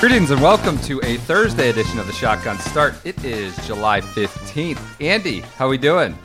Greetings 0.00 0.30
and 0.30 0.40
welcome 0.40 0.78
to 0.82 1.00
a 1.02 1.16
Thursday 1.16 1.70
edition 1.70 1.98
of 1.98 2.06
the 2.06 2.12
Shotgun 2.12 2.56
Start. 2.60 2.94
It 3.04 3.24
is 3.24 3.56
July 3.66 4.00
15th. 4.00 4.80
Andy, 5.00 5.40
how 5.40 5.66
are 5.66 5.70
we 5.70 5.76
doing? 5.76 6.16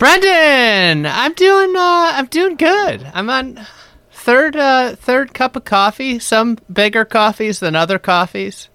Brendan, 0.00 1.06
I'm 1.06 1.32
doing 1.34 1.76
uh 1.76 2.10
I'm 2.14 2.26
doing 2.26 2.56
good. 2.56 3.08
I'm 3.14 3.30
on 3.30 3.64
third 4.10 4.56
uh 4.56 4.96
third 4.96 5.34
cup 5.34 5.54
of 5.54 5.64
coffee, 5.64 6.18
some 6.18 6.58
bigger 6.70 7.04
coffees 7.04 7.60
than 7.60 7.76
other 7.76 8.00
coffees. 8.00 8.70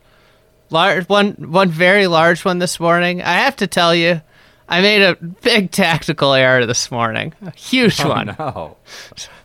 Large 0.70 1.10
one 1.10 1.34
one 1.52 1.70
very 1.70 2.08
large 2.08 2.46
one 2.46 2.60
this 2.60 2.80
morning. 2.80 3.22
I 3.22 3.34
have 3.34 3.58
to 3.58 3.68
tell 3.68 3.94
you, 3.94 4.22
I 4.70 4.80
made 4.80 5.02
a 5.02 5.16
big 5.16 5.72
tactical 5.72 6.34
error 6.34 6.66
this 6.66 6.90
morning. 6.90 7.34
A 7.46 7.52
huge 7.52 8.02
one. 8.02 8.34
No. 8.40 8.78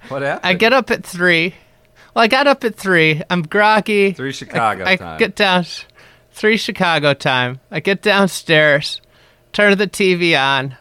What 0.09 0.23
happened? 0.23 0.47
I 0.47 0.55
get 0.55 0.73
up 0.73 0.93
at 0.93 1.05
3. 1.05 1.53
Well, 2.17 2.25
I 2.25 2.29
got 2.29 2.47
up 2.47 2.65
at 2.65 2.77
3. 2.77 3.21
I'm 3.29 3.43
groggy. 3.43 4.13
Three 4.13 4.33
Chicago 4.33 4.85
I, 4.85 4.93
I 4.93 4.97
time. 4.97 5.19
get 5.19 5.37
down 5.37 5.67
3 6.31 6.57
Chicago 6.57 7.13
time. 7.13 7.61
I 7.71 7.81
get 7.81 8.01
downstairs, 8.01 9.03
turn 9.53 9.77
the 9.77 9.87
TV 9.87 10.35
on, 10.35 10.79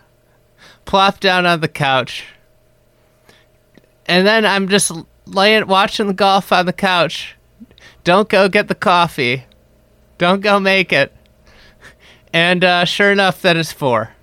plop 0.85 1.19
down 1.19 1.45
on 1.45 1.59
the 1.59 1.67
couch. 1.67 2.23
And 4.05 4.25
then 4.25 4.45
I'm 4.45 4.69
just 4.69 4.93
laying 5.25 5.67
watching 5.67 6.07
the 6.07 6.13
golf 6.13 6.53
on 6.53 6.67
the 6.67 6.71
couch. 6.71 7.35
Don't 8.05 8.29
go 8.29 8.47
get 8.47 8.69
the 8.69 8.73
coffee. 8.73 9.43
Don't 10.17 10.39
go 10.39 10.57
make 10.61 10.93
it. 10.93 11.13
And 12.31 12.63
uh, 12.63 12.85
sure 12.85 13.11
enough, 13.11 13.41
that 13.41 13.57
is 13.57 13.73
four. 13.73 14.14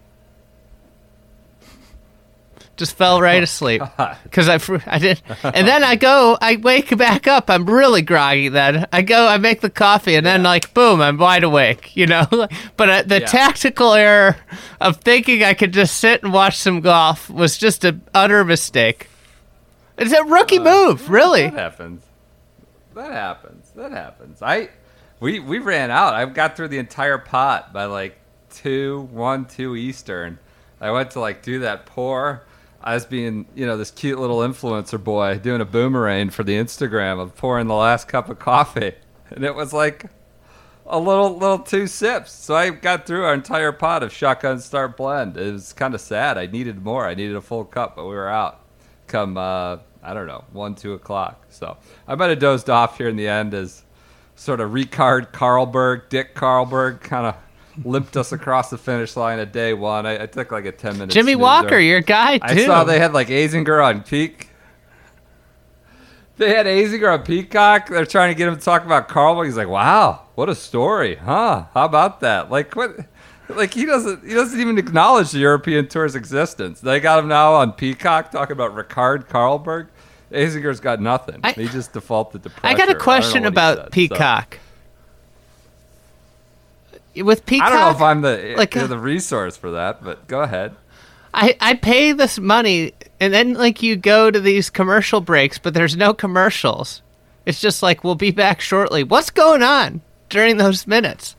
Just 2.82 2.96
fell 2.96 3.20
right 3.20 3.42
asleep 3.42 3.80
because 4.24 4.48
I 4.48 4.58
I 4.86 4.98
did, 4.98 5.22
and 5.44 5.68
then 5.68 5.84
I 5.84 5.94
go, 5.94 6.36
I 6.40 6.56
wake 6.56 6.96
back 6.98 7.28
up. 7.28 7.48
I'm 7.48 7.64
really 7.64 8.02
groggy. 8.02 8.48
Then 8.48 8.86
I 8.92 9.02
go, 9.02 9.28
I 9.28 9.38
make 9.38 9.60
the 9.60 9.70
coffee, 9.70 10.16
and 10.16 10.26
then 10.26 10.42
like 10.42 10.74
boom, 10.74 11.00
I'm 11.00 11.16
wide 11.16 11.44
awake. 11.44 11.94
You 11.96 12.06
know, 12.08 12.26
but 12.76 12.88
uh, 12.90 13.02
the 13.02 13.20
Yeah. 13.20 13.26
tactical 13.26 13.94
error 13.94 14.36
of 14.80 14.96
thinking 14.96 15.44
I 15.44 15.54
could 15.54 15.72
just 15.72 15.98
sit 15.98 16.24
and 16.24 16.32
watch 16.32 16.56
some 16.58 16.80
golf 16.80 17.30
was 17.30 17.56
just 17.56 17.84
an 17.84 18.02
utter 18.12 18.44
mistake. 18.44 19.08
It's 19.96 20.12
a 20.12 20.24
rookie 20.24 20.58
move, 20.58 21.08
really. 21.08 21.42
That 21.42 21.54
happens. 21.54 22.02
That 22.94 23.12
happens. 23.12 23.70
That 23.76 23.92
happens. 23.92 24.42
I 24.42 24.70
we 25.20 25.38
we 25.38 25.60
ran 25.60 25.92
out. 25.92 26.14
I 26.14 26.24
got 26.24 26.56
through 26.56 26.68
the 26.68 26.78
entire 26.78 27.18
pot 27.18 27.72
by 27.72 27.84
like 27.84 28.18
two, 28.50 29.02
one, 29.12 29.44
two 29.44 29.76
Eastern. 29.76 30.40
I 30.80 30.90
went 30.90 31.12
to 31.12 31.20
like 31.20 31.42
do 31.42 31.60
that 31.60 31.86
pour. 31.86 32.42
I 32.84 32.94
was 32.94 33.06
being, 33.06 33.46
you 33.54 33.66
know, 33.66 33.76
this 33.76 33.90
cute 33.90 34.18
little 34.18 34.38
influencer 34.38 35.02
boy 35.02 35.38
doing 35.38 35.60
a 35.60 35.64
boomerang 35.64 36.30
for 36.30 36.42
the 36.42 36.54
Instagram 36.54 37.20
of 37.20 37.36
pouring 37.36 37.68
the 37.68 37.74
last 37.74 38.08
cup 38.08 38.28
of 38.28 38.38
coffee, 38.38 38.92
and 39.30 39.44
it 39.44 39.54
was 39.54 39.72
like 39.72 40.06
a 40.86 40.98
little 40.98 41.36
little 41.36 41.60
two 41.60 41.86
sips. 41.86 42.32
So 42.32 42.54
I 42.54 42.70
got 42.70 43.06
through 43.06 43.24
our 43.24 43.34
entire 43.34 43.72
pot 43.72 44.02
of 44.02 44.12
shotgun 44.12 44.58
start 44.60 44.96
blend. 44.96 45.36
It 45.36 45.52
was 45.52 45.72
kind 45.72 45.94
of 45.94 46.00
sad. 46.00 46.36
I 46.38 46.46
needed 46.46 46.82
more. 46.82 47.06
I 47.06 47.14
needed 47.14 47.36
a 47.36 47.40
full 47.40 47.64
cup, 47.64 47.96
but 47.96 48.04
we 48.04 48.14
were 48.14 48.28
out. 48.28 48.60
Come 49.06 49.36
uh, 49.36 49.78
I 50.02 50.14
don't 50.14 50.26
know 50.26 50.44
one 50.52 50.74
two 50.74 50.94
o'clock. 50.94 51.46
So 51.50 51.76
I 52.08 52.14
might 52.16 52.30
have 52.30 52.40
dozed 52.40 52.68
off 52.68 52.98
here 52.98 53.08
in 53.08 53.16
the 53.16 53.28
end 53.28 53.54
as 53.54 53.82
sort 54.34 54.60
of 54.60 54.70
Rikard 54.70 55.32
Karlberg, 55.32 56.08
Dick 56.08 56.34
Karlberg, 56.34 57.00
kind 57.00 57.26
of 57.26 57.36
limped 57.84 58.16
us 58.16 58.32
across 58.32 58.70
the 58.70 58.78
finish 58.78 59.16
line 59.16 59.38
at 59.38 59.52
day 59.52 59.74
one. 59.74 60.06
I, 60.06 60.24
I 60.24 60.26
took 60.26 60.52
like 60.52 60.64
a 60.64 60.72
ten 60.72 60.94
minute. 60.94 61.10
Jimmy 61.10 61.32
snoozer. 61.32 61.42
Walker, 61.42 61.78
your 61.78 62.00
guy 62.00 62.38
too. 62.38 62.44
I 62.62 62.66
saw 62.66 62.84
they 62.84 62.98
had 62.98 63.12
like 63.12 63.28
Azinger 63.28 63.84
on 63.84 64.02
peak. 64.02 64.48
They 66.38 66.54
had 66.54 66.66
Azinger 66.66 67.12
on 67.18 67.24
Peacock. 67.24 67.88
They're 67.88 68.06
trying 68.06 68.32
to 68.32 68.34
get 68.36 68.48
him 68.48 68.56
to 68.56 68.60
talk 68.62 68.84
about 68.84 69.08
Carl. 69.08 69.42
He's 69.42 69.56
like, 69.56 69.68
"Wow, 69.68 70.22
what 70.34 70.48
a 70.48 70.54
story, 70.54 71.16
huh? 71.16 71.66
How 71.74 71.84
about 71.84 72.20
that? 72.20 72.50
Like 72.50 72.74
what? 72.74 72.96
Like 73.48 73.74
he 73.74 73.84
doesn't 73.84 74.26
he 74.26 74.34
doesn't 74.34 74.58
even 74.58 74.78
acknowledge 74.78 75.30
the 75.32 75.40
European 75.40 75.88
tour's 75.88 76.14
existence. 76.14 76.80
They 76.80 77.00
got 77.00 77.18
him 77.18 77.28
now 77.28 77.54
on 77.54 77.72
Peacock 77.72 78.30
talking 78.30 78.52
about 78.52 78.74
Rikard 78.74 79.28
Karlberg. 79.28 79.88
Azinger's 80.30 80.80
got 80.80 81.00
nothing. 81.00 81.40
I- 81.44 81.52
he 81.52 81.68
just 81.68 81.92
defaulted 81.92 82.42
to 82.44 82.50
pressure. 82.50 82.74
I 82.74 82.78
got 82.78 82.88
a 82.88 82.98
question 82.98 83.44
about 83.44 83.76
said, 83.76 83.84
so. 83.84 83.92
With 87.16 87.44
Peacock, 87.44 87.68
I 87.68 87.70
don't 87.70 87.80
know 87.80 87.90
if 87.90 88.00
I'm 88.00 88.20
the 88.22 88.54
like, 88.56 88.74
you're 88.74 88.84
uh, 88.84 88.88
the 88.88 88.98
resource 88.98 89.56
for 89.56 89.72
that, 89.72 90.02
but 90.02 90.26
go 90.28 90.40
ahead. 90.40 90.74
I, 91.34 91.56
I 91.60 91.74
pay 91.74 92.12
this 92.12 92.38
money 92.38 92.92
and 93.20 93.32
then 93.32 93.54
like 93.54 93.82
you 93.82 93.96
go 93.96 94.30
to 94.30 94.40
these 94.40 94.70
commercial 94.70 95.20
breaks, 95.20 95.58
but 95.58 95.74
there's 95.74 95.96
no 95.96 96.12
commercials. 96.12 97.02
It's 97.46 97.60
just 97.60 97.82
like 97.82 98.04
we'll 98.04 98.14
be 98.14 98.30
back 98.30 98.60
shortly. 98.60 99.02
What's 99.02 99.30
going 99.30 99.62
on 99.62 100.02
during 100.28 100.56
those 100.56 100.86
minutes? 100.86 101.36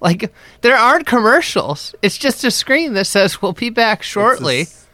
Like 0.00 0.32
there 0.60 0.76
aren't 0.76 1.06
commercials. 1.06 1.94
It's 2.02 2.18
just 2.18 2.44
a 2.44 2.50
screen 2.50 2.94
that 2.94 3.06
says 3.06 3.40
we'll 3.40 3.52
be 3.52 3.70
back 3.70 4.02
shortly. 4.02 4.60
It's, 4.60 4.86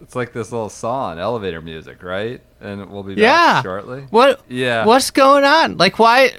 it's 0.00 0.16
like 0.16 0.32
this 0.32 0.52
little 0.52 0.68
song, 0.68 1.18
elevator 1.18 1.62
music, 1.62 2.02
right? 2.02 2.40
And 2.60 2.90
we'll 2.90 3.02
be 3.02 3.14
back 3.14 3.22
yeah. 3.22 3.62
shortly. 3.62 4.02
What? 4.10 4.42
Yeah. 4.48 4.84
What's 4.84 5.10
going 5.10 5.44
on? 5.44 5.76
Like 5.76 5.98
why? 5.98 6.32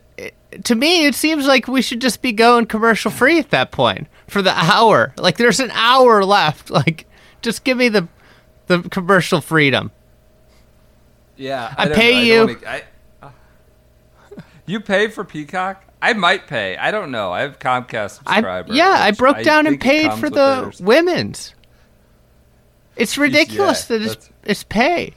To 0.63 0.75
me, 0.75 1.05
it 1.05 1.15
seems 1.15 1.45
like 1.45 1.67
we 1.67 1.81
should 1.81 2.01
just 2.01 2.21
be 2.21 2.31
going 2.31 2.65
commercial 2.65 3.11
free 3.11 3.39
at 3.39 3.49
that 3.51 3.71
point 3.71 4.07
for 4.27 4.41
the 4.41 4.51
hour. 4.51 5.13
Like 5.17 5.37
there's 5.37 5.59
an 5.59 5.71
hour 5.71 6.23
left. 6.23 6.69
Like 6.83 7.05
just 7.41 7.63
give 7.63 7.77
me 7.77 7.89
the 7.89 8.07
the 8.67 8.81
commercial 8.83 9.41
freedom. 9.41 9.91
Yeah, 11.35 11.73
I 11.77 11.85
don't 11.87 11.95
pay 11.95 12.13
know. 12.13 12.21
You. 12.21 12.47
don't 12.47 12.67
I- 12.67 12.83
uh, 13.21 13.29
you 14.65 14.79
pay 14.79 15.07
for 15.07 15.23
Peacock? 15.23 15.83
I 16.01 16.13
might 16.13 16.47
pay. 16.47 16.75
I 16.75 16.91
don't 16.91 17.11
know. 17.11 17.31
I 17.31 17.41
have 17.41 17.59
Comcast 17.59 18.19
I, 18.25 18.35
subscriber. 18.35 18.73
yeah, 18.73 18.97
I 18.99 19.11
broke 19.11 19.41
down 19.41 19.67
and 19.67 19.79
paid 19.79 20.11
for 20.13 20.29
the 20.29 20.75
women's. 20.81 21.55
It's 22.95 23.17
ridiculous 23.17 23.89
yeah, 23.89 23.97
that 23.97 24.11
it's, 24.11 24.29
it's 24.43 24.63
pay. 24.63 25.13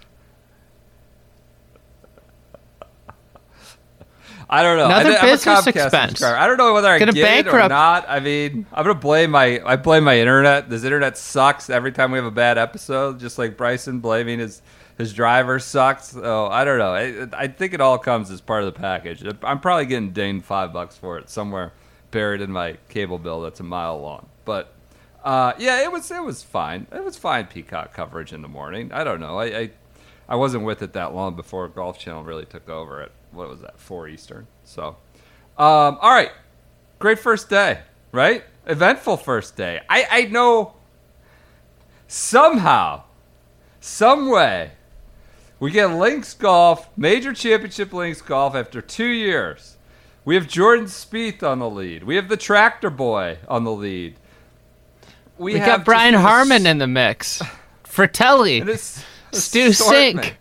I 4.48 4.62
don't 4.62 4.76
know. 4.76 4.86
Another 4.86 5.10
I, 5.10 5.16
I'm 5.16 5.28
a 5.28 5.32
business 5.32 5.66
expense. 5.66 6.10
subscriber. 6.10 6.36
I 6.36 6.46
don't 6.46 6.56
know 6.56 6.72
whether 6.72 6.88
I 6.88 6.98
Gonna 6.98 7.12
get 7.12 7.46
it 7.46 7.52
or 7.52 7.68
not. 7.68 8.04
I 8.08 8.20
mean, 8.20 8.66
I'm 8.72 8.84
gonna 8.84 8.94
blame 8.94 9.32
my. 9.32 9.60
I 9.64 9.76
blame 9.76 10.04
my 10.04 10.18
internet. 10.18 10.70
This 10.70 10.84
internet 10.84 11.18
sucks 11.18 11.68
every 11.68 11.92
time 11.92 12.12
we 12.12 12.18
have 12.18 12.26
a 12.26 12.30
bad 12.30 12.56
episode. 12.56 13.18
Just 13.18 13.38
like 13.38 13.56
Bryson 13.56 13.98
blaming 13.98 14.38
his 14.38 14.62
his 14.98 15.12
driver 15.12 15.58
sucks. 15.58 16.10
So 16.10 16.46
I 16.46 16.64
don't 16.64 16.78
know. 16.78 16.94
I, 16.94 17.44
I 17.44 17.48
think 17.48 17.74
it 17.74 17.80
all 17.80 17.98
comes 17.98 18.30
as 18.30 18.40
part 18.40 18.62
of 18.62 18.72
the 18.72 18.78
package. 18.80 19.24
I'm 19.42 19.60
probably 19.60 19.86
getting 19.86 20.12
dinged 20.12 20.44
five 20.44 20.72
bucks 20.72 20.96
for 20.96 21.18
it 21.18 21.28
somewhere 21.28 21.72
buried 22.10 22.40
in 22.40 22.50
my 22.50 22.76
cable 22.88 23.18
bill 23.18 23.42
that's 23.42 23.60
a 23.60 23.64
mile 23.64 24.00
long. 24.00 24.28
But 24.44 24.72
uh, 25.24 25.54
yeah, 25.58 25.82
it 25.82 25.90
was 25.90 26.10
it 26.10 26.22
was 26.22 26.42
fine. 26.42 26.86
It 26.92 27.04
was 27.04 27.16
fine 27.16 27.46
Peacock 27.46 27.92
coverage 27.92 28.32
in 28.32 28.42
the 28.42 28.48
morning. 28.48 28.92
I 28.92 29.02
don't 29.02 29.20
know. 29.20 29.38
I, 29.38 29.44
I 29.58 29.70
I 30.28 30.36
wasn't 30.36 30.64
with 30.64 30.82
it 30.82 30.92
that 30.94 31.14
long 31.14 31.36
before 31.36 31.68
Golf 31.68 31.98
Channel 31.98 32.24
really 32.24 32.46
took 32.46 32.68
over 32.68 33.02
at 33.02 33.10
what 33.36 33.48
was 33.48 33.60
that 33.60 33.78
four 33.78 34.08
Eastern. 34.08 34.46
So 34.64 34.96
um, 35.58 35.98
all 36.00 36.12
right, 36.12 36.32
great 36.98 37.18
first 37.18 37.48
day, 37.48 37.80
right? 38.12 38.44
Eventful 38.66 39.18
first 39.18 39.56
day. 39.56 39.80
I 39.88 40.06
I 40.10 40.22
know 40.22 40.74
somehow, 42.08 43.04
some 43.80 44.28
way. 44.28 44.72
We 45.58 45.70
get 45.70 45.86
Links 45.86 46.34
Golf, 46.34 46.90
Major 46.98 47.32
Championship 47.32 47.92
Links 47.92 48.20
Golf 48.20 48.54
after 48.54 48.82
two 48.82 49.06
years. 49.06 49.76
We 50.26 50.34
have 50.34 50.48
Jordan 50.48 50.86
Spieth 50.86 51.42
on 51.42 51.60
the 51.60 51.70
lead. 51.70 52.02
We 52.02 52.16
have 52.16 52.28
the 52.28 52.36
Tractor 52.36 52.90
Boy 52.90 53.38
on 53.48 53.64
the 53.64 53.72
lead. 53.72 54.16
We 55.38 55.54
have 55.54 55.66
got 55.66 55.84
Brian 55.84 56.14
Harman 56.14 56.66
in 56.66 56.78
the 56.78 56.86
mix. 56.86 57.40
Frittelli, 57.84 58.60
Stu. 59.32 59.68
Cink, 59.68 60.32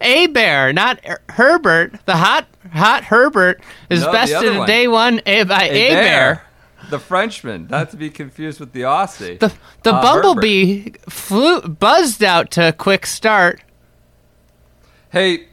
A 0.00 0.26
Bear, 0.28 0.72
not 0.72 1.00
Er- 1.08 1.20
Herbert. 1.30 1.94
The 2.06 2.16
hot 2.16 2.46
hot 2.72 3.04
Herbert 3.04 3.60
is 3.90 4.00
No, 4.00 4.06
the 4.06 4.12
bested 4.12 4.44
in 4.52 4.58
one. 4.58 4.66
day 4.66 4.88
one 4.88 5.20
A- 5.26 5.44
by 5.44 5.64
A 5.64 5.90
Bear. 5.94 6.42
the 6.90 6.98
Frenchman, 6.98 7.66
not 7.70 7.90
to 7.90 7.96
be 7.96 8.10
confused 8.10 8.60
with 8.60 8.72
the 8.72 8.82
Aussie. 8.82 9.38
The 9.38 9.52
the 9.82 9.92
Uh, 9.94 10.02
bumblebee 10.02 10.92
flew 11.08 11.60
buzzed 11.62 12.22
out 12.24 12.50
to 12.52 12.68
a 12.68 12.72
quick 12.72 13.06
start. 13.06 13.60
Hey, 15.10 15.48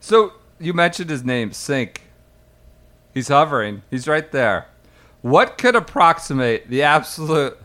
so 0.00 0.32
you 0.58 0.72
mentioned 0.72 1.10
his 1.10 1.24
name, 1.24 1.50
Cink. 1.50 1.98
He's 3.14 3.28
hovering. 3.28 3.82
He's 3.90 4.08
right 4.08 4.30
there. 4.32 4.66
What 5.22 5.58
could 5.58 5.74
approximate 5.76 6.68
the 6.68 6.82
absolute 6.82 7.58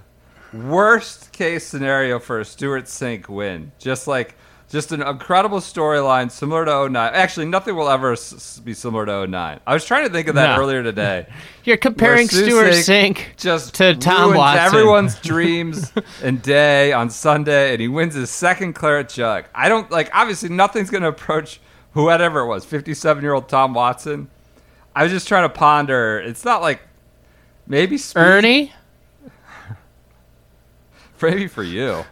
worst 0.54 1.32
case 1.32 1.66
scenario 1.66 2.20
for 2.20 2.40
a 2.40 2.46
Stewart 2.46 2.86
Cink 2.86 3.28
win? 3.28 3.72
Just 3.80 4.08
like 4.08 4.36
just 4.72 4.92
an 4.92 5.02
incredible 5.02 5.60
storyline 5.60 6.32
similar 6.32 6.66
to 6.66 6.90
09. 6.90 7.12
Actually, 7.14 7.46
nothing 7.48 7.76
will 7.76 7.90
ever 7.90 8.14
s- 8.14 8.60
be 8.64 8.74
similar 8.74 9.06
to 9.06 9.28
09. 9.28 9.60
I 9.68 9.74
was 9.74 9.86
trying 9.86 10.08
to 10.08 10.12
think 10.14 10.28
of 10.30 10.36
that 10.36 10.56
No. 10.56 10.62
earlier 10.64 10.82
today. 10.82 11.28
You're 11.64 11.78
comparing 11.78 12.28
Where 12.32 12.46
Stewart 12.46 12.68
Cink 12.74 13.16
Cink 13.18 13.38
just 13.38 13.76
to 13.76 13.96
Tom 13.96 14.30
ruins 14.32 14.38
Watson. 14.38 14.66
everyone's 14.66 15.20
dreams 15.22 15.92
and 16.24 16.42
day 16.42 16.94
on 16.94 17.10
Sunday, 17.10 17.74
and 17.74 17.82
he 17.82 17.88
wins 17.88 18.16
his 18.16 18.30
second 18.30 18.74
claret 18.74 19.10
jug. 19.10 19.46
I 19.54 19.70
don't 19.70 19.92
like. 19.92 20.10
Obviously, 20.14 20.50
nothing's 20.50 20.90
going 20.90 21.04
to 21.04 21.10
approach 21.10 21.60
whoever 21.94 22.40
it 22.40 22.48
was, 22.48 22.64
fifty-seven-year-old 22.66 23.50
Tom 23.50 23.74
Watson. 23.74 24.30
I 24.96 25.04
was 25.04 25.12
just 25.12 25.28
trying 25.28 25.44
to 25.44 25.54
ponder. 25.54 26.20
It's 26.20 26.44
not 26.46 26.62
like 26.62 26.82
maybe 27.68 27.98
Speed- 27.98 28.20
Ernie. 28.22 28.74
maybe 31.22 31.48
for 31.48 31.64
you. 31.64 32.04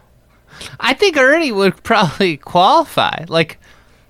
I 0.78 0.94
think 0.94 1.16
Ernie 1.16 1.52
would 1.52 1.82
probably 1.82 2.36
qualify. 2.54 3.24
Like, 3.28 3.58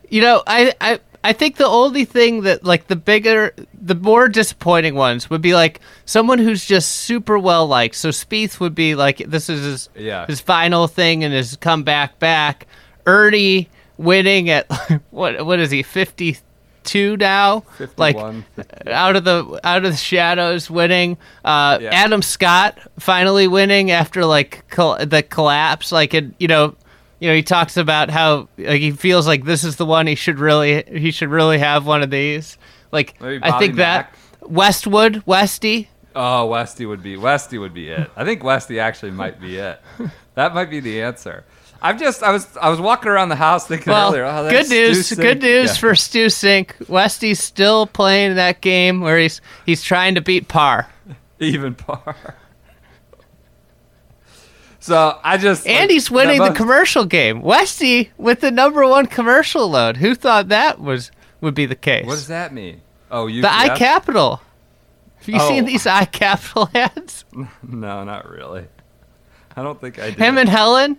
you 0.08 0.20
know, 0.22 0.42
I, 0.46 0.74
I 0.80 1.00
I 1.22 1.32
think 1.34 1.56
the 1.56 1.66
only 1.66 2.04
thing 2.06 2.42
that 2.42 2.64
like 2.64 2.86
the 2.86 2.96
bigger, 2.96 3.54
the 3.74 3.94
more 3.94 4.28
disappointing 4.28 4.94
ones 4.94 5.28
would 5.28 5.42
be 5.42 5.54
like 5.54 5.80
someone 6.06 6.38
who's 6.38 6.64
just 6.64 6.90
super 6.92 7.38
well 7.38 7.66
liked. 7.66 7.94
So 7.94 8.08
Spieth 8.08 8.58
would 8.60 8.74
be 8.74 8.94
like 8.94 9.18
this 9.18 9.48
is 9.50 9.62
his 9.62 9.88
Yeah. 9.94 10.26
his 10.26 10.40
final 10.40 10.86
thing 10.86 11.22
and 11.24 11.32
his 11.34 11.56
comeback 11.56 12.18
back. 12.18 12.66
Ernie 13.06 13.68
winning 13.98 14.48
at 14.50 14.66
what 15.10 15.44
what 15.44 15.58
is 15.60 15.70
he 15.70 15.82
fifty 15.82 16.38
two 16.84 17.16
now? 17.16 17.64
Like 17.96 18.16
51, 18.16 18.44
out 18.86 19.16
of 19.16 19.24
the 19.24 19.60
out 19.64 19.84
of 19.84 19.90
the 19.92 19.96
shadows 19.96 20.70
winning 20.70 21.18
uh 21.44 21.78
Yeah. 21.80 21.90
adam 21.92 22.22
scott 22.22 22.78
finally 22.98 23.46
winning 23.48 23.90
after 23.90 24.24
like 24.24 24.64
col- 24.70 25.04
the 25.04 25.22
collapse 25.22 25.92
like 25.92 26.14
it 26.14 26.26
you 26.38 26.48
know 26.48 26.74
you 27.18 27.28
know 27.28 27.34
he 27.34 27.42
talks 27.42 27.76
about 27.76 28.10
how 28.10 28.48
like 28.58 28.80
he 28.80 28.90
feels 28.92 29.26
like 29.26 29.44
this 29.44 29.64
is 29.64 29.76
the 29.76 29.86
one 29.86 30.06
he 30.06 30.14
should 30.14 30.38
really 30.38 30.82
he 30.86 31.10
should 31.10 31.28
really 31.28 31.58
have 31.58 31.86
one 31.86 32.02
of 32.02 32.10
these 32.10 32.56
like 32.92 33.14
i 33.22 33.58
think 33.58 33.76
that 33.76 34.14
westwood 34.42 35.22
westy 35.26 35.88
Oh, 36.12 36.46
Westy 36.46 36.86
would 36.86 37.04
be 37.04 37.16
Westy 37.16 37.56
would 37.56 37.72
be 37.72 37.88
it. 37.88 38.10
I 38.16 38.24
think 38.24 38.42
Westy 38.42 38.80
actually 38.80 39.12
might 39.12 39.40
be 39.40 39.58
it. 39.58 39.80
That 40.34 40.54
might 40.54 40.68
be 40.68 40.80
the 40.80 41.02
answer. 41.02 41.44
I'm 41.82 41.98
just 41.98 42.22
I 42.22 42.30
was 42.32 42.56
I 42.56 42.68
was 42.68 42.80
walking 42.80 43.10
around 43.10 43.30
the 43.30 43.36
house 43.36 43.66
thinking 43.66 43.90
well 43.92 44.08
earlier. 44.10 44.24
Oh, 44.24 44.50
good 44.50 44.68
news 44.68 45.06
Stu 45.06 45.16
good 45.16 45.38
Cink. 45.38 45.42
news 45.42 45.68
Yeah. 45.70 45.74
for 45.80 45.94
stu 45.94 46.26
Cink 46.26 46.88
westy's 46.88 47.40
still 47.40 47.86
playing 47.86 48.34
that 48.36 48.60
game 48.60 49.00
where 49.00 49.18
he's 49.18 49.40
he's 49.66 49.82
trying 49.82 50.14
to 50.16 50.20
beat 50.20 50.48
par 50.48 50.88
even 51.38 51.74
par. 51.74 52.14
So 54.82 55.18
I 55.22 55.36
just 55.36 55.66
And 55.66 55.80
like, 55.82 55.90
he's 55.90 56.10
winning 56.10 56.38
that 56.38 56.52
the 56.52 56.54
commercial 56.56 57.04
game. 57.04 57.42
Westy 57.42 58.10
with 58.16 58.40
the 58.40 58.50
number 58.50 58.86
one 58.86 59.06
commercial 59.06 59.68
load. 59.68 59.98
Who 59.98 60.14
thought 60.14 60.48
that 60.48 60.80
was 60.80 61.10
would 61.42 61.54
be 61.54 61.66
the 61.66 61.74
case? 61.76 62.06
What 62.06 62.14
does 62.14 62.28
that 62.28 62.54
mean? 62.54 62.80
Oh, 63.10 63.26
you 63.26 63.42
the 63.42 63.48
iCapital. 63.48 64.40
Have 65.18 65.28
you 65.28 65.36
Oh. 65.38 65.48
seen 65.48 65.66
these 65.66 65.84
iCapital 65.84 66.74
ads? 66.74 67.24
No, 67.62 68.04
not 68.04 68.28
really. 68.30 68.66
I 69.54 69.62
don't 69.62 69.78
think 69.80 69.98
I 69.98 70.10
did. 70.10 70.18
Him 70.18 70.38
and 70.38 70.48
Helen 70.48 70.96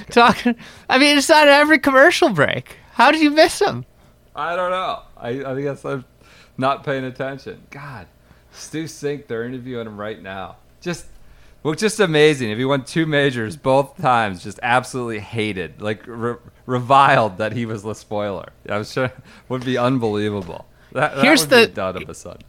talking. 0.10 0.56
I 0.88 0.98
mean, 0.98 1.16
it's 1.18 1.30
on 1.30 1.48
every 1.48 1.78
commercial 1.78 2.30
break. 2.30 2.76
How 2.92 3.10
did 3.10 3.20
you 3.20 3.30
miss 3.30 3.60
him? 3.60 3.84
I 4.36 4.56
don't 4.56 4.70
know. 4.70 5.02
I, 5.16 5.44
I 5.44 5.60
guess 5.60 5.84
I'm 5.84 6.04
not 6.58 6.84
paying 6.84 7.04
attention. 7.04 7.62
God, 7.70 8.06
Stu 8.52 8.84
Cink, 8.84 9.26
they're 9.26 9.44
interviewing 9.44 9.86
him 9.86 9.96
right 9.98 10.20
now. 10.20 10.56
Just, 10.80 11.06
well, 11.62 11.74
just 11.74 11.98
amazing. 12.00 12.50
If 12.50 12.58
he 12.58 12.64
won 12.64 12.84
two 12.84 13.06
majors 13.06 13.56
both 13.56 13.96
times, 13.96 14.42
just 14.42 14.58
absolutely 14.62 15.20
hated, 15.20 15.80
like 15.80 16.02
re- 16.06 16.36
reviled 16.66 17.38
that 17.38 17.52
he 17.52 17.64
was 17.66 17.82
the 17.82 17.94
spoiler. 17.94 18.48
I 18.68 18.78
was 18.78 18.92
sure 18.92 19.12
would 19.48 19.64
be 19.64 19.78
unbelievable. 19.78 20.66
That, 20.92 21.14
that 21.16 21.24
Here's 21.24 21.40
would 21.42 21.50
be 21.50 21.56
the- 21.66 21.66
dud 21.72 22.02
of 22.02 22.08
a 22.08 22.14
sudden. 22.14 22.42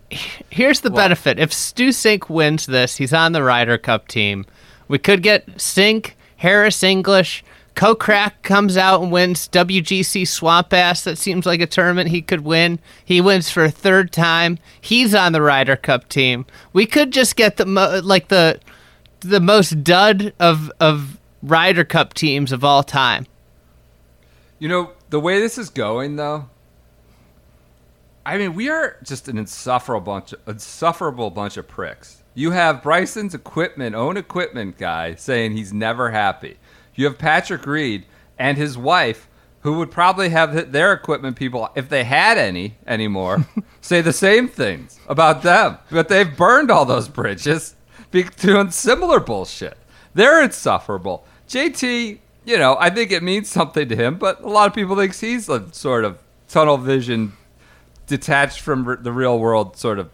Here's 0.49 0.81
the 0.81 0.91
What? 0.91 0.97
benefit: 0.97 1.39
if 1.39 1.51
Stu 1.53 1.89
Cink 1.89 2.29
wins 2.29 2.65
this, 2.67 2.95
he's 2.97 3.13
on 3.13 3.31
the 3.31 3.41
Ryder 3.41 3.77
Cup 3.79 4.07
team. 4.07 4.45
We 4.87 4.99
could 4.99 5.23
get 5.23 5.47
Cink, 5.55 6.11
Harris 6.37 6.83
English. 6.83 7.43
Kokrak 7.75 8.31
comes 8.41 8.77
out 8.77 9.01
and 9.01 9.11
wins 9.11 9.49
WGC 9.49 10.25
Swamp 10.27 10.71
Ass. 10.71 11.03
That 11.03 11.17
seems 11.17 11.45
like 11.45 11.59
a 11.59 11.67
tournament 11.67 12.09
he 12.09 12.21
could 12.21 12.41
win. 12.41 12.79
He 13.03 13.19
wins 13.19 13.49
for 13.49 13.65
a 13.65 13.71
third 13.71 14.13
time. 14.13 14.59
He's 14.79 15.13
on 15.13 15.33
the 15.33 15.41
Ryder 15.41 15.75
Cup 15.75 16.07
team. 16.07 16.45
We 16.71 16.85
could 16.85 17.11
just 17.11 17.35
get 17.35 17.57
the 17.57 17.65
mo- 17.65 17.99
like 18.03 18.29
the 18.29 18.59
the 19.19 19.41
most 19.41 19.83
dud 19.83 20.33
of 20.39 20.71
of 20.79 21.17
Ryder 21.43 21.83
Cup 21.83 22.13
teams 22.13 22.51
of 22.53 22.63
all 22.63 22.81
time. 22.81 23.27
You 24.57 24.69
know, 24.69 24.91
the 25.09 25.19
way 25.19 25.39
this 25.41 25.57
is 25.57 25.69
going, 25.69 26.15
though, 26.15 26.49
I 28.25 28.37
mean, 28.37 28.55
we 28.55 28.69
are 28.69 28.97
just 29.03 29.27
an 29.27 29.37
insufferable 29.37 30.13
bunch, 30.13 30.33
of, 30.33 30.39
insufferable 30.47 31.29
bunch 31.29 31.57
of 31.57 31.67
pricks. 31.67 32.23
You 32.37 32.51
have 32.51 32.83
Bryson's 32.83 33.33
equipment, 33.33 33.95
own 33.95 34.17
equipment 34.17 34.77
guy 34.77 35.15
saying 35.15 35.53
he's 35.53 35.71
never 35.71 36.11
happy. 36.11 36.57
You 36.93 37.05
have 37.05 37.17
Patrick 37.17 37.65
Reed 37.65 38.05
and 38.37 38.57
his 38.57 38.77
wife, 38.77 39.29
who 39.61 39.77
would 39.77 39.89
probably 39.89 40.29
have 40.29 40.73
their 40.73 40.91
equipment 40.91 41.37
people, 41.37 41.69
if 41.75 41.87
they 41.87 42.03
had 42.03 42.37
any 42.37 42.75
anymore, 42.85 43.47
say 43.81 44.01
the 44.01 44.13
same 44.13 44.49
things 44.49 44.99
about 45.07 45.43
them. 45.43 45.77
But 45.89 46.09
they've 46.09 46.37
burned 46.37 46.69
all 46.69 46.83
those 46.85 47.07
bridges, 47.07 47.75
doing 48.11 48.69
similar 48.69 49.21
bullshit. 49.21 49.77
They're 50.13 50.43
insufferable. 50.43 51.25
JT, 51.47 52.19
you 52.43 52.57
know, 52.57 52.75
I 52.79 52.89
think 52.89 53.11
it 53.11 53.23
means 53.23 53.49
something 53.49 53.87
to 53.87 53.95
him, 53.95 54.17
but 54.17 54.41
a 54.41 54.49
lot 54.49 54.67
of 54.67 54.73
people 54.73 54.95
think 54.97 55.15
he's 55.15 55.47
a 55.47 55.73
sort 55.73 56.03
of 56.03 56.19
tunnel 56.49 56.77
vision, 56.77 57.33
detached 58.07 58.59
from 58.59 58.85
r- 58.87 58.95
the 58.97 59.11
real 59.11 59.39
world 59.39 59.77
sort 59.77 59.99
of 59.99 60.09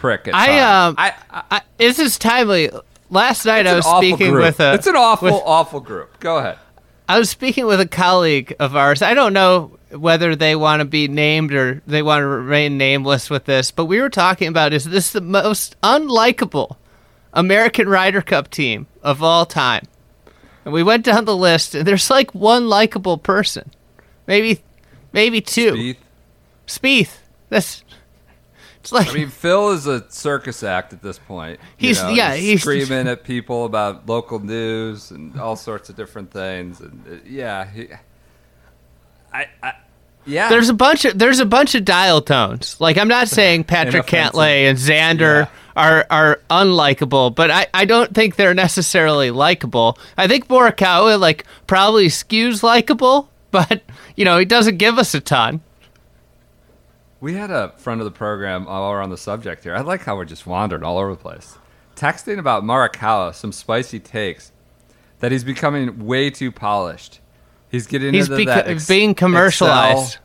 prick. 0.00 0.28
I 0.32 0.58
um, 0.60 0.94
I, 0.98 1.14
I 1.30 1.42
I, 1.50 1.60
this 1.76 1.98
is 1.98 2.18
timely. 2.18 2.70
Last 3.10 3.44
night 3.44 3.66
I 3.66 3.74
was 3.74 3.86
speaking 3.86 4.30
group. 4.30 4.44
with 4.44 4.60
a. 4.60 4.74
It's 4.74 4.86
an 4.86 4.96
awful, 4.96 5.26
with- 5.26 5.42
awful 5.44 5.80
group. 5.80 6.18
Go 6.20 6.38
ahead. 6.38 6.58
I 7.08 7.18
was 7.18 7.28
speaking 7.28 7.66
with 7.66 7.80
a 7.80 7.88
colleague 7.88 8.54
of 8.60 8.76
ours. 8.76 9.02
I 9.02 9.14
don't 9.14 9.32
know 9.32 9.76
whether 9.90 10.36
they 10.36 10.54
want 10.54 10.78
to 10.78 10.84
be 10.84 11.08
named 11.08 11.52
or 11.52 11.82
they 11.84 12.02
want 12.02 12.22
to 12.22 12.26
remain 12.26 12.78
nameless 12.78 13.28
with 13.28 13.46
this, 13.46 13.72
but 13.72 13.86
we 13.86 14.00
were 14.00 14.10
talking 14.10 14.46
about 14.46 14.72
is 14.72 14.84
this 14.84 15.10
the 15.10 15.20
most 15.20 15.74
unlikable 15.82 16.76
American 17.32 17.88
Ryder 17.88 18.22
Cup 18.22 18.48
team 18.48 18.86
of 19.02 19.24
all 19.24 19.44
time? 19.44 19.88
And 20.64 20.72
we 20.72 20.84
went 20.84 21.04
down 21.04 21.24
the 21.24 21.36
list, 21.36 21.74
and 21.74 21.84
there's 21.84 22.10
like 22.10 22.32
one 22.32 22.68
likable 22.68 23.18
person, 23.18 23.72
maybe, 24.28 24.62
maybe 25.12 25.40
two. 25.40 25.72
Spieth. 25.72 25.96
Spieth. 26.68 27.16
That's. 27.48 27.82
It's 28.80 28.92
like 28.92 29.08
I 29.08 29.12
mean, 29.12 29.28
Phil 29.28 29.70
is 29.72 29.86
a 29.86 30.10
circus 30.10 30.62
act 30.62 30.92
at 30.94 31.02
this 31.02 31.18
point. 31.18 31.60
You 31.78 31.88
He's- 31.88 32.02
know, 32.02 32.10
yeah, 32.10 32.34
he's- 32.34 32.60
screaming 32.62 33.08
at 33.08 33.24
people 33.24 33.66
about 33.66 34.08
local 34.08 34.38
news 34.38 35.10
and 35.10 35.38
all 35.38 35.56
sorts 35.56 35.90
of 35.90 35.96
different 35.96 36.30
things, 36.30 36.80
and 36.80 37.04
uh, 37.06 37.16
yeah, 37.28 37.66
he, 37.70 37.88
I, 39.32 39.46
I, 39.62 39.72
yeah. 40.26 40.48
There's 40.48 40.68
a 40.68 40.74
bunch 40.74 41.04
of 41.04 41.18
there's 41.18 41.40
a 41.40 41.46
bunch 41.46 41.74
of 41.74 41.84
dial 41.84 42.20
tones. 42.22 42.76
Like 42.80 42.96
I'm 42.98 43.08
not 43.08 43.28
saying 43.28 43.64
Patrick. 43.64 44.06
Cantlay 44.06 44.68
and 44.68 44.78
Xander 44.78 45.42
Yeah. 45.44 45.48
are 45.76 46.06
are 46.10 46.40
unlikable, 46.50 47.34
but 47.34 47.50
I, 47.50 47.66
I 47.74 47.84
don't 47.84 48.14
think 48.14 48.36
they're 48.36 48.54
necessarily 48.54 49.30
likable. 49.30 49.98
I 50.16 50.26
think 50.26 50.48
Morikawa 50.48 51.18
like 51.20 51.44
probably 51.66 52.06
skews 52.08 52.62
likable, 52.62 53.28
but 53.50 53.82
you 54.16 54.24
know 54.24 54.38
he 54.38 54.44
doesn't 54.44 54.78
give 54.78 54.98
us 54.98 55.14
a 55.14 55.20
ton. 55.20 55.60
We 57.20 57.34
had 57.34 57.50
a 57.50 57.70
friend 57.76 58.00
of 58.00 58.06
the 58.06 58.10
program 58.10 58.64
we're 58.64 59.00
on 59.02 59.10
the 59.10 59.18
subject 59.18 59.64
here. 59.64 59.74
I 59.74 59.80
like 59.82 60.02
how 60.02 60.16
we're 60.16 60.24
just 60.24 60.46
wandering 60.46 60.82
all 60.82 60.98
over 60.98 61.10
the 61.10 61.20
place. 61.20 61.58
Texting 61.94 62.38
about 62.38 62.62
Morikawa, 62.64 63.34
some 63.34 63.52
spicy 63.52 64.00
takes, 64.00 64.52
that 65.18 65.30
he's 65.30 65.44
becoming 65.44 66.06
way 66.06 66.30
too 66.30 66.50
polished. 66.50 67.20
He's 67.70 67.86
getting 67.86 68.14
He's 68.14 68.28
into 68.30 68.42
beca- 68.42 68.46
that 68.46 68.68
ex- 68.68 68.88
being 68.88 69.14
commercialized. 69.14 70.16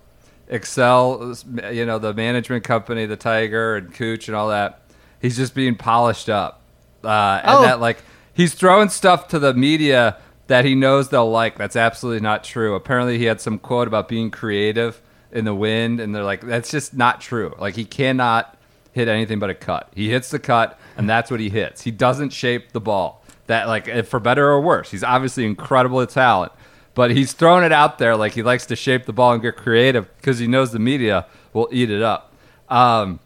Excel, 0.47 1.31
Excel, 1.31 1.73
you 1.73 1.85
know, 1.85 1.99
the 1.99 2.13
management 2.13 2.63
company, 2.63 3.05
the 3.05 3.17
Tiger 3.17 3.75
and 3.75 3.93
Cooch 3.93 4.27
and 4.29 4.37
all 4.37 4.49
that. 4.49 4.81
He's 5.21 5.35
just 5.35 5.53
being 5.53 5.75
polished 5.75 6.29
up. 6.29 6.61
Uh, 7.03 7.41
and 7.43 7.57
Oh. 7.57 7.61
that, 7.63 7.81
like, 7.81 7.97
he's 8.33 8.53
throwing 8.53 8.89
stuff 8.89 9.27
to 9.29 9.39
the 9.39 9.53
media 9.53 10.17
that 10.47 10.63
he 10.63 10.75
knows 10.75 11.09
they'll 11.09 11.29
like. 11.29 11.57
That's 11.57 11.75
absolutely 11.75 12.21
not 12.21 12.43
true. 12.43 12.73
Apparently, 12.75 13.17
he 13.17 13.25
had 13.25 13.41
some 13.41 13.59
quote 13.59 13.87
about 13.87 14.07
being 14.07 14.31
creative 14.31 15.01
in 15.36 15.46
the 15.46 15.54
wind, 15.56 16.00
and 16.00 16.15
they're 16.15 16.24
like, 16.24 16.42
that's 16.42 16.72
just 16.72 16.94
not 16.94 17.22
true. 17.22 17.54
Like, 17.60 17.75
he 17.75 17.86
cannot, 17.86 18.58
hit 18.96 19.10
anything 19.10 19.39
but 19.39 19.50
a 19.50 19.54
cut. 19.54 19.92
He 19.94 20.10
hits 20.10 20.30
the 20.32 20.39
cut, 20.39 20.80
and 20.98 21.08
that's 21.08 21.30
what 21.30 21.39
he 21.42 21.50
hits. 21.50 21.82
He 21.84 21.92
doesn't 21.92 22.32
shape 22.32 22.72
the 22.72 22.80
ball. 22.80 23.22
That 23.48 23.68
like 23.68 24.06
for 24.06 24.20
better 24.20 24.48
or 24.48 24.60
worse, 24.60 24.89
he's 24.89 25.04
obviously 25.04 25.46
incredible 25.46 26.01
at 26.01 26.10
talent, 26.10 26.51
but 26.96 27.12
he's 27.12 27.34
throwing 27.34 27.63
it 27.63 27.72
out 27.72 28.00
there 28.00 28.15
like 28.15 28.32
he 28.32 28.42
likes 28.42 28.65
to 28.68 28.75
shape 28.75 29.06
the 29.06 29.13
ball 29.13 29.34
and 29.34 29.42
get 29.42 29.56
creative 29.56 30.10
because 30.18 30.39
he 30.39 30.48
knows 30.48 30.72
the 30.72 30.80
media 30.80 31.27
will 31.54 31.70
eat 31.72 31.92
it 31.92 32.01
up. 32.01 32.34
Um, 32.70 33.20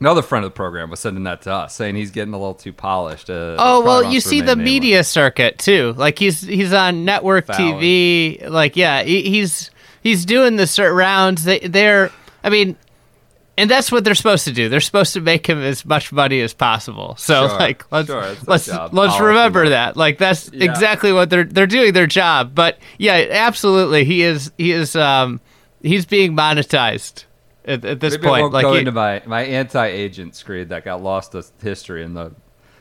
another 0.00 0.20
friend 0.20 0.44
of 0.44 0.50
the 0.50 0.54
program 0.54 0.90
was 0.90 1.00
sending 1.00 1.24
that 1.24 1.40
to 1.42 1.52
us, 1.52 1.74
saying 1.74 1.94
he's 1.94 2.10
getting 2.10 2.34
a 2.34 2.38
little 2.38 2.54
too 2.54 2.74
polished. 2.74 3.30
Uh, 3.30 3.56
Oh 3.58 3.82
well, 3.82 4.12
you 4.12 4.20
see 4.20 4.42
the 4.42 4.56
media 4.56 5.02
circuit 5.02 5.58
too. 5.58 5.94
Like 5.96 6.18
he's 6.18 6.42
he's 6.42 6.74
on 6.74 7.06
network 7.06 7.46
Fallon. 7.46 7.80
TV. 7.80 8.46
Like 8.50 8.76
yeah, 8.76 9.02
he, 9.02 9.22
he's 9.22 9.70
he's 10.04 10.24
doing 10.24 10.54
the 10.56 10.64
cert 10.64 10.94
rounds. 10.94 11.42
They 11.42 11.58
they're 11.58 12.12
I 12.44 12.50
mean, 12.50 12.76
and 13.58 13.68
that's 13.70 13.90
what 13.90 14.04
they're 14.04 14.14
supposed 14.14 14.44
to 14.44 14.52
do. 14.52 14.68
They're 14.68 14.80
supposed 14.80 15.14
to 15.14 15.20
make 15.20 15.46
him 15.48 15.58
as 15.60 15.84
much 15.84 16.12
money 16.12 16.40
as 16.40 16.52
possible. 16.54 17.16
So 17.18 17.48
Sure, 17.48 17.58
like 17.58 17.90
let's 17.90 18.06
sure, 18.08 18.36
let's 18.46 18.68
let's 18.92 19.18
remember 19.20 19.70
that. 19.70 19.96
Like 19.96 20.18
that's 20.18 20.50
Yeah. 20.52 20.70
exactly 20.70 21.12
what 21.12 21.30
they're 21.30 21.44
they're 21.44 21.66
doing 21.66 21.92
their 21.92 22.06
job. 22.06 22.54
But 22.54 22.78
yeah, 22.98 23.26
absolutely, 23.30 24.04
he 24.04 24.22
is 24.22 24.52
he 24.58 24.70
is 24.70 24.94
um 24.94 25.40
he's 25.82 26.06
being 26.06 26.36
monetized 26.36 27.24
at, 27.64 27.84
at 27.84 28.00
this 28.00 28.14
Maybe 28.14 28.26
I 28.26 28.28
point. 28.30 28.42
won't 28.42 28.52
Like 28.54 28.62
go 28.62 28.72
he- 28.74 28.78
into 28.80 28.92
my, 28.92 29.22
my 29.26 29.42
anti-agent 29.42 30.34
screen 30.34 30.68
that 30.68 30.84
got 30.84 31.02
lost 31.02 31.32
to 31.32 31.44
history 31.62 32.02
in 32.04 32.14
the 32.14 32.32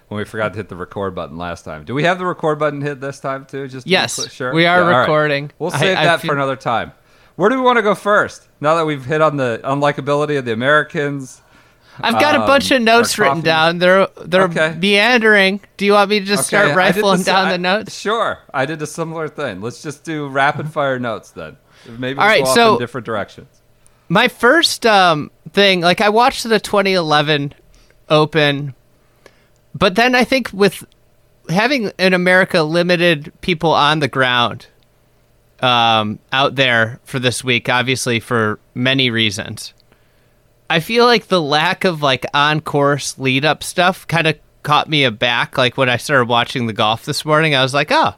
when 0.10 0.18
we 0.18 0.26
forgot 0.26 0.54
to 0.54 0.58
hit 0.58 0.70
the 0.70 0.76
record 0.76 1.16
button 1.16 1.38
last 1.38 1.64
time. 1.64 1.86
Do 1.86 1.94
we 1.94 2.04
have 2.04 2.20
the 2.20 2.26
record 2.26 2.60
button 2.60 2.82
hit 2.82 3.00
this 3.00 3.20
time 3.20 3.46
too? 3.46 3.68
Just 3.68 3.88
Yes, 3.88 4.30
sure. 4.32 4.54
we 4.54 4.66
are 4.66 4.84
right. 4.84 5.00
recording. 5.02 5.52
We'll 5.60 5.72
save 5.72 5.98
I 5.98 6.04
that 6.06 6.22
feel- 6.22 6.30
for 6.30 6.36
another 6.36 6.56
time. 6.58 6.92
Where 7.36 7.50
do 7.50 7.56
we 7.56 7.62
want 7.62 7.78
to 7.78 7.82
go 7.82 7.96
first? 7.96 8.48
Now 8.62 8.76
that 8.76 8.86
we've 8.86 9.04
hit 9.06 9.22
on 9.22 9.38
the 9.38 9.60
unlikability 9.64 10.38
of 10.38 10.46
the 10.46 10.54
Americans, 10.54 11.42
I've 12.00 12.20
got 12.20 12.36
a 12.36 12.42
Um, 12.42 12.48
bunch 12.48 12.72
of 12.72 12.82
notes 12.82 13.18
written 13.18 13.42
down. 13.42 13.80
They're 13.80 14.08
they're 14.26 14.44
Okay. 14.44 14.76
meandering. 14.80 15.60
Do 15.78 15.86
you 15.86 15.94
want 15.94 16.10
me 16.10 16.20
to 16.20 16.26
just 16.26 16.52
Okay, 16.54 16.64
start 16.64 16.76
rifling 16.78 17.20
s- 17.22 17.26
down 17.26 17.48
I- 17.48 17.52
the 17.52 17.58
notes? 17.58 17.98
Sure, 18.00 18.40
I 18.54 18.66
did 18.66 18.82
a 18.82 18.88
similar 18.88 19.28
thing. 19.28 19.62
Let's 19.62 19.82
just 19.82 20.04
do 20.04 20.28
rapid 20.28 20.72
fire 20.72 21.00
notes 21.00 21.32
then. 21.32 21.58
Maybe 21.98 22.18
All 22.20 22.26
right, 22.26 22.48
so- 22.48 22.74
in 22.74 22.80
different 22.80 23.06
directions. 23.06 23.48
My 24.10 24.28
first 24.28 24.86
um, 24.86 25.32
thing, 25.54 25.82
like 25.82 26.02
I 26.02 26.10
watched 26.10 26.44
the 26.48 26.60
2011 26.60 27.54
Open, 28.10 28.76
but 29.74 29.96
then 29.96 30.14
I 30.14 30.24
think 30.24 30.50
with 30.54 30.84
having 31.50 31.92
in 31.98 32.14
America 32.14 32.62
limited 32.64 33.32
people 33.42 33.72
on 33.72 34.00
the 34.00 34.08
ground 34.08 34.68
um, 35.62 36.20
out 36.32 36.56
there 36.56 37.00
for 37.04 37.20
this 37.20 37.44
week, 37.44 37.70
obviously 37.70 38.20
for 38.20 38.60
many 38.74 39.10
reasons, 39.10 39.74
I 40.70 40.80
feel 40.80 41.06
like 41.06 41.28
the 41.28 41.42
lack 41.42 41.84
of 41.84 42.02
like 42.02 42.26
on 42.34 42.62
course 42.62 43.18
lead 43.20 43.46
up 43.46 43.64
stuff 43.64 44.08
kind 44.08 44.28
of 44.28 44.38
caught 44.64 44.90
me 44.90 45.04
aback. 45.04 45.58
Like 45.58 45.78
when 45.78 45.90
I 45.90 45.98
started 45.98 46.28
watching 46.28 46.68
the 46.68 46.74
golf 46.74 47.06
this 47.06 47.26
morning, 47.26 47.54
I 47.54 47.62
was 47.62 47.74
like, 47.74 47.92
oh, 47.92 48.16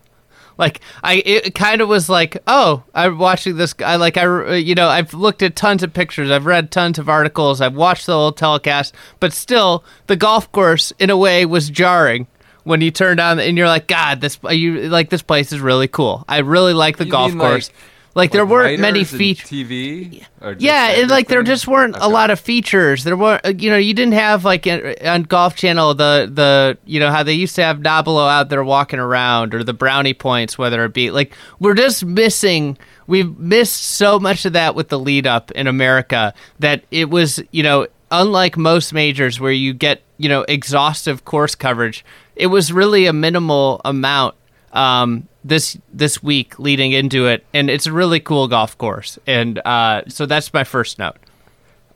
like 0.57 0.79
I 1.03 1.15
it 1.25 1.55
kind 1.55 1.81
of 1.81 1.89
was 1.89 2.07
like, 2.07 2.37
oh, 2.47 2.83
I'm 2.93 3.17
watching 3.17 3.57
this. 3.57 3.75
I 3.79 3.97
like 3.97 4.17
I 4.17 4.55
you 4.55 4.75
know 4.75 4.87
I've 4.87 5.13
looked 5.13 5.43
at 5.43 5.55
tons 5.55 5.83
of 5.83 5.93
pictures, 5.93 6.31
I've 6.31 6.45
read 6.45 6.71
tons 6.71 6.97
of 6.97 7.09
articles, 7.09 7.61
I've 7.61 7.75
watched 7.75 8.05
the 8.05 8.13
whole 8.13 8.31
telecast, 8.31 8.95
but 9.19 9.33
still 9.33 9.83
the 10.07 10.15
golf 10.15 10.51
course 10.51 10.93
in 10.99 11.09
a 11.09 11.17
way 11.17 11.45
was 11.45 11.69
jarring 11.69 12.27
when 12.65 12.81
you 12.81 12.91
turned 12.91 13.21
on 13.21 13.39
and 13.39 13.57
you're 13.57 13.67
like, 13.67 13.87
God, 13.87 14.19
this 14.19 14.37
you 14.49 14.89
like 14.89 15.09
this 15.09 15.21
place 15.21 15.53
is 15.53 15.61
really 15.61 15.87
cool. 15.87 16.25
I 16.27 16.39
really 16.39 16.73
like 16.73 16.97
the 16.97 17.05
You 17.05 17.11
golf 17.11 17.31
mean, 17.31 17.37
like- 17.39 17.49
course. 17.51 17.69
Like, 18.17 18.31
there 18.31 18.45
weren't 18.45 18.79
many 18.79 19.03
features. 19.03 19.49
TV. 19.49 20.23
Yeah, 20.57 20.91
and 20.91 21.09
like 21.11 21.27
there 21.27 21.43
just 21.43 21.67
weren't 21.67 21.97
a 21.97 22.07
lot 22.07 22.29
of 22.29 22.39
features. 22.39 23.03
There 23.03 23.17
were, 23.17 23.41
uh, 23.43 23.49
you 23.49 23.69
know, 23.69 23.75
you 23.75 23.93
didn't 23.93 24.13
have 24.13 24.45
like 24.45 24.65
in- 24.65 24.95
on 25.05 25.23
Golf 25.23 25.57
Channel 25.57 25.95
the 25.95 26.31
the 26.33 26.77
you 26.85 27.01
know 27.01 27.11
how 27.11 27.23
they 27.23 27.33
used 27.33 27.55
to 27.57 27.63
have 27.63 27.79
Nabilo 27.79 28.25
out 28.29 28.47
there 28.47 28.63
walking 28.63 28.99
around 28.99 29.53
or 29.53 29.65
the 29.65 29.73
brownie 29.73 30.13
points, 30.13 30.57
whether 30.57 30.85
it 30.85 30.93
be 30.93 31.11
like 31.11 31.33
we're 31.59 31.73
just 31.73 32.05
missing. 32.05 32.77
We've 33.05 33.37
missed 33.37 33.81
so 33.83 34.17
much 34.17 34.45
of 34.45 34.53
that 34.53 34.75
with 34.75 34.87
the 34.87 34.97
lead 34.97 35.27
up 35.27 35.51
in 35.51 35.67
America 35.67 36.33
that 36.59 36.85
it 36.91 37.09
was 37.09 37.43
you 37.51 37.63
know 37.63 37.85
unlike 38.11 38.55
most 38.55 38.93
majors 38.93 39.41
where 39.41 39.51
you 39.51 39.73
get 39.73 40.03
you 40.17 40.29
know 40.29 40.43
exhaustive 40.47 41.25
course 41.25 41.53
coverage. 41.53 42.05
It 42.35 42.47
was 42.47 42.71
really 42.71 43.05
a 43.05 43.13
minimal 43.13 43.81
amount 43.85 44.35
um, 44.73 45.27
this 45.43 45.77
this 45.93 46.21
week 46.21 46.59
leading 46.59 46.91
into 46.91 47.27
it, 47.27 47.45
and 47.53 47.69
it's 47.69 47.85
a 47.85 47.93
really 47.93 48.19
cool 48.19 48.47
golf 48.47 48.77
course. 48.77 49.17
And 49.25 49.59
uh, 49.65 50.03
so 50.07 50.25
that's 50.25 50.51
my 50.53 50.63
first 50.63 50.99
note. 50.99 51.17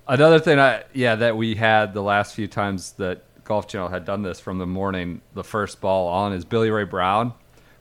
Another 0.08 0.40
thing, 0.40 0.60
I 0.60 0.84
yeah, 0.94 1.16
that 1.16 1.38
we 1.38 1.56
had 1.56 1.94
the 1.94 2.02
last 2.02 2.36
few 2.36 2.48
times 2.48 2.94
that 2.94 3.22
Golf 3.44 3.68
Channel 3.68 3.90
had 3.90 4.06
done 4.06 4.22
this 4.24 4.40
from 4.40 4.58
the 4.60 4.66
morning, 4.66 5.22
the 5.34 5.44
first 5.44 5.82
ball 5.82 6.08
on 6.08 6.34
is 6.34 6.46
Billy 6.46 6.70
Ray 6.70 6.84
Brown 6.86 7.34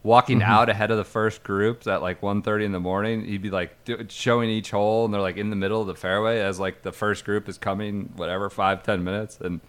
walking 0.04 0.38
Mm-hmm. 0.40 0.50
out 0.50 0.68
ahead 0.68 0.90
of 0.90 0.96
the 0.96 1.04
first 1.04 1.42
groups 1.42 1.86
at 1.86 2.00
like 2.00 2.20
1.30 2.20 2.64
in 2.64 2.72
the 2.72 2.80
morning. 2.80 3.24
He'd 3.24 3.42
be 3.42 3.50
like 3.50 3.84
do, 3.84 4.06
showing 4.08 4.48
each 4.48 4.70
hole, 4.70 5.04
and 5.04 5.12
they're 5.12 5.20
like 5.20 5.36
in 5.36 5.50
the 5.50 5.56
middle 5.56 5.80
of 5.80 5.86
the 5.86 5.94
fairway 5.94 6.40
as 6.40 6.58
like 6.60 6.82
the 6.82 6.92
first 6.92 7.24
group 7.24 7.48
is 7.48 7.58
coming, 7.58 8.12
whatever, 8.16 8.48
five 8.48 8.82
ten 8.82 9.04
minutes, 9.04 9.38
and 9.40 9.60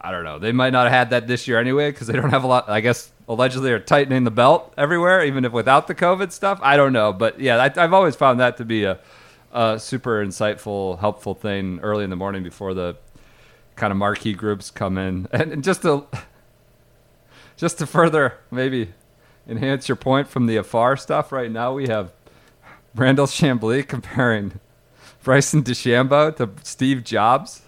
I 0.00 0.10
don't 0.10 0.24
know. 0.24 0.38
They 0.38 0.52
might 0.52 0.72
not 0.72 0.84
have 0.84 0.92
had 0.92 1.10
that 1.10 1.26
this 1.26 1.48
year 1.48 1.58
anyway 1.58 1.90
because 1.90 2.06
they 2.06 2.14
don't 2.14 2.30
have 2.30 2.44
a 2.44 2.46
lot. 2.46 2.68
I 2.68 2.80
guess 2.80 3.10
allegedly 3.28 3.70
they're 3.70 3.80
tightening 3.80 4.24
the 4.24 4.30
belt 4.30 4.72
everywhere, 4.76 5.24
even 5.24 5.44
if 5.44 5.52
without 5.52 5.86
the 5.86 5.94
COVID 5.94 6.32
stuff. 6.32 6.60
I 6.62 6.76
don't 6.76 6.92
know, 6.92 7.12
but 7.12 7.40
yeah, 7.40 7.56
I, 7.56 7.82
I've 7.82 7.92
always 7.92 8.14
found 8.14 8.38
that 8.40 8.56
to 8.58 8.64
be 8.64 8.84
a, 8.84 8.98
a 9.52 9.78
super 9.78 10.24
insightful, 10.24 10.98
helpful 11.00 11.34
thing 11.34 11.80
early 11.82 12.04
in 12.04 12.10
the 12.10 12.16
morning 12.16 12.42
before 12.42 12.74
the 12.74 12.96
kind 13.74 13.90
of 13.90 13.96
marquee 13.96 14.32
groups 14.32 14.70
come 14.70 14.98
in, 14.98 15.28
and, 15.32 15.52
and 15.52 15.64
just 15.64 15.82
to 15.82 16.06
just 17.56 17.78
to 17.78 17.86
further 17.86 18.34
maybe 18.50 18.92
enhance 19.48 19.88
your 19.88 19.96
point 19.96 20.28
from 20.28 20.46
the 20.46 20.56
afar 20.56 20.96
stuff. 20.96 21.32
Right 21.32 21.50
now 21.50 21.72
we 21.72 21.88
have 21.88 22.12
Brandel 22.94 23.26
Chamblee 23.26 23.86
comparing 23.86 24.60
Bryson 25.22 25.62
DeChambeau 25.62 26.36
to 26.36 26.50
Steve 26.62 27.02
Jobs. 27.02 27.62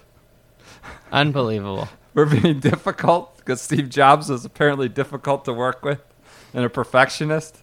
Unbelievable. 1.11 1.89
We're 2.19 2.41
being 2.41 2.59
difficult 2.59 3.37
because 3.37 3.61
Steve 3.61 3.89
Jobs 3.89 4.29
was 4.29 4.45
apparently 4.45 4.89
difficult 4.89 5.45
to 5.45 5.53
work 5.53 5.85
with 5.85 6.01
and 6.53 6.65
a 6.65 6.69
perfectionist. 6.69 7.59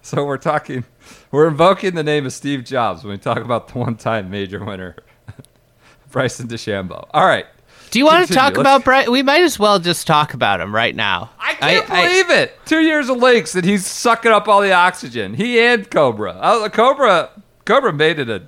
So 0.00 0.24
we're 0.24 0.38
talking, 0.38 0.84
we're 1.32 1.48
invoking 1.48 1.96
the 1.96 2.04
name 2.04 2.24
of 2.24 2.32
Steve 2.32 2.62
Jobs 2.62 3.02
when 3.02 3.10
we 3.10 3.18
talk 3.18 3.38
about 3.38 3.66
the 3.66 3.78
one-time 3.80 4.30
major 4.30 4.64
winner, 4.64 4.94
Bryson 6.12 6.46
DeChambeau. 6.46 7.08
All 7.10 7.26
right, 7.26 7.46
Do 7.90 7.98
you 7.98 8.06
want 8.06 8.28
to 8.28 8.32
talk 8.32 8.50
Let's- 8.50 8.60
about 8.60 8.84
Brian? 8.84 9.10
We 9.10 9.24
might 9.24 9.42
as 9.42 9.58
well 9.58 9.80
just 9.80 10.06
talk 10.06 10.34
about 10.34 10.60
him 10.60 10.72
right 10.72 10.94
now. 10.94 11.30
I 11.40 11.54
can't 11.54 11.88
believe 11.88 12.30
it. 12.30 12.56
Two 12.64 12.78
years 12.78 13.08
of 13.08 13.16
links 13.16 13.56
and 13.56 13.64
he's 13.64 13.84
sucking 13.84 14.30
up 14.30 14.46
all 14.46 14.60
the 14.60 14.70
oxygen. 14.72 15.34
He 15.34 15.58
and 15.58 15.90
Cobra. 15.90 16.34
The 16.62 16.70
Cobra, 16.70 17.30
Cobra 17.64 17.92
made 17.92 18.20
it 18.20 18.30
a 18.30 18.46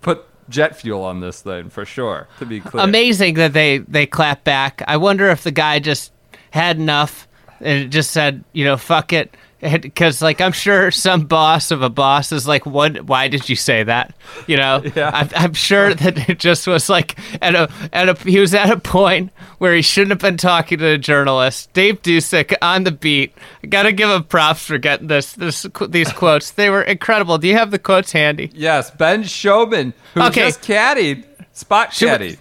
put 0.00 0.24
jet 0.48 0.76
fuel 0.76 1.02
on 1.02 1.20
this 1.20 1.42
thing 1.42 1.70
for 1.70 1.84
sure. 1.84 2.28
To 2.38 2.46
be 2.46 2.60
clear, 2.60 2.82
Amazing 2.84 3.34
that 3.34 3.52
they 3.52 3.78
they 3.78 4.06
clap 4.06 4.44
back. 4.44 4.82
I 4.86 4.96
wonder 4.96 5.28
if 5.28 5.42
the 5.42 5.50
guy 5.50 5.78
just 5.78 6.12
had 6.50 6.78
enough 6.78 7.26
and 7.60 7.90
just 7.90 8.10
said, 8.10 8.44
you 8.52 8.64
know, 8.64 8.76
fuck 8.76 9.12
it. 9.12 9.36
Because, 9.80 10.20
like, 10.20 10.40
I'm 10.40 10.52
sure 10.52 10.90
some 10.90 11.22
boss 11.22 11.70
of 11.70 11.80
a 11.82 11.88
boss 11.88 12.32
is 12.32 12.46
like, 12.46 12.66
"What? 12.66 13.04
Why 13.06 13.28
did 13.28 13.48
you 13.48 13.56
say 13.56 13.82
that?" 13.82 14.14
You 14.46 14.56
know, 14.58 14.82
Yeah. 14.94 15.10
I'm, 15.12 15.28
I'm 15.34 15.52
sure 15.54 15.94
that 15.94 16.28
it 16.28 16.38
just 16.38 16.66
was 16.66 16.88
like 16.88 17.18
at 17.42 17.54
a 17.54 17.68
at 17.92 18.08
a 18.08 18.14
he 18.28 18.38
was 18.40 18.52
at 18.54 18.70
a 18.70 18.78
point 18.78 19.32
where 19.58 19.74
he 19.74 19.82
shouldn't 19.82 20.10
have 20.10 20.18
been 20.20 20.36
talking 20.36 20.78
to 20.78 20.86
a 20.86 20.98
journalist. 20.98 21.72
Dave 21.72 22.02
Dusek 22.02 22.54
on 22.60 22.84
the 22.84 22.92
beat. 22.92 23.32
I 23.62 23.68
gotta 23.68 23.92
give 23.92 24.10
him 24.10 24.24
props 24.24 24.66
for 24.66 24.76
getting 24.78 25.06
this 25.06 25.32
this 25.32 25.66
these 25.88 26.12
quotes. 26.12 26.50
They 26.52 26.68
were 26.70 26.82
incredible. 26.82 27.38
Do 27.38 27.48
you 27.48 27.56
have 27.56 27.70
the 27.70 27.78
quotes 27.78 28.12
handy? 28.12 28.50
Yes, 28.54 28.90
Ben 28.90 29.22
Schomin, 29.22 29.92
who 30.14 30.22
Okay. 30.24 30.46
just 30.48 30.62
caddied, 30.62 31.24
spot 31.52 31.98
we- 32.00 32.06
caddied. 32.06 32.38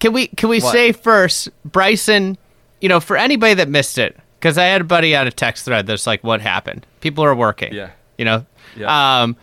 Can 0.00 0.12
we 0.12 0.26
can 0.28 0.48
we 0.48 0.60
What? 0.60 0.72
say 0.72 0.92
first, 0.92 1.48
Bryson? 1.64 2.36
You 2.80 2.88
know, 2.88 3.00
for 3.00 3.16
anybody 3.16 3.54
that 3.54 3.68
missed 3.68 3.98
it, 3.98 4.16
because 4.38 4.58
I 4.58 4.64
had 4.64 4.80
a 4.82 4.84
buddy 4.84 5.14
on 5.16 5.26
a 5.26 5.30
text 5.30 5.64
thread 5.64 5.86
that's 5.86 6.06
like, 6.06 6.22
"What 6.24 6.40
happened?" 6.40 6.86
People 7.00 7.24
are 7.24 7.34
working. 7.34 7.72
Yeah. 7.72 7.90
You 8.16 8.24
know. 8.24 8.46
Yeah. 8.76 9.22
Um, 9.22 9.36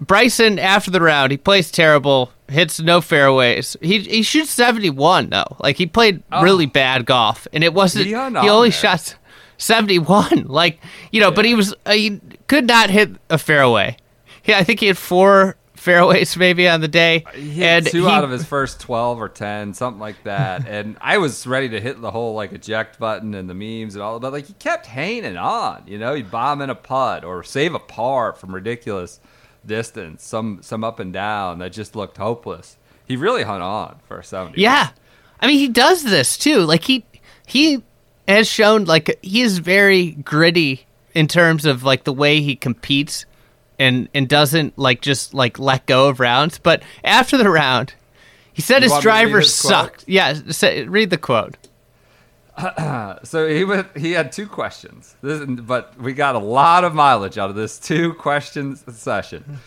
Bryson 0.00 0.58
after 0.58 0.90
the 0.90 1.00
round, 1.00 1.30
he 1.30 1.36
plays 1.36 1.70
terrible, 1.70 2.32
hits 2.48 2.80
no 2.80 3.00
fairways. 3.00 3.76
He 3.82 4.00
he 4.00 4.22
shoots 4.22 4.50
seventy 4.50 4.90
one 4.90 5.30
though. 5.30 5.56
Like 5.60 5.76
he 5.76 5.86
played 5.86 6.22
really 6.40 6.66
bad 6.66 7.04
golf, 7.04 7.46
and 7.52 7.62
it 7.62 7.74
wasn't. 7.74 8.06
He 8.06 8.14
only 8.14 8.38
on 8.38 8.62
there. 8.62 8.70
shot 8.72 9.14
seventy 9.58 9.98
one. 9.98 10.44
Like 10.48 10.80
you 11.12 11.20
know, 11.20 11.30
but 11.30 11.44
he 11.44 11.54
was 11.54 11.74
uh, 11.84 11.92
he 11.92 12.20
could 12.46 12.66
not 12.66 12.88
hit 12.90 13.10
a 13.28 13.36
fairway. 13.38 13.96
Yeah, 14.44 14.58
I 14.58 14.64
think 14.64 14.80
he 14.80 14.86
had 14.86 14.96
four 14.96 15.56
fairways 15.80 16.36
maybe 16.36 16.68
on 16.68 16.80
the 16.80 16.88
day, 16.88 17.24
He 17.34 17.64
and 17.64 17.86
two 17.86 18.04
he- 18.04 18.10
out 18.10 18.22
of 18.24 18.30
his 18.30 18.44
first 18.44 18.80
12 18.80 19.20
or 19.20 19.28
10, 19.28 19.74
something 19.74 20.00
like 20.00 20.22
that. 20.24 20.66
and 20.68 20.96
I 21.00 21.18
was 21.18 21.46
ready 21.46 21.68
to 21.70 21.80
hit 21.80 22.00
the 22.00 22.10
whole 22.10 22.34
like 22.34 22.52
eject 22.52 22.98
button 22.98 23.34
and 23.34 23.48
the 23.48 23.54
memes 23.54 23.94
and 23.94 24.02
all, 24.02 24.20
but 24.20 24.32
like 24.32 24.46
he 24.46 24.52
kept 24.54 24.86
hanging 24.86 25.36
on. 25.36 25.82
You 25.86 25.98
know, 25.98 26.14
he'd 26.14 26.30
bomb 26.30 26.60
in 26.62 26.70
a 26.70 26.74
putt 26.74 27.24
or 27.24 27.42
save 27.42 27.74
a 27.74 27.78
par 27.78 28.32
from 28.32 28.54
ridiculous 28.54 29.20
distance, 29.66 30.24
some 30.24 30.60
some 30.62 30.84
up 30.84 31.00
and 31.00 31.12
down 31.12 31.58
that 31.58 31.72
just 31.72 31.96
looked 31.96 32.16
hopeless. 32.16 32.76
He 33.06 33.16
really 33.16 33.42
hung 33.42 33.60
on 33.62 33.98
for 34.06 34.18
a 34.20 34.24
70. 34.24 34.60
Yeah. 34.60 34.90
I 35.40 35.46
mean, 35.46 35.58
he 35.58 35.68
does 35.68 36.04
this 36.04 36.36
too. 36.38 36.58
Like 36.58 36.84
he 36.84 37.04
he 37.46 37.82
has 38.28 38.48
shown 38.48 38.84
like 38.84 39.18
he 39.22 39.40
is 39.42 39.58
very 39.58 40.12
gritty 40.12 40.86
in 41.14 41.26
terms 41.26 41.64
of 41.66 41.82
like 41.82 42.04
the 42.04 42.12
way 42.12 42.40
he 42.40 42.54
competes 42.54 43.24
and 43.80 44.08
and 44.14 44.28
doesn't 44.28 44.78
like 44.78 45.00
just 45.00 45.34
like 45.34 45.58
let 45.58 45.86
go 45.86 46.08
of 46.08 46.20
rounds. 46.20 46.58
But 46.58 46.84
after 47.02 47.36
the 47.36 47.50
round, 47.50 47.94
he 48.52 48.62
said 48.62 48.78
You 48.82 48.84
his 48.84 48.92
want 48.92 49.04
me 49.06 49.10
to 49.10 49.16
read 49.16 49.22
driver 49.24 49.40
his 49.40 49.60
quote? 49.60 49.70
sucked. 49.72 50.04
Yeah, 50.06 50.34
say, 50.50 50.84
read 50.84 51.10
the 51.10 51.18
quote. 51.18 51.56
So 53.24 53.48
he 53.48 53.64
went, 53.64 53.96
he 53.96 54.12
had 54.12 54.32
two 54.32 54.46
questions, 54.46 55.16
this, 55.22 55.42
but 55.46 55.98
we 55.98 56.12
got 56.12 56.34
a 56.34 56.38
lot 56.38 56.84
of 56.84 56.94
mileage 56.94 57.38
out 57.38 57.48
of 57.50 57.56
this 57.56 57.78
two 57.78 58.12
questions 58.14 58.84
session. 58.96 59.58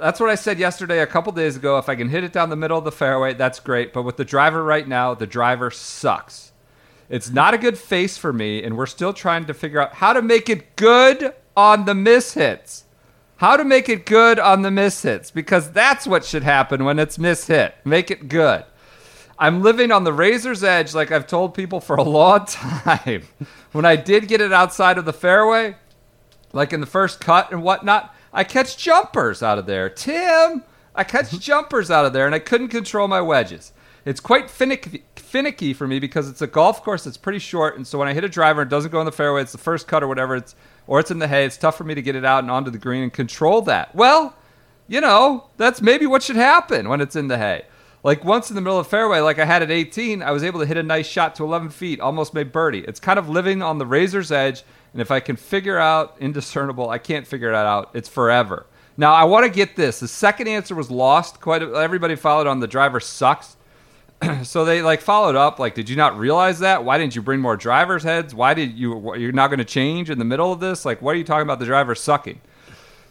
That's 0.00 0.18
what 0.18 0.28
I 0.30 0.34
said 0.34 0.58
yesterday, 0.58 1.00
a 1.00 1.06
couple 1.06 1.32
days 1.32 1.56
ago. 1.56 1.78
If 1.78 1.88
I 1.88 1.94
can 1.94 2.08
hit 2.08 2.24
it 2.24 2.32
down 2.32 2.50
the 2.50 2.56
middle 2.56 2.78
of 2.78 2.84
the 2.84 2.92
fairway, 2.92 3.34
that's 3.34 3.60
great. 3.60 3.92
But 3.92 4.02
with 4.02 4.16
the 4.16 4.24
driver 4.24 4.64
right 4.64 4.86
now, 4.88 5.14
the 5.14 5.26
driver 5.26 5.70
sucks. 5.70 6.52
It's 7.08 7.30
not 7.30 7.54
a 7.54 7.58
good 7.58 7.78
face 7.78 8.16
for 8.18 8.32
me, 8.32 8.62
and 8.62 8.76
we're 8.76 8.86
still 8.86 9.12
trying 9.12 9.44
to 9.46 9.54
figure 9.54 9.80
out 9.80 9.94
how 9.94 10.12
to 10.12 10.22
make 10.22 10.48
it 10.48 10.76
good 10.76 11.34
on 11.56 11.84
the 11.84 11.92
mishits. 11.94 12.81
How 13.42 13.56
to 13.56 13.64
make 13.64 13.88
it 13.88 14.06
good 14.06 14.38
on 14.38 14.62
the 14.62 14.68
mishits, 14.68 15.34
because 15.34 15.72
that's 15.72 16.06
what 16.06 16.24
should 16.24 16.44
happen 16.44 16.84
when 16.84 17.00
it's 17.00 17.18
mishit. 17.18 17.72
Make 17.84 18.08
it 18.08 18.28
good. 18.28 18.64
I'm 19.36 19.62
living 19.62 19.90
on 19.90 20.04
the 20.04 20.12
razor's 20.12 20.62
edge, 20.62 20.94
like 20.94 21.10
I've 21.10 21.26
told 21.26 21.52
people 21.52 21.80
for 21.80 21.96
a 21.96 22.04
long 22.04 22.46
time. 22.46 23.24
when 23.72 23.84
I 23.84 23.96
did 23.96 24.28
get 24.28 24.40
it 24.40 24.52
outside 24.52 24.96
of 24.96 25.06
the 25.06 25.12
fairway, 25.12 25.74
like 26.52 26.72
in 26.72 26.78
the 26.78 26.86
first 26.86 27.20
cut 27.20 27.50
and 27.50 27.64
whatnot, 27.64 28.14
I 28.32 28.44
catch 28.44 28.78
jumpers 28.78 29.42
out 29.42 29.58
of 29.58 29.66
there. 29.66 29.90
Tim, 29.90 30.62
I 30.94 31.02
catch 31.02 31.30
jumpers 31.40 31.90
out 31.90 32.04
of 32.04 32.12
there, 32.12 32.26
and 32.26 32.36
I 32.36 32.38
couldn't 32.38 32.68
control 32.68 33.08
my 33.08 33.20
wedges. 33.20 33.72
It's 34.04 34.20
quite 34.20 34.50
finicky, 34.50 35.02
finicky 35.16 35.74
for 35.74 35.88
me 35.88 35.98
because 35.98 36.28
it's 36.28 36.42
a 36.42 36.46
golf 36.46 36.84
course 36.84 37.02
that's 37.02 37.16
pretty 37.16 37.40
short, 37.40 37.74
and 37.76 37.84
so 37.88 37.98
when 37.98 38.06
I 38.06 38.14
hit 38.14 38.22
a 38.22 38.28
driver 38.28 38.62
and 38.62 38.68
it 38.68 38.70
doesn't 38.70 38.92
go 38.92 39.00
in 39.00 39.04
the 39.04 39.10
fairway, 39.10 39.42
it's 39.42 39.50
the 39.50 39.58
first 39.58 39.88
cut 39.88 40.04
or 40.04 40.06
whatever, 40.06 40.36
it's 40.36 40.54
or 40.92 41.00
it's 41.00 41.10
in 41.10 41.20
the 41.20 41.26
hay. 41.26 41.46
It's 41.46 41.56
tough 41.56 41.78
for 41.78 41.84
me 41.84 41.94
to 41.94 42.02
get 42.02 42.16
it 42.16 42.24
out 42.26 42.44
and 42.44 42.50
onto 42.50 42.70
the 42.70 42.76
green 42.76 43.02
and 43.02 43.10
control 43.10 43.62
that. 43.62 43.94
Well, 43.94 44.36
you 44.86 45.00
know, 45.00 45.48
that's 45.56 45.80
maybe 45.80 46.04
what 46.04 46.22
should 46.22 46.36
happen 46.36 46.86
when 46.86 47.00
it's 47.00 47.16
in 47.16 47.28
the 47.28 47.38
hay. 47.38 47.64
Like 48.04 48.26
once 48.26 48.50
in 48.50 48.56
the 48.56 48.60
middle 48.60 48.78
of 48.78 48.84
the 48.84 48.90
fairway, 48.90 49.20
like 49.20 49.38
I 49.38 49.46
had 49.46 49.62
at 49.62 49.70
18, 49.70 50.22
I 50.22 50.32
was 50.32 50.44
able 50.44 50.60
to 50.60 50.66
hit 50.66 50.76
a 50.76 50.82
nice 50.82 51.06
shot 51.06 51.34
to 51.36 51.44
11 51.44 51.70
feet, 51.70 51.98
almost 51.98 52.34
made 52.34 52.52
birdie. 52.52 52.84
It's 52.86 53.00
kind 53.00 53.18
of 53.18 53.30
living 53.30 53.62
on 53.62 53.78
the 53.78 53.86
razor's 53.86 54.30
edge, 54.30 54.64
and 54.92 55.00
if 55.00 55.10
I 55.10 55.20
can 55.20 55.36
figure 55.36 55.78
out 55.78 56.14
indiscernible, 56.20 56.90
I 56.90 56.98
can't 56.98 57.26
figure 57.26 57.52
that 57.52 57.64
out. 57.64 57.88
It's 57.94 58.10
forever. 58.10 58.66
Now 58.98 59.14
I 59.14 59.24
want 59.24 59.46
to 59.46 59.50
get 59.50 59.76
this. 59.76 59.98
The 59.98 60.08
second 60.08 60.46
answer 60.46 60.74
was 60.74 60.90
lost. 60.90 61.40
Quite 61.40 61.62
a, 61.62 61.72
everybody 61.72 62.16
followed 62.16 62.46
on 62.46 62.60
the 62.60 62.66
driver 62.66 63.00
sucks. 63.00 63.56
so 64.44 64.64
they 64.64 64.82
like 64.82 65.00
followed 65.00 65.36
up. 65.36 65.58
Like, 65.58 65.74
did 65.74 65.88
you 65.88 65.96
not 65.96 66.18
realize 66.18 66.58
that? 66.60 66.84
Why 66.84 66.98
didn't 66.98 67.14
you 67.16 67.22
bring 67.22 67.40
more 67.40 67.56
drivers' 67.56 68.02
heads? 68.02 68.34
Why 68.34 68.54
did 68.54 68.78
you? 68.78 69.14
You're 69.16 69.32
not 69.32 69.48
going 69.48 69.58
to 69.58 69.64
change 69.64 70.10
in 70.10 70.18
the 70.18 70.24
middle 70.24 70.52
of 70.52 70.60
this? 70.60 70.84
Like, 70.84 71.00
what 71.02 71.14
are 71.14 71.18
you 71.18 71.24
talking 71.24 71.42
about? 71.42 71.58
The 71.58 71.66
driver 71.66 71.94
sucking. 71.94 72.40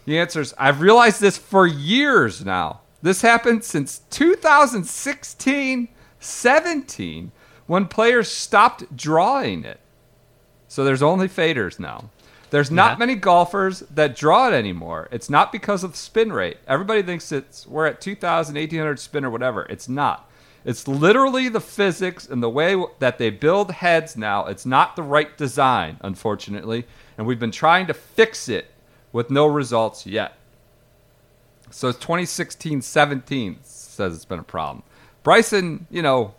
The 0.05 0.17
answer 0.19 0.41
is 0.41 0.53
I've 0.57 0.81
realized 0.81 1.21
this 1.21 1.37
for 1.37 1.67
years 1.67 2.43
now. 2.45 2.81
This 3.01 3.21
happened 3.21 3.63
since 3.63 3.99
2016 4.09 5.87
17 6.19 7.31
when 7.67 7.85
players 7.87 8.27
stopped 8.31 8.95
drawing 8.95 9.63
it. 9.65 9.79
So 10.67 10.83
there's 10.83 11.01
only 11.01 11.27
faders 11.27 11.79
now. 11.79 12.09
There's 12.51 12.69
not 12.69 12.93
Yeah. 12.93 12.97
many 12.97 13.15
golfers 13.15 13.79
that 13.91 14.15
draw 14.15 14.49
it 14.49 14.53
anymore. 14.53 15.07
It's 15.11 15.29
not 15.29 15.51
because 15.51 15.83
of 15.83 15.93
the 15.93 15.97
spin 15.97 16.31
rate. 16.33 16.57
Everybody 16.67 17.01
thinks 17.01 17.31
it's 17.31 17.65
we're 17.65 17.87
at 17.87 18.01
2000, 18.01 18.55
1800 18.57 18.99
spin 18.99 19.25
or 19.25 19.29
whatever. 19.29 19.65
It's 19.69 19.87
not. 19.89 20.29
It's 20.63 20.87
literally 20.87 21.49
the 21.49 21.61
physics 21.61 22.27
and 22.27 22.41
the 22.43 22.49
way 22.49 22.81
that 22.99 23.17
they 23.17 23.29
build 23.29 23.71
heads 23.71 24.15
now. 24.15 24.45
It's 24.45 24.65
not 24.65 24.95
the 24.95 25.03
right 25.03 25.35
design, 25.37 25.97
unfortunately, 26.01 26.85
and 27.17 27.25
we've 27.25 27.39
been 27.39 27.51
trying 27.51 27.87
to 27.87 27.93
fix 27.93 28.47
it 28.47 28.67
with 29.11 29.31
no 29.31 29.47
results 29.47 30.05
yet. 30.05 30.37
So 31.71 31.89
it's 31.89 31.99
2016 31.99 32.81
17 32.81 33.59
says 33.63 34.15
it's 34.15 34.25
been 34.25 34.39
a 34.39 34.43
problem. 34.43 34.83
Bryson, 35.23 35.87
you 35.89 36.01
know, 36.01 36.33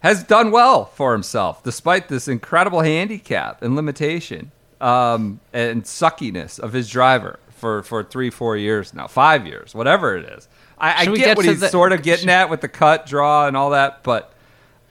has 0.00 0.22
done 0.22 0.50
well 0.50 0.86
for 0.86 1.12
himself 1.12 1.62
despite 1.62 2.08
this 2.08 2.28
incredible 2.28 2.80
handicap 2.80 3.62
and 3.62 3.76
limitation 3.76 4.50
um, 4.80 5.40
and 5.52 5.84
suckiness 5.84 6.58
of 6.58 6.72
his 6.72 6.88
driver 6.88 7.38
for, 7.50 7.82
for 7.82 8.02
three, 8.02 8.30
four 8.30 8.56
years 8.56 8.94
now, 8.94 9.06
five 9.06 9.46
years, 9.46 9.74
whatever 9.74 10.16
it 10.16 10.24
is. 10.24 10.48
I, 10.80 11.02
I 11.02 11.04
get, 11.06 11.16
get 11.16 11.36
what 11.36 11.46
he's 11.46 11.60
the- 11.60 11.68
sort 11.68 11.92
of 11.92 12.02
getting 12.04 12.28
at 12.30 12.48
with 12.50 12.60
the 12.60 12.68
cut, 12.68 13.06
draw, 13.06 13.46
and 13.46 13.56
all 13.56 13.70
that, 13.70 14.02
but 14.02 14.32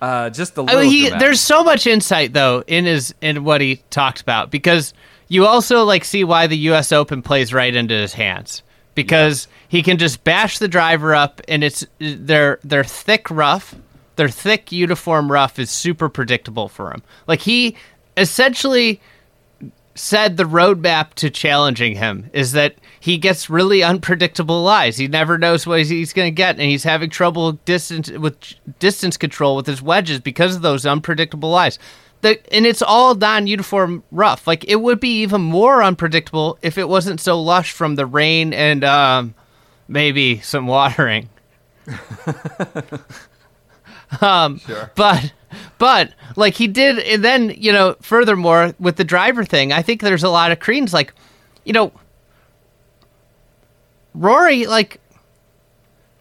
uh, 0.01 0.29
just 0.29 0.57
a 0.57 0.61
I 0.61 0.63
little. 0.65 0.81
mean, 0.81 0.89
he, 0.91 1.09
there's 1.09 1.41
so 1.41 1.63
much 1.63 1.85
insight 1.87 2.33
though 2.33 2.63
in 2.67 2.85
his 2.85 3.13
in 3.21 3.43
what 3.43 3.59
he 3.61 3.77
talked 3.89 4.21
about 4.21 4.49
because 4.51 4.93
you 5.27 5.45
also 5.45 5.83
like 5.83 6.05
see 6.05 6.23
why 6.23 6.47
the 6.47 6.57
U.S. 6.57 6.91
Open 6.91 7.21
plays 7.21 7.53
right 7.53 7.75
into 7.75 7.93
his 7.95 8.13
hands 8.13 8.63
because 8.95 9.47
he 9.67 9.83
can 9.83 9.97
just 9.97 10.23
bash 10.23 10.59
the 10.59 10.67
driver 10.67 11.13
up 11.13 11.41
and 11.47 11.63
it's 11.63 11.85
their 11.99 12.59
their 12.63 12.83
thick 12.83 13.29
rough, 13.29 13.75
their 14.15 14.29
thick 14.29 14.71
uniform 14.71 15.31
rough 15.31 15.59
is 15.59 15.69
super 15.69 16.07
predictable 16.07 16.69
for 16.69 16.91
him. 16.91 17.03
Like 17.27 17.41
he 17.41 17.75
essentially 18.15 19.01
said 19.99 20.37
the 20.37 20.45
roadmap 20.45 21.13
to 21.13 21.29
challenging 21.29 21.93
him 21.95 22.29
is 22.31 22.53
that 22.53 22.75
he 23.01 23.17
gets 23.17 23.49
really 23.49 23.83
unpredictable 23.83 24.63
lies. 24.63 24.95
He 24.95 25.09
never 25.09 25.37
knows 25.37 25.67
what 25.67 25.83
he's 25.83 26.13
going 26.13 26.27
to 26.27 26.35
get, 26.35 26.55
and 26.55 26.69
he's 26.69 26.85
having 26.85 27.09
trouble 27.09 27.51
distance 27.51 28.09
with 28.09 28.37
distance 28.79 29.17
control 29.17 29.57
with 29.57 29.67
his 29.67 29.81
wedges 29.81 30.21
because 30.21 30.55
of 30.55 30.61
those 30.61 30.85
unpredictable 30.85 31.49
lies. 31.49 31.77
The, 32.21 32.39
and 32.53 32.65
it's 32.65 32.81
all 32.81 33.13
non-uniform 33.13 34.03
rough. 34.09 34.47
Like 34.47 34.63
it 34.69 34.77
would 34.77 35.01
be 35.01 35.21
even 35.21 35.41
more 35.41 35.83
unpredictable 35.83 36.57
if 36.61 36.77
it 36.77 36.87
wasn't 36.87 37.19
so 37.19 37.41
lush 37.41 37.73
from 37.73 37.95
the 37.95 38.05
rain 38.05 38.53
and 38.53 38.85
um, 38.85 39.35
maybe 39.89 40.39
some 40.39 40.65
watering. 40.65 41.29
um, 44.21 44.61
but 44.95 45.33
but 45.77 46.13
like 46.35 46.55
he 46.55 46.67
did, 46.67 46.99
and 46.99 47.23
then 47.23 47.49
you 47.57 47.71
know, 47.71 47.95
furthermore 48.01 48.73
with 48.79 48.95
the 48.97 49.03
driver 49.03 49.43
thing, 49.45 49.71
I 49.73 49.81
think 49.81 50.01
there's 50.01 50.23
a 50.23 50.29
lot 50.29 50.51
of 50.51 50.59
credence. 50.59 50.93
Like, 50.93 51.13
you 51.65 51.73
know, 51.73 51.91
Rory 54.13 54.65
like 54.65 54.99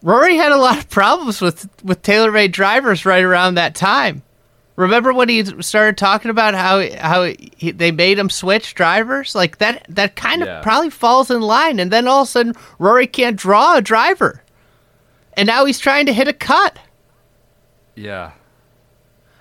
Rory 0.02 0.36
had 0.36 0.52
a 0.52 0.56
lot 0.58 0.78
of 0.78 0.88
problems 0.90 1.40
with 1.40 1.68
with 1.82 2.02
TaylorMade 2.02 2.52
drivers 2.52 3.04
right 3.06 3.24
around 3.24 3.54
that 3.54 3.74
time. 3.74 4.22
Remember 4.76 5.12
when 5.12 5.28
he 5.28 5.44
started 5.62 5.98
talking 5.98 6.30
about 6.30 6.54
how 6.54 6.88
how 6.98 7.24
he, 7.56 7.72
they 7.72 7.90
made 7.90 8.18
him 8.18 8.30
switch 8.30 8.74
drivers? 8.74 9.34
Like 9.34 9.58
that 9.58 9.84
that 9.88 10.14
kind 10.14 10.42
of 10.42 10.48
Yeah. 10.48 10.60
probably 10.62 10.90
falls 10.90 11.30
in 11.30 11.40
line. 11.40 11.80
And 11.80 11.90
then 11.90 12.06
all 12.06 12.22
of 12.22 12.28
a 12.28 12.30
sudden, 12.30 12.54
Rory 12.78 13.08
can't 13.08 13.34
draw 13.36 13.76
a 13.76 13.82
driver, 13.82 14.42
and 15.32 15.48
now 15.48 15.64
he's 15.64 15.80
trying 15.80 16.06
to 16.06 16.12
hit 16.12 16.28
a 16.28 16.32
cut. 16.32 16.78
yeah. 17.96 18.32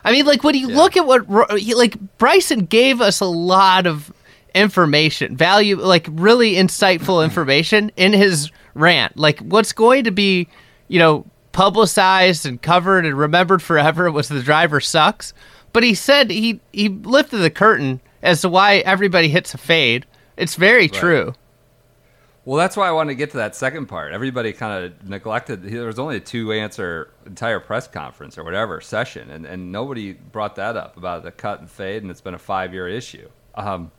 I 0.08 0.12
mean, 0.13 0.26
like 0.26 0.41
when 0.41 0.56
you 0.56 0.70
Yeah. 0.70 0.78
look 0.78 0.96
at 0.96 1.06
what 1.06 1.60
he, 1.60 1.74
like 1.76 1.98
Bryson 2.17 2.62
gave 2.62 3.02
us 3.02 3.20
a 3.20 3.26
lot 3.26 3.86
of 3.86 4.12
information, 4.56 5.36
value, 5.36 5.76
like 5.78 6.08
really 6.10 6.54
insightful 6.54 7.24
information 7.24 7.91
in 7.98 8.13
his 8.13 8.50
rant. 8.74 9.17
Like 9.17 9.39
what's 9.41 9.74
going 9.74 10.06
to 10.06 10.12
be, 10.12 10.48
you 10.88 10.98
know, 10.98 11.26
publicized 11.52 12.46
and 12.46 12.62
covered 12.62 13.06
and 13.06 13.17
remembered 13.17 13.62
forever 13.62 14.10
was 14.10 14.30
the 14.30 14.41
driver 14.41 14.80
sucks. 14.80 15.34
But 15.74 15.84
he 15.84 15.93
said 15.93 16.30
he 16.32 16.62
he 16.72 16.88
lifted 16.88 17.39
the 17.39 17.50
curtain 17.50 18.00
as 18.24 18.41
to 18.41 18.50
why 18.50 18.78
everybody 18.78 19.28
hits 19.28 19.54
a 19.54 19.58
fade. 19.58 20.06
It's 20.38 20.56
very 20.56 20.88
true. 20.88 21.34
Well, 22.48 22.56
that's 22.56 22.78
why 22.78 22.88
I 22.88 22.92
wanted 22.92 23.10
to 23.10 23.16
get 23.16 23.32
to 23.32 23.38
that 23.38 23.58
second 23.58 23.88
part. 23.88 24.14
Everybody 24.14 24.54
kind 24.54 24.86
of 24.86 25.10
neglected. 25.10 25.64
There 25.64 25.86
was 25.86 26.00
only 26.00 26.16
a 26.16 26.22
two 26.22 26.54
answer 26.54 27.12
entire 27.26 27.60
press 27.60 27.90
conference 27.90 28.38
or 28.38 28.46
whatever 28.46 28.80
session, 28.80 29.30
and, 29.30 29.46
and 29.46 29.70
nobody 29.74 30.14
brought 30.14 30.56
that 30.56 30.78
up 30.78 30.96
about 30.96 31.24
the 31.24 31.32
cut 31.32 31.60
and 31.60 31.70
fade, 31.70 32.04
and 32.04 32.10
it's 32.10 32.22
been 32.22 32.36
a 32.36 32.40
five 32.40 32.74
year 32.74 32.88
issue. 32.88 33.28
Um, 33.56 33.92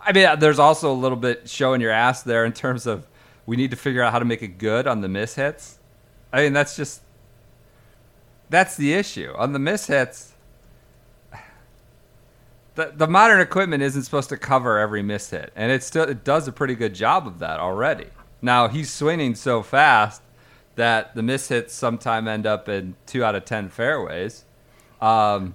I 0.00 0.10
mean, 0.10 0.40
there's 0.40 0.58
also 0.58 0.90
a 0.90 0.92
little 0.92 1.16
bit 1.16 1.48
showing 1.48 1.80
your 1.80 1.92
ass 1.92 2.24
there 2.24 2.44
in 2.44 2.52
terms 2.52 2.88
of 2.88 3.06
we 3.46 3.56
need 3.56 3.70
to 3.70 3.76
figure 3.76 4.02
out 4.02 4.10
how 4.10 4.18
to 4.18 4.24
make 4.24 4.42
it 4.42 4.58
good 4.58 4.88
on 4.88 5.00
the 5.00 5.06
mishits. 5.06 5.74
I 6.32 6.42
mean, 6.42 6.52
that's 6.52 6.74
just 6.74 7.00
that's 8.50 8.76
the 8.76 8.92
issue 8.92 9.32
on 9.36 9.52
the 9.52 9.60
mishits. 9.60 10.30
The, 12.74 12.92
the 12.94 13.06
modern 13.06 13.40
equipment 13.40 13.82
isn't 13.82 14.02
supposed 14.02 14.28
to 14.30 14.36
cover 14.36 14.78
every 14.78 15.02
miss 15.02 15.30
hit, 15.30 15.52
and 15.54 15.70
it 15.70 15.82
still 15.82 16.04
it 16.04 16.24
does 16.24 16.48
a 16.48 16.52
pretty 16.52 16.74
good 16.74 16.94
job 16.94 17.26
of 17.26 17.38
that 17.38 17.60
already. 17.60 18.06
Now 18.42 18.68
he's 18.68 18.90
swinging 18.92 19.34
so 19.36 19.62
fast 19.62 20.22
that 20.74 21.14
the 21.14 21.22
miss 21.22 21.48
hits 21.48 21.72
sometime 21.72 22.26
end 22.26 22.46
up 22.46 22.68
in 22.68 22.96
two 23.06 23.22
out 23.24 23.34
of 23.36 23.44
ten 23.44 23.68
fairways. 23.68 24.44
Um, 25.00 25.54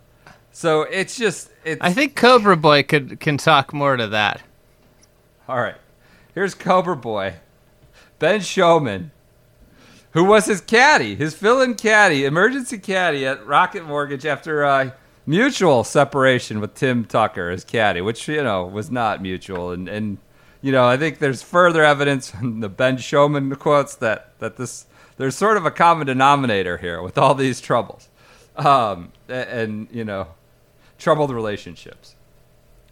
so 0.52 0.84
it's 0.84 1.18
just 1.18 1.50
it's 1.66 1.82
I 1.82 1.92
think 1.94 2.16
Cobra 2.16 2.56
Boy 2.56 2.84
could 2.84 3.20
can 3.20 3.38
talk 3.38 3.74
more 3.74 3.98
to 3.98 4.08
that. 4.08 4.42
all 5.48 5.60
right. 5.60 5.76
Here's 6.34 6.54
Cobra 6.54 6.96
Boy, 6.96 7.34
Ben 8.20 8.40
Schomin, 8.40 9.10
who 10.12 10.24
was 10.24 10.46
his 10.46 10.62
caddy, 10.62 11.16
his 11.16 11.34
fill-in 11.34 11.76
caddy, 11.76 12.24
emergency 12.24 12.78
caddy 12.78 13.26
at 13.26 13.46
Rocket 13.46 13.84
Mortgage 13.86 14.26
after 14.26 14.64
uh, 14.64 14.92
mutual 15.30 15.84
separation 15.84 16.60
with 16.60 16.74
Tim 16.74 17.06
Tucker, 17.06 17.52
as 17.52 17.64
caddy, 17.64 18.02
which 18.02 18.28
you 18.28 18.44
know 18.44 18.66
was 18.66 18.90
not 18.90 19.22
mutual, 19.22 19.72
and 19.72 19.88
and 19.88 20.18
you 20.62 20.72
know 20.72 20.86
I 20.88 20.98
think 20.98 21.20
there's 21.20 21.44
further 21.44 21.84
evidence 21.84 22.34
in 22.42 22.60
the 22.60 22.70
Ben 22.70 22.98
Schomin 22.98 23.58
quotes 23.58 23.96
that 23.96 24.38
that 24.40 24.58
this 24.58 24.88
there's 25.18 25.36
sort 25.36 25.56
of 25.58 25.66
a 25.66 25.72
common 25.72 26.08
denominator 26.08 26.78
here 26.78 27.02
with 27.02 27.18
all 27.18 27.36
these 27.36 27.62
troubles, 27.62 28.10
um, 28.56 29.12
a- 29.30 29.54
and 29.54 29.88
you 29.92 30.04
know 30.04 30.28
troubled 30.98 31.32
relationships. 31.32 32.16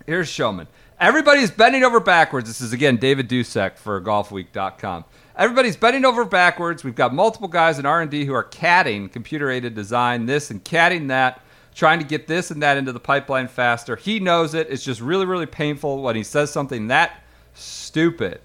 Here's 0.05 0.29
Schomin. 0.29 0.67
Everybody's 0.99 1.51
bending 1.51 1.83
over 1.83 1.99
backwards. 1.99 2.47
This 2.47 2.61
is 2.61 2.71
again 2.71 2.97
David 2.97 3.27
Dusek 3.27 3.77
for 3.77 3.99
GolfWeek.com. 3.99 5.05
Everybody's 5.35 5.75
bending 5.75 6.05
over 6.05 6.25
backwards. 6.25 6.83
We've 6.83 6.95
got 6.95 7.13
multiple 7.13 7.47
guys 7.47 7.77
in 7.77 7.85
R&D 7.85 8.25
who 8.25 8.33
are 8.33 8.43
catting 8.43 9.07
computer-aided 9.07 9.75
design, 9.75 10.25
this 10.25 10.49
and 10.49 10.63
catting 10.63 11.07
that, 11.07 11.43
trying 11.77 11.99
to 11.99 12.05
get 12.05 12.25
this 12.25 12.49
and 12.49 12.63
that 12.63 12.75
into 12.75 12.91
the 12.91 12.99
pipeline 12.99 13.47
faster. 13.47 13.95
He 13.95 14.19
knows 14.19 14.55
it. 14.55 14.67
It's 14.71 14.83
just 14.83 14.99
really, 14.99 15.27
really 15.27 15.45
painful 15.45 16.01
when 16.01 16.15
he 16.15 16.23
says 16.23 16.51
something 16.51 16.87
that 16.87 17.21
stupid. 17.53 18.41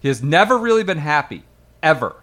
He 0.00 0.08
has 0.08 0.22
never 0.22 0.56
really 0.56 0.82
been 0.82 0.98
happy, 0.98 1.44
ever. 1.82 2.16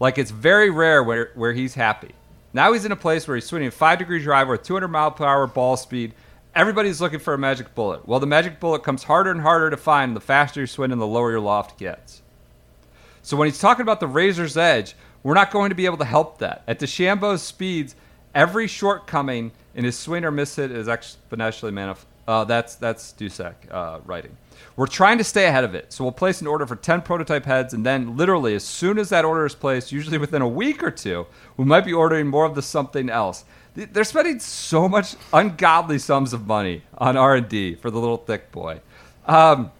Like 0.00 0.16
it's 0.16 0.30
very 0.30 0.70
rare 0.70 1.02
where, 1.02 1.30
where 1.34 1.52
he's 1.52 1.74
happy. 1.74 2.12
Now 2.54 2.72
he's 2.72 2.86
in 2.86 2.92
a 2.92 2.96
place 2.96 3.28
where 3.28 3.36
he's 3.36 3.44
swinging 3.44 3.68
a 3.68 3.70
five 3.70 3.98
degree 3.98 4.22
driver 4.22 4.52
with 4.52 4.62
200 4.62 4.88
mile 4.88 5.10
per 5.10 5.26
hour 5.26 5.46
ball 5.46 5.76
speed. 5.76 6.14
Everybody's 6.54 7.02
looking 7.02 7.20
for 7.20 7.34
a 7.34 7.38
magic 7.38 7.74
bullet. 7.74 8.08
Well, 8.08 8.18
the 8.18 8.26
magic 8.26 8.58
bullet 8.58 8.82
comes 8.82 9.04
harder 9.04 9.30
and 9.30 9.42
harder 9.42 9.68
to 9.68 9.76
find 9.76 10.16
the 10.16 10.20
faster 10.20 10.60
you 10.60 10.66
swing 10.66 10.90
and 10.90 11.00
the 11.00 11.06
lower 11.06 11.30
your 11.30 11.40
loft 11.40 11.78
gets. 11.78 12.22
So 13.20 13.36
when 13.36 13.46
he's 13.46 13.60
talking 13.60 13.82
about 13.82 14.00
the 14.00 14.06
razor's 14.06 14.56
edge, 14.56 14.96
we're 15.22 15.34
not 15.34 15.50
going 15.50 15.68
to 15.68 15.74
be 15.74 15.84
able 15.84 15.98
to 15.98 16.06
help 16.06 16.38
that. 16.38 16.62
At 16.66 16.80
DeChambeau's 16.80 17.42
speeds, 17.42 17.94
every 18.34 18.66
shortcoming 18.66 19.52
in 19.78 19.84
his 19.84 19.96
swing 19.96 20.24
or 20.24 20.32
miss 20.32 20.56
hit 20.56 20.72
is 20.72 20.88
exponentially 20.88 21.72
manif- 21.72 22.04
uh, 22.26 22.42
that's 22.44 22.74
that's 22.74 23.14
Dusek 23.16 23.54
uh, 23.70 24.00
writing. 24.04 24.36
We're 24.74 24.88
trying 24.88 25.18
to 25.18 25.24
stay 25.24 25.46
ahead 25.46 25.62
of 25.62 25.74
it, 25.76 25.92
so 25.92 26.02
we'll 26.02 26.12
place 26.12 26.40
an 26.40 26.48
order 26.48 26.66
for 26.66 26.74
10 26.74 27.02
prototype 27.02 27.44
heads, 27.44 27.72
and 27.72 27.86
then 27.86 28.16
literally 28.16 28.54
as 28.56 28.64
soon 28.64 28.98
as 28.98 29.08
that 29.10 29.24
order 29.24 29.46
is 29.46 29.54
placed, 29.54 29.92
usually 29.92 30.18
within 30.18 30.42
a 30.42 30.48
week 30.48 30.82
or 30.82 30.90
two, 30.90 31.26
we 31.56 31.64
might 31.64 31.84
be 31.84 31.92
ordering 31.92 32.26
more 32.26 32.44
of 32.44 32.56
the 32.56 32.60
something 32.62 33.08
else. 33.08 33.44
They're 33.74 34.02
spending 34.02 34.40
so 34.40 34.88
much 34.88 35.14
ungodly 35.32 36.00
sums 36.00 36.32
of 36.32 36.46
money 36.46 36.82
on 36.98 37.16
R&D 37.16 37.76
for 37.76 37.90
the 37.90 38.00
little 38.00 38.16
thick 38.16 38.50
boy. 38.50 38.80
Um, 39.26 39.70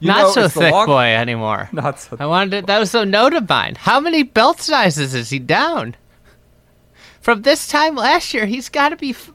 Not 0.00 0.18
know, 0.22 0.30
so 0.30 0.48
thick 0.48 0.72
long- 0.72 0.86
boy 0.86 1.06
anymore. 1.16 1.68
Not 1.72 1.98
so 1.98 2.16
I 2.20 2.26
wanted 2.26 2.60
to, 2.60 2.66
that 2.66 2.78
was 2.78 2.92
so 2.92 3.02
note 3.02 3.34
of 3.34 3.48
mine. 3.48 3.74
How 3.74 3.98
many 3.98 4.22
belt 4.22 4.60
sizes 4.60 5.12
is 5.12 5.30
he 5.30 5.40
down? 5.40 5.96
From 7.20 7.42
this 7.42 7.66
time 7.68 7.96
last 7.96 8.32
year, 8.32 8.46
he's 8.46 8.68
got 8.68 8.90
to 8.90 8.96
be 8.96 9.10
f- 9.10 9.32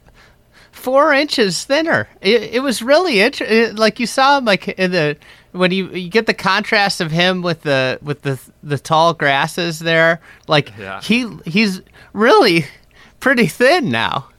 four 0.76 1.14
inches 1.14 1.64
thinner. 1.64 2.08
It, 2.22 2.56
it 2.56 2.60
was 2.62 2.82
really 2.82 3.22
interesting. 3.22 3.72
Uh, 3.72 3.74
like 3.78 4.00
you 4.00 4.06
saw 4.06 4.38
him, 4.38 4.46
like 4.46 4.68
in 4.68 4.92
the 4.92 5.18
when 5.52 5.72
you, 5.72 5.90
you 5.90 6.10
get 6.10 6.26
the 6.26 6.34
contrast 6.34 7.00
of 7.02 7.12
him 7.12 7.42
with 7.42 7.62
the 7.62 7.98
with 8.02 8.22
the 8.22 8.40
the 8.62 8.78
tall 8.78 9.14
grasses 9.14 9.80
there. 9.80 10.22
Like 10.48 10.72
Yeah. 10.78 11.02
he 11.02 11.28
he's 11.46 11.82
really 12.14 12.66
pretty 13.20 13.48
thin 13.48 13.90
now. 13.90 14.30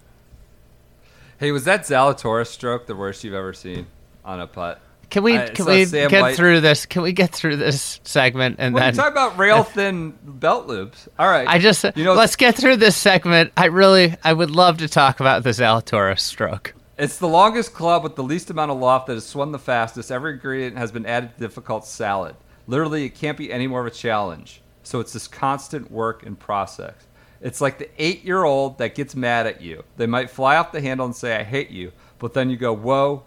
Hey, 1.39 1.53
was 1.53 1.65
that 1.65 1.83
Zalatoris 1.83 2.47
stroke 2.47 2.87
the 2.87 2.97
worst 2.97 3.23
you've 3.25 3.35
ever 3.35 3.53
seen 3.53 3.87
on 4.25 4.41
a 4.41 4.47
putt? 4.47 4.81
Can 5.11 5.23
we 5.23 5.39
I 5.39 5.49
can 5.49 5.65
saw 5.65 5.71
we 5.73 5.85
Sam 5.85 6.11
get 6.11 6.21
White- 6.23 6.37
through 6.37 6.61
this? 6.61 6.85
Can 6.87 7.03
we 7.03 7.13
get 7.13 7.31
through 7.31 7.57
this 7.57 8.01
segment 8.05 8.57
and 8.59 8.75
Well, 8.75 8.83
then 8.85 8.95
talk 8.95 9.13
about 9.13 9.39
rail 9.39 9.63
thin 9.77 10.15
belt 10.23 10.67
loops. 10.67 11.09
All 11.19 11.29
right. 11.29 11.47
I 11.49 11.59
just 11.59 11.85
you 11.95 12.05
know 12.05 12.15
let's 12.15 12.37
get 12.37 12.57
through 12.57 12.77
this 12.77 12.97
segment. 12.97 13.53
I 13.57 13.67
really 13.67 14.15
I 14.25 14.33
would 14.33 14.51
love 14.51 14.79
to 14.79 14.89
talk 14.89 15.21
about 15.21 15.43
the 15.45 15.51
Zalatoris 15.51 16.21
stroke. 16.21 16.75
it's 16.99 17.19
the 17.19 17.29
longest 17.29 17.73
club 17.73 18.03
with 18.03 18.17
the 18.17 18.23
least 18.25 18.51
amount 18.51 18.71
of 18.73 18.79
loft 18.79 19.07
that 19.07 19.15
has 19.15 19.25
swung 19.27 19.53
the 19.53 19.59
fastest. 19.59 20.11
Every 20.11 20.33
ingredient 20.33 20.77
has 20.77 20.91
been 20.91 21.07
added 21.07 21.35
to 21.35 21.41
difficult 21.41 21.87
salad. 21.87 22.35
Literally, 22.67 23.05
it 23.05 23.15
can't 23.15 23.39
be 23.39 23.53
any 23.53 23.67
more 23.69 23.81
of 23.81 23.87
a 23.87 23.91
challenge. 23.97 24.61
So 24.83 24.99
it's 25.01 25.13
this 25.13 25.29
constant 25.29 25.91
work 25.91 26.25
and 26.27 26.39
process. 26.39 26.95
It's 27.41 27.61
like 27.61 27.79
the 27.79 27.89
eight-year-old 28.03 28.79
that 28.79 28.95
gets 28.95 29.15
mad 29.15 29.47
at 29.47 29.61
you. 29.61 29.85
They 29.99 30.07
might 30.07 30.31
fly 30.31 30.57
off 30.57 30.73
the 30.73 30.81
handle 30.81 31.07
and 31.07 31.15
say, 31.15 31.37
"I 31.37 31.43
hate 31.45 31.71
you," 31.71 31.93
but 32.19 32.35
then 32.35 32.51
you 32.51 32.57
go, 32.57 32.73
"Whoa." 32.75 33.25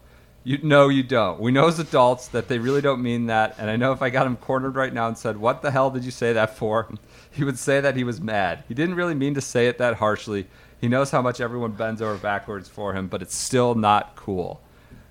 You 0.49 0.57
no, 0.63 0.89
you 0.89 1.03
don't. 1.03 1.39
We 1.39 1.51
know 1.51 1.67
as 1.67 1.77
adults 1.77 2.29
that 2.29 2.47
they 2.47 2.57
really 2.57 2.81
don't 2.81 3.03
mean 3.03 3.27
that, 3.27 3.53
and 3.59 3.69
I 3.69 3.75
know 3.75 3.91
if 3.91 4.01
I 4.01 4.09
got 4.09 4.25
him 4.25 4.35
cornered 4.35 4.75
right 4.75 4.91
now 4.91 5.07
and 5.07 5.15
said, 5.15 5.37
"What 5.37 5.61
the 5.61 5.69
hell 5.69 5.91
did 5.91 6.03
you 6.03 6.09
say 6.09 6.33
that 6.33 6.57
for?" 6.57 6.89
He 7.31 7.43
would 7.43 7.59
say 7.59 7.79
that 7.79 7.95
he 7.95 8.03
was 8.03 8.19
mad. 8.19 8.63
He 8.67 8.73
didn't 8.73 8.95
really 8.95 9.13
mean 9.13 9.35
to 9.35 9.41
say 9.41 9.67
it 9.67 9.77
that 9.77 9.97
harshly. 9.97 10.47
He 10.81 10.87
knows 10.87 11.11
how 11.11 11.21
much 11.21 11.39
everyone 11.39 11.73
bends 11.73 12.01
over 12.01 12.17
backwards 12.17 12.67
for 12.67 12.95
him, 12.95 13.07
but 13.07 13.21
it's 13.21 13.35
still 13.35 13.75
not 13.75 14.15
cool. 14.15 14.59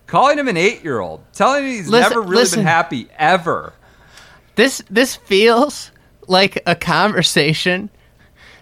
Calling 0.09 0.40
him 0.40 0.48
an 0.48 0.57
eight-year-old, 0.57 1.20
telling 1.33 1.62
him 1.62 1.70
he's 1.70 1.88
Listen- 1.88 2.11
never 2.11 2.20
really 2.20 2.35
listen. 2.42 2.59
been 2.59 2.66
happy 2.66 3.07
ever. 3.16 3.74
This 4.57 4.83
this 4.90 5.14
feels 5.14 5.92
like 6.27 6.61
a 6.66 6.74
conversation 6.74 7.90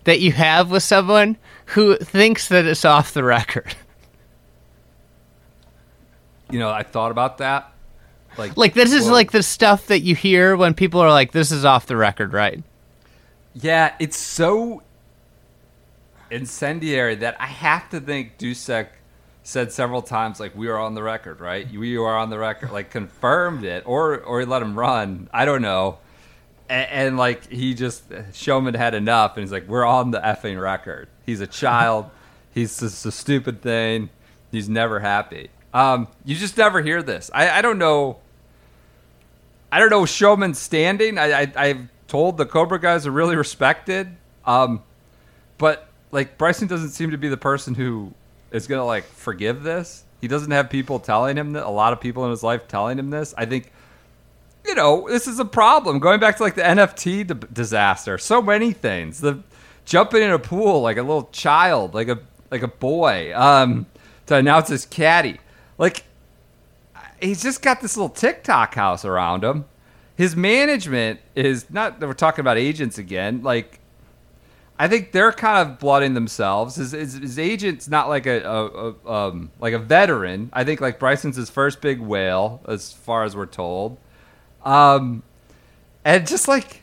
that 0.04 0.20
you 0.20 0.32
have 0.32 0.70
with 0.70 0.82
someone 0.82 1.38
who 1.72 1.96
thinks 1.96 2.48
that 2.48 2.66
it's 2.66 2.84
off 2.84 3.14
the 3.14 3.24
record. 3.24 3.74
You 6.50 6.58
know, 6.58 6.70
I 6.70 6.82
thought 6.82 7.10
about 7.10 7.38
that. 7.38 7.72
Like, 8.38 8.56
Like 8.56 8.74
this 8.74 8.92
is 8.92 9.06
whoa. 9.06 9.12
like 9.12 9.32
the 9.32 9.42
stuff 9.42 9.86
that 9.86 10.00
you 10.00 10.14
hear 10.14 10.56
when 10.56 10.74
people 10.74 11.00
are 11.00 11.10
like, 11.10 11.32
"This 11.32 11.50
is 11.50 11.64
off 11.64 11.86
the 11.86 11.96
record," 11.96 12.32
right? 12.32 12.62
Yeah, 13.54 13.94
it's 13.98 14.18
so 14.18 14.82
incendiary 16.30 17.14
that 17.16 17.36
I 17.40 17.46
have 17.46 17.88
to 17.90 18.00
think 18.00 18.38
Dusek 18.38 18.88
said 19.42 19.70
several 19.72 20.02
times, 20.02 20.40
like, 20.40 20.56
we 20.56 20.68
are 20.68 20.78
on 20.78 20.94
the 20.94 21.02
record, 21.02 21.40
right? 21.40 21.70
We 21.70 21.96
are 21.96 22.16
on 22.16 22.30
the 22.30 22.38
record, 22.38 22.72
like, 22.72 22.90
confirmed 22.90 23.64
it, 23.64 23.84
or 23.86 24.18
or 24.20 24.40
he 24.40 24.46
let 24.46 24.60
him 24.62 24.78
run. 24.78 25.28
I 25.32 25.44
don't 25.44 25.62
know. 25.62 25.98
And, 26.68 26.88
and 26.90 27.16
like, 27.16 27.48
he 27.50 27.72
just, 27.74 28.08
Schomin 28.10 28.74
had 28.74 28.94
enough, 28.94 29.36
and 29.36 29.44
he's 29.44 29.52
like, 29.52 29.68
we're 29.68 29.84
on 29.84 30.10
the 30.10 30.18
effing 30.20 30.60
record. 30.60 31.08
He's 31.24 31.40
a 31.40 31.46
child. 31.46 32.10
he's 32.52 32.80
just 32.80 33.06
a 33.06 33.12
stupid 33.12 33.62
thing. 33.62 34.10
He's 34.50 34.68
never 34.68 34.98
happy. 35.00 35.50
Um, 35.76 36.08
you 36.24 36.34
just 36.34 36.56
never 36.56 36.80
hear 36.80 37.02
this. 37.02 37.30
I, 37.34 37.58
I 37.58 37.60
don't 37.60 37.78
know. 37.78 38.16
I 39.70 39.78
don't 39.78 39.90
know 39.90 40.06
Schomin's 40.06 40.58
standing. 40.58 41.18
I, 41.18 41.42
I 41.42 41.52
I've 41.54 41.88
told 42.08 42.38
the 42.38 42.46
Cobra 42.46 42.80
guys 42.80 43.06
are 43.06 43.10
really 43.10 43.36
respected. 43.36 44.08
Um, 44.46 44.82
but 45.58 45.86
like 46.12 46.38
Bryson 46.38 46.66
doesn't 46.66 46.90
seem 46.90 47.10
to 47.10 47.18
be 47.18 47.28
the 47.28 47.36
person 47.36 47.74
who 47.74 48.14
is 48.52 48.66
gonna 48.66 48.86
like 48.86 49.04
forgive 49.04 49.64
this. 49.64 50.04
He 50.22 50.28
doesn't 50.28 50.50
have 50.50 50.70
people 50.70 50.98
telling 50.98 51.36
him 51.36 51.52
that. 51.52 51.66
A 51.66 51.68
lot 51.68 51.92
of 51.92 52.00
people 52.00 52.24
in 52.24 52.30
his 52.30 52.42
life 52.42 52.66
telling 52.68 52.98
him 52.98 53.10
this. 53.10 53.34
I 53.36 53.44
think. 53.44 53.70
You 54.64 54.74
know, 54.74 55.06
this 55.08 55.28
is 55.28 55.38
a 55.38 55.44
problem. 55.44 55.98
Going 55.98 56.20
back 56.20 56.38
to 56.38 56.42
like 56.42 56.54
the 56.54 56.62
NFT 56.62 57.26
d- 57.26 57.46
disaster, 57.52 58.16
so 58.16 58.40
many 58.40 58.72
things. 58.72 59.20
The 59.20 59.40
jumping 59.84 60.22
in 60.22 60.30
a 60.30 60.38
pool 60.38 60.80
like 60.80 60.96
a 60.96 61.02
little 61.02 61.28
child, 61.32 61.92
like 61.92 62.08
a 62.08 62.18
like 62.50 62.62
a 62.62 62.68
boy, 62.68 63.36
um, 63.38 63.84
to 64.24 64.36
announce 64.36 64.68
his 64.68 64.86
caddy. 64.86 65.38
Like 65.78 66.04
he's 67.20 67.42
just 67.42 67.62
got 67.62 67.80
this 67.80 67.96
little 67.96 68.08
TikTok 68.08 68.74
house 68.74 69.04
around 69.04 69.44
him. 69.44 69.64
His 70.16 70.34
management 70.34 71.20
is 71.34 71.68
not. 71.70 72.00
We're 72.00 72.14
talking 72.14 72.40
about 72.40 72.56
agents 72.56 72.96
again. 72.96 73.42
Like, 73.42 73.80
I 74.78 74.88
think 74.88 75.12
they're 75.12 75.32
kind 75.32 75.68
of 75.68 75.78
blooding 75.78 76.14
themselves. 76.14 76.76
His, 76.76 76.92
his, 76.92 77.14
his 77.14 77.38
agent's 77.38 77.88
not 77.88 78.08
like 78.08 78.26
a, 78.26 78.42
a, 78.42 78.90
a 78.90 79.12
um, 79.12 79.50
like 79.60 79.74
a 79.74 79.78
veteran. 79.78 80.48
I 80.54 80.64
think 80.64 80.80
like 80.80 80.98
Bryson's 80.98 81.36
his 81.36 81.50
first 81.50 81.82
big 81.82 82.00
whale, 82.00 82.62
as 82.66 82.92
far 82.92 83.24
as 83.24 83.36
we're 83.36 83.46
told. 83.46 83.98
Um, 84.64 85.22
and 86.04 86.26
just 86.26 86.48
like, 86.48 86.82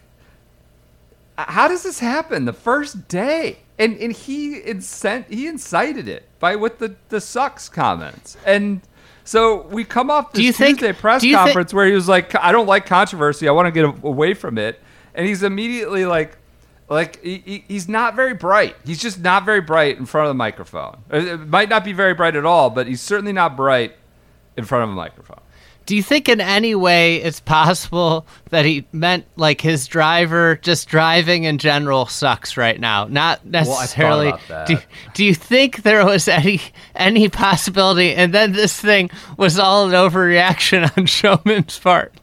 how 1.35 1.67
does 1.67 1.81
this 1.81 1.99
happen 1.99 2.45
the 2.45 2.53
first 2.53 3.07
day? 3.07 3.62
And 3.79 3.97
and 3.97 4.11
he 4.11 4.59
incent 4.61 5.25
he 5.29 5.47
incited 5.47 6.07
it 6.07 6.27
by 6.39 6.55
with 6.55 6.77
the 6.79 6.95
the 7.09 7.19
sucks 7.19 7.69
comments. 7.69 8.37
And 8.45 8.81
so 9.23 9.63
we 9.67 9.83
come 9.83 10.11
off 10.11 10.31
this 10.31 10.39
Do 10.39 10.45
you 10.45 10.51
think- 10.53 10.79
Tuesday 10.79 10.93
press 10.93 11.21
do 11.21 11.27
you 11.29 11.35
thi- 11.35 11.43
conference 11.43 11.73
where 11.73 11.87
he 11.87 11.93
was 11.93 12.07
like, 12.07 12.35
I 12.35 12.51
don't 12.51 12.67
like 12.67 12.85
controversy. 12.85 13.47
I 13.47 13.51
want 13.51 13.67
to 13.67 13.71
get 13.71 13.85
away 14.03 14.33
from 14.33 14.57
it. 14.57 14.79
And 15.15 15.25
he's 15.25 15.43
immediately 15.43 16.05
like, 16.05 16.37
like 16.89 17.21
he, 17.23 17.37
he- 17.45 17.63
he's 17.67 17.87
not 17.87 18.15
very 18.15 18.33
bright. 18.33 18.75
He's 18.85 19.01
just 19.01 19.19
not 19.21 19.45
very 19.45 19.61
bright 19.61 19.97
in 19.97 20.05
front 20.05 20.25
of 20.25 20.29
the 20.29 20.35
microphone. 20.37 20.97
It 21.09 21.25
it 21.27 21.47
might 21.47 21.69
not 21.69 21.83
be 21.85 21.93
very 21.93 22.13
bright 22.13 22.35
at 22.35 22.45
all, 22.45 22.69
but 22.69 22.85
he's 22.87 23.01
certainly 23.01 23.33
not 23.33 23.55
bright 23.55 23.95
in 24.57 24.65
front 24.65 24.83
of 24.83 24.89
a 24.89 24.93
microphone. 24.93 25.39
Do 25.85 25.95
you 25.95 26.03
think 26.03 26.29
in 26.29 26.39
any 26.39 26.75
way 26.75 27.17
it's 27.17 27.39
possible 27.39 28.25
that 28.49 28.65
he 28.65 28.85
meant 28.91 29.25
like 29.35 29.61
his 29.61 29.87
driver 29.87 30.55
just 30.61 30.87
driving 30.87 31.43
in 31.43 31.57
general 31.57 32.05
sucks 32.05 32.55
right 32.55 32.79
now? 32.79 33.05
Not 33.05 33.45
necessarily. 33.45 34.33
that. 34.47 34.67
Do, 34.67 34.77
do 35.13 35.25
you 35.25 35.35
think 35.35 35.83
there 35.83 36.05
was 36.05 36.27
any 36.27 36.61
any 36.95 37.29
possibility 37.29 38.13
and 38.13 38.33
then 38.33 38.53
this 38.53 38.79
thing 38.79 39.09
was 39.37 39.59
all 39.59 39.87
an 39.87 39.91
overreaction 39.91 40.83
on 40.97 41.05
Schomin's 41.05 41.77
part? 41.79 42.13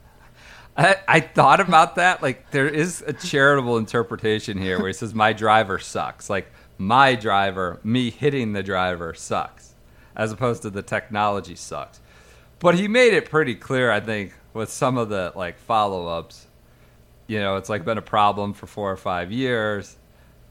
I, 0.76 0.96
I 1.06 1.20
thought 1.20 1.60
about 1.60 1.96
that. 1.96 2.22
Like, 2.22 2.50
there 2.52 2.68
is 2.68 3.04
a 3.06 3.12
charitable 3.12 3.76
interpretation 3.76 4.56
here 4.56 4.78
where 4.78 4.86
he 4.86 4.92
says, 4.94 5.14
My 5.14 5.34
driver 5.34 5.78
sucks. 5.78 6.30
Like, 6.30 6.50
my 6.78 7.14
driver, 7.14 7.80
me 7.84 8.10
hitting 8.10 8.54
the 8.54 8.62
driver 8.62 9.12
sucks, 9.12 9.74
as 10.16 10.32
opposed 10.32 10.62
to 10.62 10.70
the 10.70 10.80
technology 10.80 11.54
sucks. 11.54 12.00
But 12.60 12.76
he 12.76 12.88
made 12.88 13.14
it 13.14 13.28
pretty 13.30 13.54
clear, 13.54 13.90
I 13.90 14.00
think, 14.00 14.32
with 14.54 14.70
some 14.70 14.98
of 14.98 15.08
the 15.08 15.32
like 15.34 15.58
follow 15.58 16.06
ups. 16.06 16.46
You 17.26 17.40
know, 17.40 17.56
it's 17.56 17.68
like 17.68 17.84
been 17.84 17.98
a 17.98 18.02
problem 18.02 18.52
for 18.54 18.66
four 18.66 18.90
or 18.90 18.96
five 18.96 19.32
years. 19.32 19.96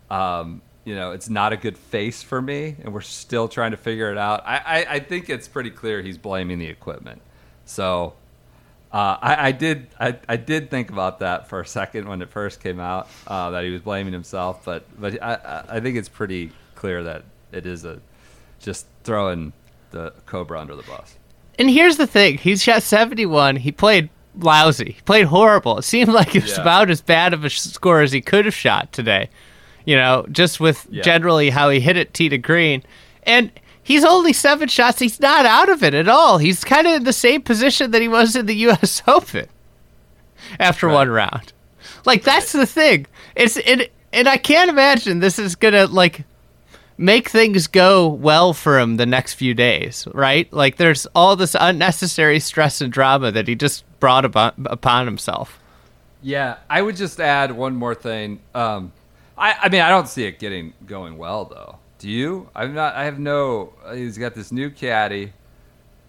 Um, 0.09 0.61
you 0.85 0.95
know, 0.95 1.11
it's 1.11 1.29
not 1.29 1.53
a 1.53 1.57
good 1.57 1.77
face 1.77 2.23
for 2.23 2.41
me, 2.41 2.75
and 2.83 2.93
we're 2.93 3.01
still 3.01 3.47
trying 3.47 3.71
to 3.71 3.77
figure 3.77 4.11
it 4.11 4.17
out. 4.17 4.43
I, 4.45 4.57
I, 4.57 4.85
I 4.95 4.99
think 4.99 5.29
it's 5.29 5.47
pretty 5.47 5.69
clear 5.69 6.01
he's 6.01 6.17
blaming 6.17 6.57
the 6.57 6.65
equipment. 6.67 7.21
So 7.65 8.13
uh, 8.91 9.17
I, 9.21 9.49
I 9.49 9.51
did 9.51 9.87
I, 9.99 10.17
I 10.27 10.37
did 10.37 10.71
think 10.71 10.89
about 10.89 11.19
that 11.19 11.47
for 11.47 11.59
a 11.59 11.65
second 11.67 12.07
when 12.09 12.23
it 12.23 12.29
first 12.29 12.59
came 12.63 12.79
out 12.79 13.07
uh, 13.27 13.51
that 13.51 13.63
he 13.63 13.69
was 13.69 13.81
blaming 13.81 14.13
himself, 14.13 14.65
but 14.65 14.83
but 14.99 15.21
I, 15.21 15.63
I- 15.69 15.79
think 15.79 15.95
it's 15.95 16.09
pretty 16.09 16.51
clear 16.73 17.03
that 17.03 17.25
it 17.51 17.67
is 17.67 17.85
a 17.85 17.99
just 18.59 18.87
throwing 19.03 19.53
the 19.91 20.11
Cobra 20.25 20.59
under 20.59 20.75
the 20.75 20.81
bus. 20.83 21.18
And 21.59 21.69
here's 21.69 21.97
the 21.97 22.07
thing: 22.07 22.37
he's 22.39 22.63
shot 22.63 22.81
71. 22.81 23.57
He 23.57 23.71
played 23.71 24.09
lousy. 24.37 24.93
He 24.93 25.01
played 25.01 25.25
horrible. 25.25 25.77
It 25.77 25.83
seemed 25.83 26.11
like 26.13 26.35
it 26.35 26.43
was 26.43 26.55
Yeah. 26.55 26.61
about 26.61 26.89
as 26.89 27.01
bad 27.01 27.33
of 27.33 27.43
a 27.45 27.49
score 27.51 28.01
as 28.01 28.11
he 28.11 28.21
could 28.21 28.45
have 28.45 28.55
shot 28.55 28.91
today. 28.93 29.29
You 29.85 29.95
know, 29.97 30.25
just 30.31 30.59
with 30.59 30.87
Yeah. 30.89 31.03
generally 31.03 31.49
how 31.51 31.69
he 31.69 31.79
hit 31.79 31.97
it 31.97 32.13
tee 32.13 32.29
to 32.29 32.37
green, 32.37 32.83
and 33.23 33.51
he's 33.83 34.03
only 34.05 34.33
seven 34.33 34.67
shots. 34.69 34.99
He's 34.99 35.19
not 35.19 35.45
out 35.45 35.69
of 35.69 35.83
it 35.83 35.93
at 35.93 36.07
all. 36.07 36.37
He's 36.37 36.63
kind 36.63 36.87
of 36.87 36.93
in 36.93 37.03
the 37.03 37.13
same 37.13 37.41
position 37.41 37.91
that 37.91 38.01
he 38.01 38.07
was 38.07 38.35
in 38.35 38.45
the 38.45 38.55
U.S. 38.67 39.01
Open 39.07 39.47
after 40.59 40.87
Right. 40.87 40.93
one 40.93 41.09
round. 41.09 41.53
Like 42.05 42.23
that's 42.23 42.51
the 42.53 42.65
thing. 42.65 43.05
It's 43.35 43.57
it, 43.57 43.91
and 44.13 44.27
I 44.27 44.37
can't 44.37 44.69
imagine 44.69 45.19
this 45.19 45.37
is 45.39 45.55
gonna 45.55 45.87
like 45.87 46.23
make 46.99 47.29
things 47.29 47.67
go 47.67 48.09
well 48.09 48.53
for 48.53 48.77
him 48.77 48.97
the 48.97 49.05
next 49.05 49.35
few 49.35 49.53
days, 49.53 50.05
right? 50.13 50.51
Like 50.51 50.75
there's 50.75 51.07
all 51.15 51.37
this 51.37 51.55
unnecessary 51.57 52.41
stress 52.41 52.81
and 52.81 52.91
drama 52.91 53.31
that 53.31 53.47
he 53.47 53.55
just 53.55 53.85
brought 54.01 54.25
upon, 54.25 54.53
upon 54.65 55.05
himself. 55.05 55.57
Yeah, 56.21 56.57
I 56.69 56.81
would 56.81 56.97
just 56.97 57.19
add 57.21 57.53
one 57.53 57.77
more 57.77 57.95
thing. 57.95 58.41
Um, 58.53 58.91
I, 59.37 59.55
I 59.61 59.69
mean, 59.69 59.79
I 59.79 59.89
don't 59.89 60.09
see 60.09 60.25
it 60.25 60.39
getting 60.39 60.73
going 60.85 61.17
well 61.17 61.45
though. 61.45 61.79
Do 61.99 62.09
you? 62.09 62.49
I'm 62.53 62.73
not. 62.73 62.95
I 62.95 63.05
have 63.05 63.19
no. 63.19 63.73
He's 63.93 64.17
got 64.17 64.35
this 64.35 64.51
new 64.51 64.69
caddy. 64.69 65.33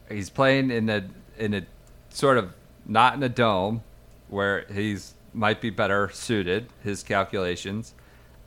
He's 0.09 0.31
playing 0.31 0.71
in 0.73 0.89
a 0.89 1.05
in 1.39 1.55
a 1.55 1.63
sort 2.11 2.39
of 2.39 2.53
not 2.87 3.15
in 3.15 3.23
a 3.23 3.29
dome 3.29 3.83
where 4.29 4.67
he's 4.73 5.15
might 5.33 5.61
be 5.61 5.71
better 5.71 6.11
suited. 6.13 6.67
His 6.83 7.05
calculations. 7.05 7.95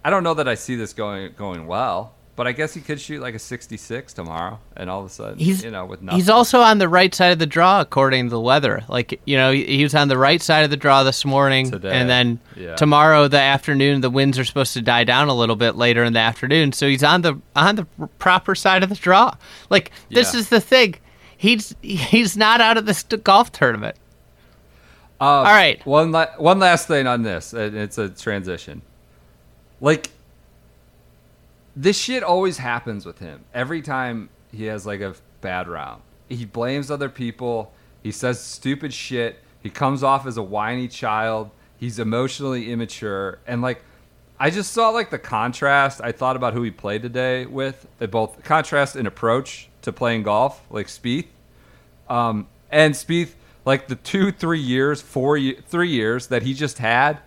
I 0.04 0.10
don't 0.10 0.24
know 0.24 0.34
that 0.34 0.48
I 0.48 0.56
see 0.56 0.76
this 0.76 0.92
going 0.94 1.34
going 1.38 1.66
well, 1.66 2.14
but 2.36 2.48
I 2.48 2.52
guess 2.52 2.74
he 2.74 2.82
could 2.82 3.00
shoot 3.00 3.22
like 3.22 3.36
a 3.36 3.40
66 3.40 4.12
tomorrow, 4.14 4.60
and 4.76 4.90
all 4.90 5.02
of 5.02 5.06
a 5.06 5.10
sudden, 5.10 5.38
He's 5.38 5.64
you 5.64 5.70
know, 5.72 5.86
with 5.86 6.02
nothing. 6.02 6.20
he's 6.20 6.30
also 6.30 6.62
on 6.62 6.80
the 6.80 6.90
right 6.90 7.14
side 7.14 7.32
of 7.32 7.40
the 7.40 7.46
draw 7.46 7.80
according 7.82 8.26
to 8.26 8.30
the 8.32 8.40
weather. 8.40 8.84
Like 8.90 9.20
you 9.26 9.38
know, 9.38 9.52
he, 9.52 9.84
was 9.84 9.94
on 9.94 10.08
the 10.08 10.18
right 10.18 10.42
side 10.42 10.64
of 10.64 10.70
the 10.72 10.78
draw 10.78 11.04
this 11.04 11.26
morning, 11.26 11.70
Today, 11.70 11.92
and 11.92 12.10
then 12.10 12.40
yeah. 12.56 12.76
tomorrow 12.76 13.28
the 13.28 13.40
afternoon 13.40 14.02
the 14.02 14.10
winds 14.10 14.40
are 14.40 14.46
supposed 14.46 14.74
to 14.74 14.82
die 14.82 15.04
down 15.04 15.28
a 15.30 15.34
little 15.36 15.56
bit 15.56 15.76
later 15.76 16.04
in 16.04 16.14
the 16.14 16.20
afternoon. 16.20 16.72
So 16.72 16.88
he's 16.88 17.04
on 17.04 17.22
the 17.22 17.40
on 17.56 17.76
the 17.76 17.86
proper 18.18 18.56
side 18.56 18.82
of 18.84 18.90
the 18.90 18.96
draw. 18.96 19.36
Like 19.70 19.92
this 20.10 20.34
Yeah. 20.34 20.40
is 20.40 20.50
the 20.50 20.60
thing. 20.62 20.96
He's 21.38 21.76
he's 21.82 22.36
not 22.36 22.62
out 22.62 22.78
of 22.78 22.86
this 22.86 23.04
golf 23.04 23.52
tournament. 23.52 23.96
Um, 25.22 25.28
All 25.30 25.44
right. 25.44 25.86
One 25.86 26.12
la- 26.12 26.34
one 26.38 26.60
last 26.60 26.88
thing 26.88 27.06
on 27.06 27.22
this, 27.22 27.54
and 27.54 27.78
it's 27.78 27.98
a 27.98 28.10
transition. 28.10 28.82
Like 29.80 30.10
this 31.76 31.98
shit 31.98 32.24
always 32.24 32.58
happens 32.58 33.06
with 33.06 33.20
him. 33.20 33.46
Every 33.54 33.82
time 33.82 34.30
he 34.52 34.66
has 34.66 34.86
like 34.86 35.02
a 35.02 35.16
bad 35.42 35.68
round, 35.68 36.02
he 36.30 36.46
blames 36.46 36.92
other 36.92 37.10
people. 37.10 37.74
He 38.02 38.12
says 38.12 38.40
stupid 38.40 38.94
shit. 38.94 39.40
He 39.62 39.70
comes 39.70 40.04
off 40.04 40.28
as 40.28 40.38
a 40.38 40.44
whiny 40.44 40.88
child. 40.88 41.50
He's 41.78 42.00
emotionally 42.00 42.72
immature, 42.72 43.40
and 43.48 43.62
like 43.62 43.84
I 44.40 44.50
just 44.50 44.74
saw 44.74 44.90
like 44.90 45.10
the 45.10 45.20
contrast. 45.20 46.02
I 46.02 46.12
thought 46.12 46.36
about 46.36 46.54
who 46.54 46.64
he 46.64 46.72
played 46.72 47.02
today 47.02 47.46
with. 47.46 47.88
Both 48.00 48.44
contrast 48.44 48.96
in 48.96 49.08
approach 49.08 49.70
to 49.84 49.94
playing 49.94 50.24
golf, 50.24 50.62
like 50.70 50.88
Spieth. 50.88 51.28
Um, 52.10 52.48
and 52.70 52.94
Spieth, 52.94 53.34
like 53.66 53.88
the 53.88 53.96
two, 53.96 54.32
three 54.32 54.60
years, 54.60 55.02
four, 55.02 55.40
three 55.40 55.90
years 55.90 56.28
that 56.28 56.44
he 56.44 56.54
just 56.54 56.80
had, 56.80 57.20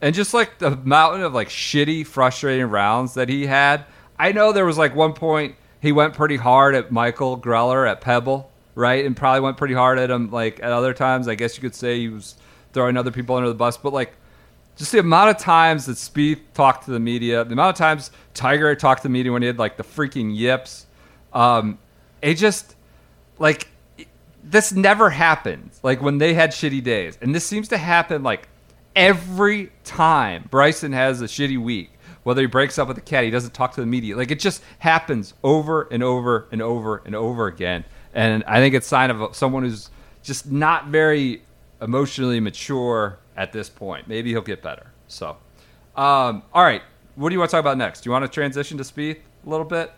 and 0.00 0.14
just 0.14 0.34
like 0.34 0.58
the 0.58 0.76
mountain 0.76 1.22
of 1.22 1.34
like 1.34 1.48
shitty, 1.48 2.06
frustrating 2.06 2.66
rounds 2.66 3.14
that 3.14 3.28
he 3.28 3.46
had. 3.46 3.84
I 4.18 4.32
know 4.32 4.52
there 4.52 4.66
was 4.66 4.78
like 4.78 4.94
one 4.94 5.12
point 5.12 5.56
he 5.80 5.92
went 5.92 6.14
pretty 6.14 6.36
hard 6.36 6.74
at 6.74 6.90
Michael 6.90 7.38
Greller 7.38 7.88
at 7.88 8.00
Pebble, 8.00 8.50
right, 8.74 9.04
and 9.04 9.16
probably 9.16 9.40
went 9.40 9.56
pretty 9.56 9.74
hard 9.74 9.98
at 9.98 10.10
him 10.10 10.30
like 10.30 10.60
at 10.60 10.72
other 10.72 10.94
times. 10.94 11.28
I 11.28 11.34
guess 11.34 11.56
you 11.56 11.62
could 11.62 11.74
say 11.74 11.98
he 11.98 12.08
was 12.08 12.36
throwing 12.72 12.96
other 12.96 13.10
people 13.10 13.36
under 13.36 13.48
the 13.48 13.54
bus, 13.54 13.76
but 13.76 13.92
like 13.92 14.14
just 14.76 14.92
the 14.92 15.00
amount 15.00 15.30
of 15.30 15.38
times 15.38 15.86
that 15.86 15.96
Spieth 15.96 16.40
talked 16.54 16.84
to 16.84 16.92
the 16.92 17.00
media, 17.00 17.44
the 17.44 17.52
amount 17.52 17.74
of 17.74 17.78
times 17.78 18.10
Tiger 18.34 18.74
talked 18.76 19.02
to 19.02 19.08
the 19.08 19.12
media 19.12 19.32
when 19.32 19.42
he 19.42 19.46
had 19.46 19.58
like 19.58 19.76
the 19.76 19.82
freaking 19.82 20.36
yips, 20.36 20.86
um, 21.32 21.78
it 22.22 22.34
just 22.34 22.76
like 23.38 23.68
this 24.44 24.72
never 24.72 25.10
happens. 25.10 25.80
Like 25.82 26.00
when 26.00 26.18
they 26.18 26.34
had 26.34 26.50
shitty 26.50 26.82
days, 26.82 27.18
and 27.20 27.34
this 27.34 27.44
seems 27.44 27.68
to 27.68 27.78
happen 27.78 28.22
like 28.22 28.48
every 28.98 29.70
time 29.84 30.44
Bryson 30.50 30.92
has 30.92 31.22
a 31.22 31.26
shitty 31.26 31.58
week. 31.58 31.92
Whether 32.24 32.42
he 32.42 32.46
breaks 32.46 32.78
up 32.78 32.88
with 32.88 32.96
the 32.96 33.00
cat, 33.00 33.24
he 33.24 33.30
doesn't 33.30 33.54
talk 33.54 33.74
to 33.76 33.80
the 33.80 33.86
media. 33.86 34.14
Like 34.14 34.30
it 34.30 34.40
just 34.40 34.62
happens 34.80 35.32
over 35.42 35.88
and 35.90 36.02
over 36.02 36.46
and 36.52 36.60
over 36.60 37.00
and 37.06 37.14
over 37.14 37.46
again. 37.46 37.84
And 38.12 38.44
I 38.44 38.58
think 38.58 38.74
it's 38.74 38.86
a 38.86 38.88
sign 38.88 39.10
of 39.10 39.34
someone 39.34 39.62
who's 39.62 39.88
just 40.22 40.50
not 40.50 40.88
very 40.88 41.42
emotionally 41.80 42.40
mature 42.40 43.18
at 43.36 43.52
this 43.52 43.70
point. 43.70 44.08
Maybe 44.08 44.30
he'll 44.30 44.42
get 44.42 44.62
better. 44.62 44.88
So, 45.06 45.38
um, 45.96 46.42
all 46.52 46.64
right. 46.64 46.82
What 47.14 47.30
do 47.30 47.34
you 47.34 47.38
want 47.38 47.50
to 47.50 47.56
talk 47.56 47.62
about 47.62 47.78
next? 47.78 48.02
Do 48.02 48.08
you 48.08 48.12
want 48.12 48.24
to 48.24 48.30
transition 48.30 48.76
to 48.78 48.84
Spieth 48.84 49.20
a 49.46 49.48
little 49.48 49.64
bit? 49.64 49.90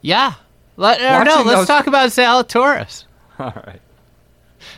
Yeah. 0.00 0.34
Let, 0.76 1.00
no, 1.24 1.42
let's 1.42 1.66
talk 1.66 1.86
about 1.86 2.08
Zalatoris. 2.08 3.04
All 3.38 3.52
right. 3.66 3.80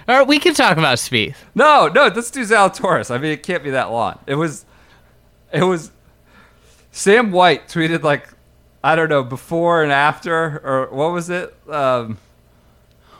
Or 0.09 0.25
we 0.25 0.39
can 0.39 0.55
talk 0.55 0.77
about 0.77 0.99
Spieth. 0.99 1.37
No, 1.55 1.89
no, 1.89 2.07
let's 2.09 2.31
do 2.31 2.43
Zalatoris. 2.43 3.11
I 3.15 3.19
mean, 3.19 3.33
it 3.33 3.43
can't 3.43 3.63
be 3.65 3.71
that 3.71 3.91
long. 3.91 4.19
It 4.27 4.35
was, 4.37 4.65
it 5.53 5.63
was. 5.65 5.91
Sam 6.91 7.31
White 7.33 7.69
tweeted 7.69 8.03
like, 8.03 8.29
I 8.85 8.95
don't 8.97 9.09
know, 9.09 9.23
before 9.23 9.83
and 9.83 9.91
after, 9.93 10.61
or 10.65 10.89
what 10.91 11.13
was 11.13 11.31
it? 11.31 11.55
Um, 11.69 12.19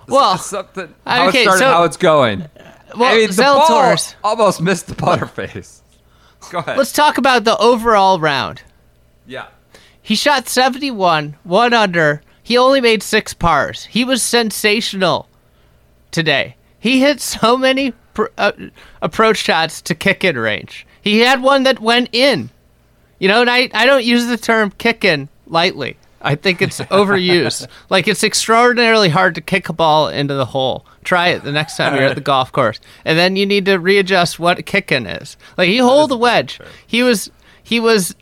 Well, 0.09 0.37
something. 0.39 0.95
How 1.07 1.29
okay, 1.29 1.41
it 1.41 1.43
started, 1.45 1.59
so- 1.61 1.71
how 1.71 1.85
it's 1.85 1.97
going. 1.97 2.49
Well, 2.97 3.11
I 3.11 3.17
mean, 3.17 3.29
Zalatoris. 3.31 4.15
almost 4.23 4.61
missed 4.61 4.87
the 4.87 4.95
butterface. 4.95 5.81
Go 6.51 6.59
ahead. 6.59 6.77
Let's 6.77 6.93
talk 6.93 7.17
about 7.17 7.45
the 7.45 7.57
overall 7.59 8.21
round. 8.21 8.63
yeah. 9.27 9.47
He 10.05 10.17
shot 10.17 10.49
71, 10.49 11.37
one 11.45 11.73
under. 11.73 12.23
He 12.43 12.59
only 12.59 12.81
made 12.81 13.05
six 13.05 13.33
pars. 13.33 13.85
He 13.85 14.05
was 14.05 14.21
sensational 14.21 15.29
today. 16.13 16.57
He 16.79 17.01
hit 17.01 17.21
so 17.21 17.57
many 17.57 17.93
pr- 18.15 18.27
uh, 18.39 18.53
approach 19.01 19.39
shots 19.39 19.83
to 19.83 19.95
kick 19.95 20.25
in 20.25 20.39
range. 20.39 20.87
He 21.01 21.21
had 21.21 21.43
one 21.43 21.65
that 21.65 21.81
went 21.81 22.11
in. 22.13 22.51
You 23.19 23.29
know, 23.29 23.41
and 23.41 23.51
I, 23.51 23.71
I 23.75 23.87
don't 23.87 24.05
use 24.05 24.27
the 24.27 24.37
term 24.37 24.71
kick 24.73 25.05
in 25.05 25.29
lightly. 25.47 25.97
I 26.21 26.35
think 26.37 26.63
it's 26.63 26.81
overused. 26.91 27.67
like 27.91 28.09
it's 28.09 28.25
extraordinarily 28.25 29.09
hard 29.09 29.35
to 29.35 29.41
kick 29.41 29.69
a 29.69 29.73
ball 29.73 30.09
into 30.09 30.35
the 30.35 30.47
hole. 30.47 30.87
Try 31.05 31.29
it 31.29 31.43
the 31.43 31.53
next 31.53 31.77
time 31.77 31.95
you're 31.95 32.05
at 32.05 32.15
the 32.15 32.21
golf 32.33 32.53
course, 32.53 32.81
and 33.05 33.19
then 33.19 33.35
you 33.37 33.45
need 33.45 33.65
to 33.67 33.77
readjust 33.79 34.39
what 34.39 34.65
kicking 34.67 35.07
is. 35.07 35.37
Like 35.57 35.69
he 35.69 35.79
hold 35.79 36.13
a 36.13 36.17
wedge. 36.17 36.61
He 36.87 37.03
was 37.03 37.31
he 37.63 37.81
was 37.81 38.15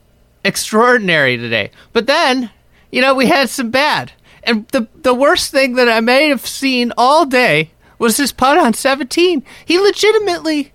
extraordinary 0.44 1.36
today. 1.36 1.70
But 1.92 2.06
then, 2.06 2.50
you 2.90 3.02
know, 3.02 3.14
we 3.14 3.26
had 3.26 3.50
some 3.50 3.70
bad. 3.70 4.12
And 4.42 4.66
the 4.68 4.88
the 5.02 5.14
worst 5.14 5.50
thing 5.50 5.74
that 5.74 5.88
I 5.88 6.00
may 6.00 6.28
have 6.28 6.46
seen 6.46 6.92
all 6.96 7.26
day 7.26 7.70
was 8.00 8.16
his 8.16 8.32
putt 8.32 8.58
on 8.58 8.74
17. 8.74 9.44
He 9.64 9.78
legitimately 9.78 10.72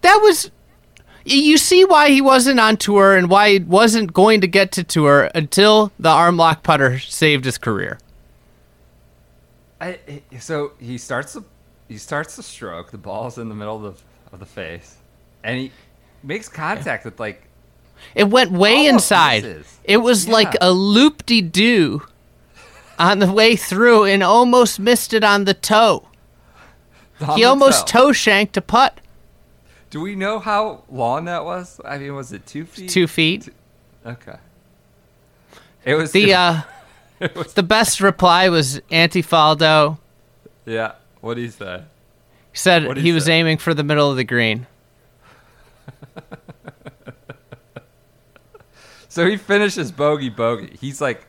that 0.00 0.18
was 0.22 0.50
you 1.24 1.58
see 1.58 1.84
why 1.84 2.08
he 2.08 2.22
wasn't 2.22 2.58
on 2.58 2.78
tour 2.78 3.14
and 3.14 3.28
why 3.28 3.50
he 3.50 3.58
wasn't 3.58 4.14
going 4.14 4.40
to 4.40 4.46
get 4.46 4.72
to 4.72 4.82
tour 4.84 5.30
until 5.34 5.92
the 5.98 6.08
arm 6.08 6.38
lock 6.38 6.62
putter 6.62 6.98
saved 6.98 7.44
his 7.44 7.58
career. 7.58 7.98
I, 9.80 9.98
so 10.40 10.72
he 10.80 10.98
starts 10.98 11.34
the 11.34 11.44
he 11.88 11.98
starts 11.98 12.36
the 12.36 12.42
stroke. 12.42 12.90
The 12.90 12.98
ball's 12.98 13.38
in 13.38 13.48
the 13.48 13.54
middle 13.54 13.84
of 13.86 13.94
the 13.96 14.02
of 14.32 14.40
the 14.40 14.46
face, 14.46 14.96
and 15.44 15.58
he 15.58 15.72
makes 16.22 16.48
contact 16.48 17.04
with 17.04 17.20
like 17.20 17.44
It 18.14 18.24
went 18.28 18.50
way 18.50 18.86
inside. 18.86 19.44
misses. 19.44 19.78
It 19.84 19.98
was 19.98 20.26
Yeah. 20.26 20.32
like 20.32 20.56
a 20.60 20.72
loop 20.72 21.24
de 21.26 21.40
doo 21.42 22.02
on 22.98 23.20
the 23.20 23.30
way 23.32 23.54
through 23.54 24.04
and 24.04 24.22
almost 24.22 24.80
missed 24.80 25.12
it 25.14 25.22
on 25.22 25.44
the 25.44 25.54
toe. 25.54 26.07
He 27.34 27.44
almost 27.44 27.86
toe. 27.86 28.12
shanked 28.12 28.56
a 28.56 28.62
putt. 28.62 29.00
Do 29.90 30.00
we 30.00 30.14
know 30.14 30.38
how 30.38 30.84
long 30.90 31.24
that 31.24 31.44
was? 31.44 31.80
I 31.84 31.98
mean, 31.98 32.14
was 32.14 32.32
it 32.32 32.46
two 32.46 32.64
feet? 32.66 32.90
Two 32.90 33.06
feet. 33.06 33.48
Okay. 34.04 34.36
It 35.84 35.94
was 35.94 36.12
The 36.12 36.34
uh, 36.34 36.62
it 37.20 37.34
was... 37.34 37.54
the 37.54 37.62
best 37.62 38.00
reply 38.00 38.48
was 38.48 38.80
Antifaldo. 38.90 39.98
yeah. 40.66 40.92
What 41.20 41.34
do 41.34 41.40
you 41.40 41.50
say? 41.50 41.82
He 42.52 42.58
said 42.58 42.96
he 42.96 43.02
he 43.02 43.12
was 43.12 43.24
say? 43.24 43.32
aiming 43.32 43.58
for 43.58 43.74
the 43.74 43.82
middle 43.82 44.10
of 44.10 44.16
the 44.16 44.24
green. 44.24 44.66
So 49.10 49.26
he 49.26 49.36
finishes 49.36 49.90
bogey 49.90 50.28
bogey. 50.28 50.76
He's 50.80 51.00
like 51.00 51.26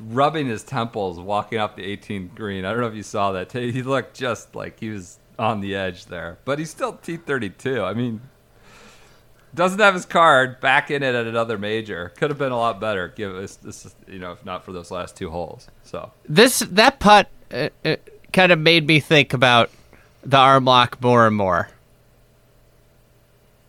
rubbing 0.00 0.48
his 0.48 0.64
temples, 0.64 1.20
walking 1.20 1.58
up 1.58 1.76
the 1.76 1.96
18th 1.96 2.34
green. 2.34 2.64
I 2.64 2.72
don't 2.72 2.80
know 2.80 2.88
if 2.88 2.94
you 2.96 3.04
saw 3.04 3.30
that. 3.30 3.52
He 3.52 3.82
looked 3.84 4.16
just 4.16 4.56
like 4.56 4.80
he 4.80 4.90
was 4.90 5.19
on 5.40 5.60
the 5.60 5.74
edge 5.74 6.06
there, 6.06 6.38
but 6.44 6.58
he's 6.58 6.70
still 6.70 6.92
T32. 6.92 7.82
I 7.82 7.94
mean, 7.94 8.20
doesn't 9.54 9.78
have 9.80 9.94
his 9.94 10.04
card. 10.04 10.60
Back 10.60 10.90
in 10.90 11.02
it 11.02 11.14
at 11.14 11.26
another 11.26 11.58
major. 11.58 12.10
Could 12.16 12.30
have 12.30 12.38
been 12.38 12.52
a 12.52 12.58
lot 12.58 12.78
better. 12.78 13.08
Give 13.08 13.34
us 13.34 13.56
this, 13.56 13.94
you 14.06 14.18
know, 14.18 14.32
if 14.32 14.44
not 14.44 14.64
for 14.64 14.72
those 14.72 14.90
last 14.90 15.16
two 15.16 15.30
holes. 15.30 15.66
So 15.82 16.12
This 16.28 16.60
that 16.60 17.00
putt 17.00 17.28
uh, 17.50 17.70
uh, 17.84 17.96
kind 18.32 18.52
of 18.52 18.58
made 18.60 18.86
me 18.86 19.00
think 19.00 19.32
about 19.32 19.70
the 20.22 20.36
arm 20.36 20.66
lock 20.66 21.02
more 21.02 21.26
and 21.26 21.34
more. 21.34 21.70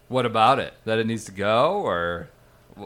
what 0.10 0.26
about 0.26 0.60
it? 0.60 0.74
That 0.86 1.00
it 1.00 1.08
needs 1.08 1.24
to 1.26 1.32
go, 1.32 1.82
or 1.82 2.28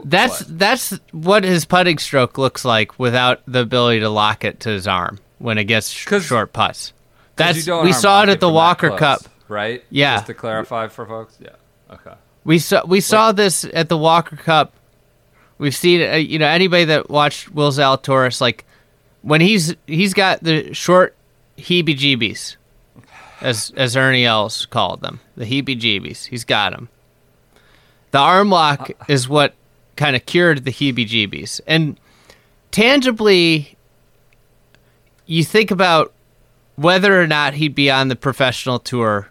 That's 0.04 0.42
what? 0.44 0.58
that's 0.58 0.90
what 1.10 1.42
his 1.44 1.64
putting 1.64 1.98
stroke 1.98 2.38
looks 2.38 2.64
like 2.64 2.98
without 2.98 3.42
the 3.46 3.60
ability 3.60 4.00
to 4.00 4.08
lock 4.08 4.44
it 4.44 4.60
to 4.60 4.68
his 4.70 4.86
arm 4.86 5.18
when 5.38 5.58
it 5.58 5.64
gets 5.64 5.90
sh- 5.90 6.06
short 6.22 6.52
putts. 6.52 6.92
That's 7.36 7.66
we 7.66 7.92
saw 7.92 8.22
it 8.22 8.28
at 8.28 8.40
the 8.40 8.48
Walker 8.48 8.88
close, 8.88 9.00
Cup. 9.00 9.20
right? 9.48 9.84
Yeah. 9.90 10.16
Just 10.16 10.26
to 10.26 10.34
clarify 10.34 10.88
for 10.88 11.06
folks. 11.06 11.38
Yeah. 11.40 11.50
Okay. 11.90 12.14
We 12.44 12.58
saw 12.58 12.84
we 12.86 13.00
saw 13.00 13.32
this 13.32 13.64
at 13.74 13.88
the 13.88 13.98
Walker 13.98 14.36
Cup. 14.36 14.72
We've 15.58 15.74
seen 15.74 16.08
uh, 16.08 16.14
you 16.14 16.38
know 16.38 16.46
anybody 16.46 16.84
that 16.86 17.10
watched 17.10 17.50
Will 17.50 17.70
Zalatoris 17.70 18.40
like 18.40 18.64
when 19.22 19.40
he's 19.40 19.74
he's 19.86 20.14
got 20.14 20.42
the 20.42 20.72
short 20.72 21.14
heebie-jeebies 21.58 22.56
as 23.40 23.72
as 23.76 23.96
Ernie 23.96 24.24
Els 24.24 24.66
called 24.66 25.02
them 25.02 25.20
the 25.36 25.44
heebie-jeebies. 25.44 26.26
He's 26.26 26.44
got 26.44 26.72
them. 26.72 26.88
The 28.12 28.18
arm 28.18 28.50
lock 28.50 28.90
is 29.08 29.28
what 29.28 29.54
kind 29.96 30.14
of 30.16 30.24
cured 30.26 30.64
the 30.64 30.72
heebie-jeebies 30.72 31.60
and 31.66 31.98
tangibly 32.70 33.76
you 35.26 35.42
think 35.42 35.70
about 35.70 36.12
whether 36.76 37.20
or 37.20 37.26
not 37.26 37.54
he'd 37.54 37.74
be 37.74 37.90
on 37.90 38.08
the 38.08 38.16
professional 38.16 38.78
tour 38.78 39.28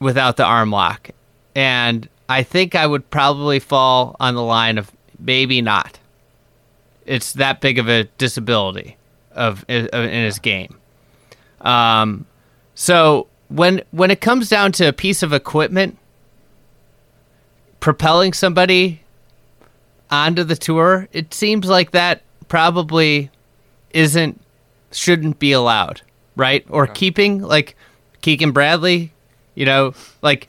without 0.00 0.36
the 0.36 0.44
arm 0.44 0.70
lock. 0.70 1.10
And 1.54 2.08
I 2.28 2.42
think 2.42 2.74
I 2.74 2.86
would 2.86 3.08
probably 3.10 3.58
fall 3.58 4.16
on 4.18 4.34
the 4.34 4.42
line 4.42 4.78
of 4.78 4.90
maybe 5.18 5.60
not. 5.62 5.98
It's 7.04 7.32
that 7.34 7.60
big 7.60 7.78
of 7.78 7.88
a 7.88 8.04
disability 8.18 8.96
of, 9.32 9.64
in 9.68 10.24
his 10.24 10.38
game. 10.38 10.76
Um, 11.60 12.26
so 12.74 13.26
when 13.48 13.82
when 13.90 14.10
it 14.10 14.20
comes 14.20 14.48
down 14.48 14.72
to 14.72 14.88
a 14.88 14.92
piece 14.92 15.22
of 15.22 15.32
equipment 15.32 15.98
propelling 17.80 18.32
somebody 18.32 19.02
onto 20.10 20.44
the 20.44 20.56
tour, 20.56 21.08
it 21.12 21.34
seems 21.34 21.68
like 21.68 21.90
that 21.90 22.22
probably 22.48 23.30
isn't 23.90 24.40
shouldn't 24.90 25.38
be 25.38 25.52
allowed, 25.52 26.02
right? 26.36 26.64
Or 26.68 26.86
keeping 26.86 27.42
like 27.42 27.76
Keegan 28.20 28.52
Bradley, 28.52 29.12
you 29.54 29.66
know, 29.66 29.94
like 30.22 30.48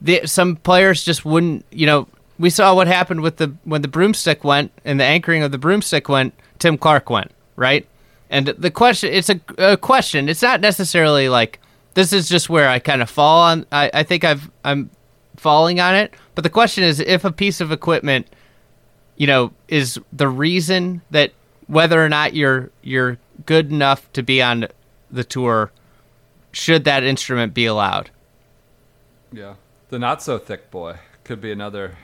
the, 0.00 0.22
some 0.26 0.56
players 0.56 1.04
just 1.04 1.24
wouldn't, 1.24 1.64
you 1.70 1.86
know, 1.86 2.08
we 2.38 2.50
saw 2.50 2.74
what 2.74 2.86
happened 2.86 3.20
with 3.20 3.36
the 3.36 3.52
when 3.64 3.82
the 3.82 3.88
broomstick 3.88 4.44
went 4.44 4.70
and 4.84 5.00
the 5.00 5.04
anchoring 5.04 5.42
of 5.42 5.50
the 5.50 5.58
broomstick 5.58 6.08
went, 6.08 6.34
Tim 6.58 6.78
Clark 6.78 7.10
went, 7.10 7.32
right? 7.56 7.86
And 8.30 8.48
the 8.48 8.70
question, 8.70 9.12
it's 9.12 9.30
a, 9.30 9.40
a 9.58 9.76
question. 9.76 10.28
It's 10.28 10.42
not 10.42 10.60
necessarily 10.60 11.28
like 11.28 11.58
this 11.94 12.12
is 12.12 12.28
just 12.28 12.48
where 12.48 12.68
I 12.68 12.78
kind 12.78 13.02
of 13.02 13.10
fall 13.10 13.40
on. 13.40 13.66
I, 13.72 13.90
I 13.92 14.02
think 14.04 14.22
I've 14.22 14.50
I'm 14.64 14.90
falling 15.36 15.80
on 15.80 15.96
it, 15.96 16.14
but 16.34 16.44
the 16.44 16.50
question 16.50 16.84
is 16.84 17.00
if 17.00 17.24
a 17.24 17.32
piece 17.32 17.60
of 17.60 17.72
equipment 17.72 18.28
you 19.18 19.26
know, 19.26 19.52
is 19.66 20.00
the 20.12 20.28
reason 20.28 21.02
that 21.10 21.32
whether 21.66 22.02
or 22.02 22.08
not 22.08 22.34
you're 22.34 22.70
you're 22.82 23.18
good 23.44 23.70
enough 23.70 24.10
to 24.14 24.22
be 24.22 24.40
on 24.40 24.66
the 25.10 25.24
tour, 25.24 25.70
should 26.52 26.84
that 26.84 27.02
instrument 27.02 27.54
be 27.54 27.66
allowed? 27.66 28.10
Yeah. 29.32 29.54
The 29.88 29.98
not 29.98 30.22
so 30.22 30.38
thick 30.38 30.70
boy 30.70 30.98
could 31.24 31.40
be 31.40 31.52
another 31.52 31.96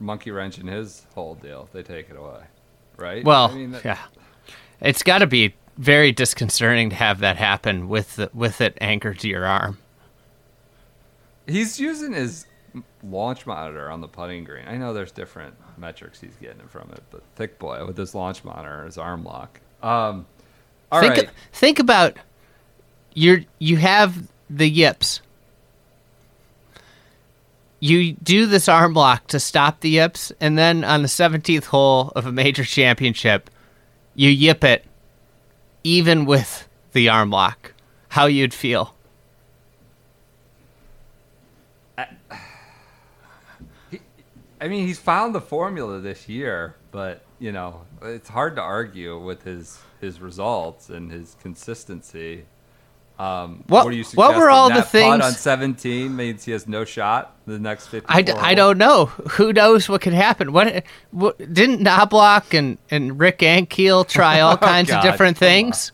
monkey 0.00 0.30
wrench 0.30 0.58
in 0.58 0.66
his 0.66 1.06
whole 1.14 1.34
deal 1.34 1.64
if 1.64 1.72
they 1.72 1.82
take 1.82 2.10
it 2.10 2.16
away. 2.16 2.42
Right? 2.96 3.24
Well, 3.24 3.50
I 3.50 3.54
mean, 3.54 3.70
that- 3.72 3.84
yeah, 3.84 3.98
it's 4.80 5.02
got 5.02 5.18
to 5.18 5.26
be 5.26 5.54
very 5.76 6.10
disconcerting 6.10 6.90
to 6.90 6.96
have 6.96 7.20
that 7.20 7.36
happen 7.36 7.88
with 7.88 8.16
the, 8.16 8.30
with 8.34 8.60
it 8.60 8.76
anchored 8.80 9.20
to 9.20 9.28
your 9.28 9.46
arm. 9.46 9.78
He's 11.46 11.78
using 11.78 12.12
his 12.12 12.46
launch 13.02 13.46
monitor 13.46 13.90
on 13.90 14.00
the 14.00 14.08
putting 14.08 14.44
green. 14.44 14.66
I 14.66 14.76
know 14.76 14.92
there's 14.92 15.12
different 15.12 15.54
metrics 15.78 16.20
he's 16.20 16.36
getting 16.36 16.66
from 16.66 16.90
it, 16.92 17.02
but 17.10 17.22
thick 17.36 17.58
boy 17.58 17.86
with 17.86 17.96
his 17.96 18.14
launch 18.14 18.44
monitor, 18.44 18.84
his 18.84 18.98
arm 18.98 19.24
lock. 19.24 19.60
Um, 19.82 20.26
all 20.90 21.00
think 21.00 21.16
right. 21.16 21.30
think 21.52 21.78
about 21.78 22.16
you 23.18 23.44
you 23.58 23.76
have 23.78 24.28
the 24.48 24.68
yips. 24.68 25.20
You 27.80 28.12
do 28.14 28.46
this 28.46 28.68
arm 28.68 28.94
lock 28.94 29.26
to 29.28 29.40
stop 29.40 29.80
the 29.80 29.90
yips, 29.90 30.32
and 30.40 30.58
then 30.58 30.84
on 30.84 31.02
the 31.02 31.08
17th 31.08 31.66
hole 31.66 32.12
of 32.16 32.26
a 32.26 32.32
major 32.32 32.64
championship, 32.64 33.50
you 34.14 34.30
yip 34.30 34.64
it 34.64 34.84
even 35.84 36.24
with 36.24 36.68
the 36.92 37.08
arm 37.08 37.30
lock. 37.30 37.72
How 38.08 38.26
you'd 38.26 38.54
feel. 38.54 38.94
I 41.98 42.08
mean, 44.66 44.88
he's 44.88 44.98
found 44.98 45.36
the 45.36 45.40
formula 45.40 46.00
this 46.00 46.28
year, 46.28 46.74
but 46.90 47.22
you 47.38 47.52
know, 47.52 47.82
it's 48.02 48.28
hard 48.28 48.56
to 48.56 48.62
argue 48.62 49.20
with 49.20 49.42
his 49.42 49.80
his 50.00 50.20
results 50.20 50.88
and 50.88 51.10
his 51.10 51.36
consistency. 51.40 52.44
Um, 53.18 53.64
What- 53.66 53.86
are 53.86 53.90
you 53.92 54.04
what 54.14 54.36
were 54.36 54.48
all 54.48 54.68
the 54.72 54.82
things- 54.82 55.24
on 55.24 55.32
17 55.32 56.14
means 56.14 56.44
he 56.44 56.52
has 56.52 56.68
no 56.68 56.84
shot 56.84 57.34
the 57.46 57.58
next 57.58 57.88
50? 57.88 58.06
I, 58.08 58.22
d- 58.22 58.30
I 58.32 58.54
don't 58.54 58.78
know. 58.78 59.06
Who 59.06 59.52
knows 59.52 59.88
what 59.88 60.02
could 60.02 60.12
happen? 60.12 60.52
What, 60.52 60.84
what 61.10 61.36
didn't 61.52 61.80
Knoblauch 61.84 62.56
and, 62.56 62.78
and 62.92 63.18
Rick 63.18 63.40
Ankiel 63.40 64.06
try 64.06 64.38
all 64.40 64.56
kinds 64.72 64.90
Oh, 64.92 64.96
of 64.98 65.02
different 65.02 65.36
on. 65.36 65.40
things? 65.40 65.90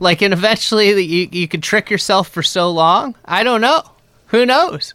Like, 0.00 0.20
and 0.22 0.32
eventually 0.32 1.00
you 1.02 1.28
you 1.30 1.46
could 1.46 1.62
trick 1.62 1.90
yourself 1.90 2.28
for 2.28 2.42
so 2.42 2.70
long. 2.70 3.14
I 3.24 3.44
don't 3.44 3.60
know. 3.60 3.82
Who 4.28 4.44
knows? 4.46 4.94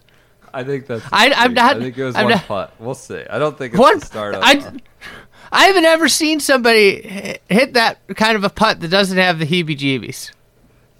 I 0.53 0.63
think 0.63 0.87
that's. 0.87 1.05
I- 1.13 1.31
I'm 1.31 1.53
not- 1.53 1.77
I 1.77 1.79
think 1.79 1.97
it 1.97 2.03
was 2.03 2.15
I'm 2.15 2.23
one 2.25 2.31
not- 2.33 2.45
putt. 2.47 2.73
We'll 2.79 2.93
see. 2.95 3.23
I 3.29 3.39
don't 3.39 3.57
think 3.57 3.73
it's 3.75 3.79
One, 3.79 3.99
the 3.99 4.05
start 4.05 4.35
of. 4.35 4.41
I, 4.43 4.61
I 5.51 5.65
haven't 5.67 5.85
ever 5.85 6.09
seen 6.09 6.39
somebody 6.41 7.39
hit 7.47 7.73
that 7.73 7.99
kind 8.17 8.35
of 8.35 8.43
a 8.43 8.49
putt 8.49 8.81
that 8.81 8.89
doesn't 8.89 9.17
have 9.17 9.39
the 9.39 9.45
heebie-jeebies. 9.45 10.31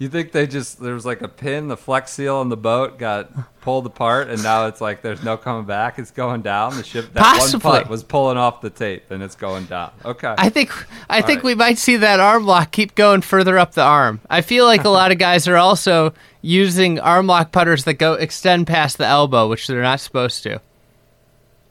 You 0.00 0.08
think 0.08 0.32
they 0.32 0.46
just 0.46 0.80
there 0.80 0.94
was 0.94 1.04
like 1.04 1.20
a 1.20 1.28
pin, 1.28 1.68
the 1.68 1.76
flex 1.76 2.10
seal 2.12 2.36
on 2.36 2.48
the 2.48 2.56
boat 2.56 2.98
got 2.98 3.30
pulled 3.60 3.84
apart, 3.84 4.30
and 4.30 4.42
now 4.42 4.64
it's 4.66 4.80
like 4.80 5.02
there's 5.02 5.22
no 5.22 5.36
coming 5.36 5.66
back. 5.66 5.98
It's 5.98 6.10
going 6.10 6.40
down. 6.40 6.74
The 6.74 6.82
ship 6.82 7.12
that 7.12 7.22
Possibly. 7.22 7.68
one 7.70 7.80
putt 7.82 7.90
was 7.90 8.02
pulling 8.02 8.38
off 8.38 8.62
the 8.62 8.70
tape, 8.70 9.10
and 9.10 9.22
it's 9.22 9.36
going 9.36 9.66
down. 9.66 9.92
Okay. 10.02 10.34
I 10.38 10.48
think 10.48 10.72
I 11.10 11.20
think 11.20 11.40
right. 11.40 11.44
we 11.44 11.54
might 11.54 11.76
see 11.76 11.96
that 11.98 12.18
arm 12.18 12.46
lock 12.46 12.70
keep 12.70 12.94
going 12.94 13.20
further 13.20 13.58
up 13.58 13.74
the 13.74 13.82
arm. 13.82 14.20
I 14.30 14.40
feel 14.40 14.64
like 14.64 14.84
a 14.84 14.88
lot 14.88 15.12
of 15.12 15.18
guys 15.18 15.46
are 15.46 15.58
also 15.58 16.14
using 16.40 16.98
arm 16.98 17.26
lock 17.26 17.52
putters 17.52 17.84
that 17.84 17.94
go 17.94 18.14
extend 18.14 18.66
past 18.66 18.96
the 18.96 19.04
elbow, 19.06 19.48
which 19.50 19.66
they're 19.66 19.82
not 19.82 20.00
supposed 20.00 20.42
to. 20.44 20.62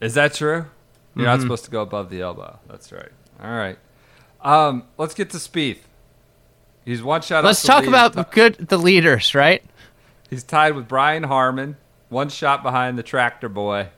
Is 0.02 0.14
that 0.14 0.36
true? 0.36 0.50
You're 0.54 0.66
Mm-hmm. 1.16 1.24
not 1.24 1.42
supposed 1.42 1.66
to 1.66 1.72
go 1.72 1.82
above 1.82 2.12
the 2.12 2.22
elbow. 2.22 2.60
That's 2.70 2.92
right. 2.92 3.10
All 3.44 3.50
right. 3.50 3.80
Um, 4.42 4.84
let's 5.00 5.16
get 5.16 5.32
to 5.32 5.38
Spieth. 5.38 5.80
He's 6.90 7.04
one 7.04 7.22
shot. 7.22 7.44
Let's 7.44 7.62
talk 7.62 7.82
lead. 7.82 7.90
about 7.90 8.32
good 8.32 8.56
the 8.56 8.80
leaders, 8.80 9.36
right? 9.36 9.64
He's 10.28 10.44
tied 10.44 10.74
with 10.74 10.88
Brian 10.88 11.22
Harman, 11.22 11.78
one 12.10 12.30
shot 12.30 12.64
behind 12.64 12.98
the 12.98 13.04
tractor 13.04 13.48
boy, 13.48 13.90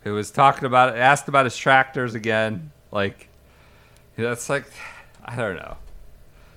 who 0.00 0.14
was 0.14 0.32
talking 0.32 0.64
about 0.64 0.98
asked 0.98 1.28
about 1.28 1.46
his 1.46 1.56
tractors 1.56 2.16
again. 2.16 2.72
Like, 2.90 3.28
that's 4.16 4.48
like, 4.48 4.64
I 5.24 5.36
don't 5.36 5.54
know. 5.54 5.76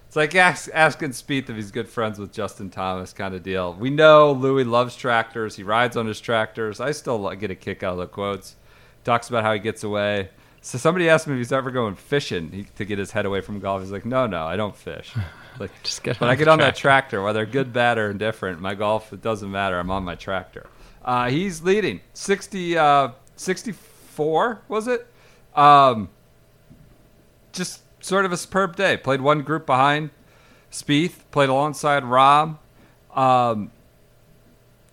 It's 0.08 0.16
like 0.16 0.34
ask, 0.34 0.72
asking 0.74 1.12
Spieth 1.12 1.52
if 1.52 1.56
he's 1.56 1.70
good 1.70 1.88
friends 1.88 2.18
with 2.18 2.34
Justin 2.34 2.72
Thomas, 2.72 3.14
kind 3.14 3.36
of 3.36 3.44
deal. 3.44 3.76
We 3.76 3.92
know 3.92 4.32
Louis 4.32 4.64
loves 4.64 4.96
tractors. 4.96 5.56
He 5.56 5.62
rides 5.62 5.96
on 5.96 6.08
his 6.08 6.20
tractors. 6.20 6.80
I 6.80 6.94
still 6.94 7.30
get 7.36 7.52
a 7.52 7.56
kick 7.56 7.84
out 7.84 7.94
of 7.94 8.00
the 8.00 8.08
quotes. 8.08 8.56
Talks 9.04 9.30
about 9.30 9.44
how 9.44 9.54
he 9.54 9.60
gets 9.60 9.84
away. 9.84 10.30
So 10.66 10.80
somebody 10.80 11.08
asked 11.10 11.28
him 11.28 11.34
if 11.34 11.38
he's 11.38 11.52
ever 11.52 11.70
going 11.70 11.94
fishing 11.94 12.52
he, 12.52 12.64
to 12.78 12.86
get 12.86 12.98
his 12.98 13.12
head 13.12 13.28
away 13.28 13.42
from 13.42 13.60
golf. 13.60 13.84
He's 13.84 13.92
like, 13.92 14.04
no, 14.04 14.26
no, 14.26 14.48
I 14.48 14.58
don't 14.58 14.76
fish. 14.76 15.14
Like, 15.58 15.72
Just 15.84 16.04
get 16.04 16.20
but 16.20 16.26
on 16.26 16.32
I 16.32 16.36
get 16.36 16.50
on 16.50 16.60
that 16.60 16.76
tractor, 16.76 17.24
whether 17.24 17.46
good, 17.46 17.72
bad, 17.72 17.98
or 17.98 18.12
indifferent. 18.12 18.60
My 18.60 18.76
golf, 18.76 19.14
it 19.14 19.22
doesn't 19.22 19.50
matter. 19.50 19.80
I'm 19.80 19.90
on 19.90 20.04
my 20.04 20.16
tractor. 20.16 20.68
Uh, 21.02 21.30
he's 21.30 21.62
leading 21.62 22.02
60, 22.14 22.78
uh, 22.78 23.12
64, 23.38 24.62
was 24.68 24.90
it? 24.90 25.08
Um, 25.56 26.10
just 27.54 27.84
sort 28.04 28.26
of 28.26 28.34
a 28.34 28.38
superb 28.38 28.76
day. 28.76 28.98
Played 28.98 29.22
one 29.22 29.44
group 29.44 29.66
behind 29.66 30.10
Spieth, 30.74 31.20
played 31.32 31.48
alongside 31.48 32.04
Rahm. 32.04 32.58
Um, 33.16 33.72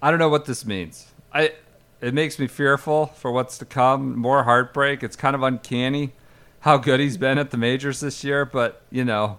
I 0.01 0.11
don't 0.11 0.21
know 0.21 0.29
what 0.29 0.45
this 0.45 0.65
means. 0.65 1.09
I 1.35 1.55
it 2.03 2.13
makes 2.13 2.39
me 2.39 2.49
fearful 2.49 3.07
for 3.07 3.31
what's 3.31 3.57
to 3.59 3.65
come. 3.65 4.19
More 4.19 4.43
heartbreak. 4.43 5.03
It's 5.03 5.17
kind 5.17 5.37
of 5.37 5.43
uncanny 5.43 6.13
how 6.61 6.77
good 6.77 7.01
he's 7.01 7.17
been 7.17 7.39
at 7.39 7.51
the 7.51 7.57
majors 7.57 8.01
this 8.01 8.23
year, 8.23 8.45
but 8.45 8.83
you 8.91 9.05
know, 9.05 9.39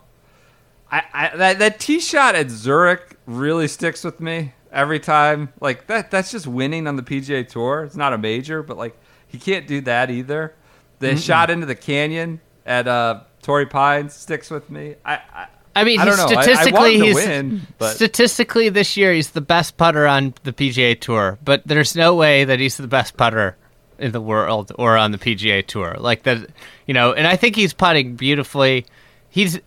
I, 0.92 1.04
I 1.14 1.38
that 1.38 1.60
that 1.60 1.80
tee 1.80 2.00
shot 2.00 2.36
at 2.36 2.50
Zurich 2.50 3.18
really 3.26 3.68
sticks 3.68 4.04
with 4.04 4.20
me 4.20 4.54
every 4.72 5.00
time. 5.00 5.52
Like 5.60 5.88
that 5.88 6.10
that's 6.10 6.32
just 6.32 6.48
winning 6.48 6.88
on 6.88 6.96
the 6.96 7.04
PGA 7.04 7.48
Tour. 7.48 7.84
It's 7.84 7.96
not 7.96 8.14
a 8.14 8.18
major, 8.18 8.64
but 8.64 8.78
like 8.78 8.98
he 9.28 9.38
can't 9.38 9.68
do 9.68 9.82
that 9.82 10.10
either. 10.10 10.56
The 11.00 11.18
shot 11.18 11.50
into 11.50 11.66
the 11.66 11.76
canyon 11.76 12.40
at 12.66 12.88
uh 12.88 13.22
Torrey 13.42 13.66
Pines 13.66 14.14
sticks 14.14 14.50
with 14.50 14.70
me. 14.70 14.96
I, 15.04 15.16
I 15.16 15.48
I 15.76 15.84
mean, 15.84 16.00
I 16.00 16.06
he's 16.06 16.18
don't. 16.18 16.36
I- 16.38 16.40
I 16.40 16.44
statistically, 16.44 16.74
want 16.80 16.94
him 16.94 17.00
to 17.02 17.06
he's 17.06 17.16
win, 17.16 17.68
but- 17.78 17.96
statistically 17.96 18.70
this 18.70 18.96
year 18.98 19.14
he's 19.14 19.32
the 19.32 19.42
best 19.42 19.78
putter 19.78 20.06
on 20.08 20.34
the 20.44 20.54
PGA 20.54 21.00
Tour. 21.00 21.38
But 21.44 21.64
there's 21.66 21.96
no 21.96 22.16
way 22.16 22.46
that 22.46 22.60
he's 22.60 22.78
the 22.78 22.88
best 22.88 23.18
putter 23.18 23.58
in 24.00 24.12
the 24.12 24.22
world 24.22 24.72
or 24.78 24.98
on 24.98 25.12
the 25.12 25.18
PGA 25.18 25.66
Tour. 25.66 25.96
Like 26.00 26.24
that, 26.24 26.48
you 26.86 26.94
know. 26.94 27.14
And 27.14 27.26
I 27.28 27.36
think 27.36 27.56
he's 27.56 27.74
putting 27.74 28.16
beautifully. 28.16 28.86
He's 29.30 29.60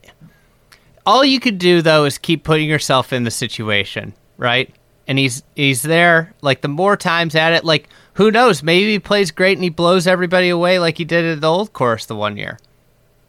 all 1.04 1.24
you 1.24 1.40
could 1.40 1.58
do 1.58 1.82
though 1.82 2.04
is 2.04 2.18
keep 2.18 2.44
putting 2.44 2.68
yourself 2.68 3.12
in 3.12 3.24
the 3.24 3.30
situation, 3.30 4.12
right? 4.36 4.72
And 5.08 5.18
he's 5.18 5.42
he's 5.54 5.82
there. 5.82 6.34
Like 6.42 6.60
the 6.62 6.68
more 6.68 6.96
times 6.96 7.34
at 7.34 7.52
it, 7.52 7.64
like 7.64 7.88
who 8.14 8.30
knows? 8.30 8.62
Maybe 8.62 8.92
he 8.92 8.98
plays 8.98 9.30
great 9.30 9.56
and 9.56 9.64
he 9.64 9.70
blows 9.70 10.06
everybody 10.06 10.48
away 10.48 10.78
like 10.78 10.98
he 10.98 11.04
did 11.04 11.24
at 11.24 11.40
the 11.40 11.48
old 11.50 11.72
course 11.72 12.06
the 12.06 12.16
one 12.16 12.36
year 12.36 12.58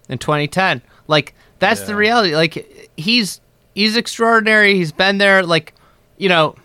in 0.09 0.17
2010. 0.17 0.82
Like 1.07 1.36
that's 1.60 1.82
the 1.82 1.95
reality. 1.95 2.36
Like 2.36 2.89
he's 2.97 3.41
he's 3.76 3.95
extraordinary. 3.95 4.76
He's 4.76 4.91
been 4.91 5.18
there. 5.18 5.43
Like 5.43 5.74
you 6.18 6.30
know, 6.30 6.55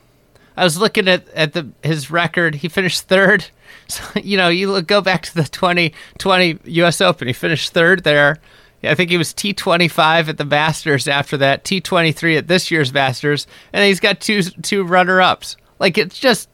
I 0.57 0.64
was 0.64 0.78
looking 0.78 1.09
at 1.09 1.28
at 1.30 1.53
the 1.53 1.68
his 1.82 2.11
record. 2.11 2.55
He 2.57 2.68
finished 2.68 3.03
third. 3.03 3.47
So 3.88 4.05
you 4.22 4.36
know, 4.36 4.49
you 4.49 4.70
look, 4.70 4.86
go 4.86 5.01
back 5.01 5.22
to 5.22 5.34
the 5.34 5.43
2020 5.43 6.59
U.S. 6.64 7.01
Open. 7.01 7.26
He 7.26 7.34
finished 7.34 7.72
third 7.72 8.05
there. 8.05 8.38
I 8.84 8.95
think 8.95 9.11
he 9.11 9.18
was 9.18 9.34
T25 9.34 10.28
at 10.28 10.38
the 10.38 10.45
Masters 10.45 11.07
after 11.09 11.36
that, 11.38 11.64
T23 11.64 12.38
at 12.38 12.49
this 12.49 12.70
year's 12.70 12.93
Masters, 12.93 13.47
and 13.72 13.84
he's 13.84 14.01
got 14.01 14.20
two 14.20 14.43
two 14.43 14.84
runner 14.84 15.20
ups. 15.20 15.57
Like 15.78 15.99
it's 15.99 16.18
just 16.18 16.49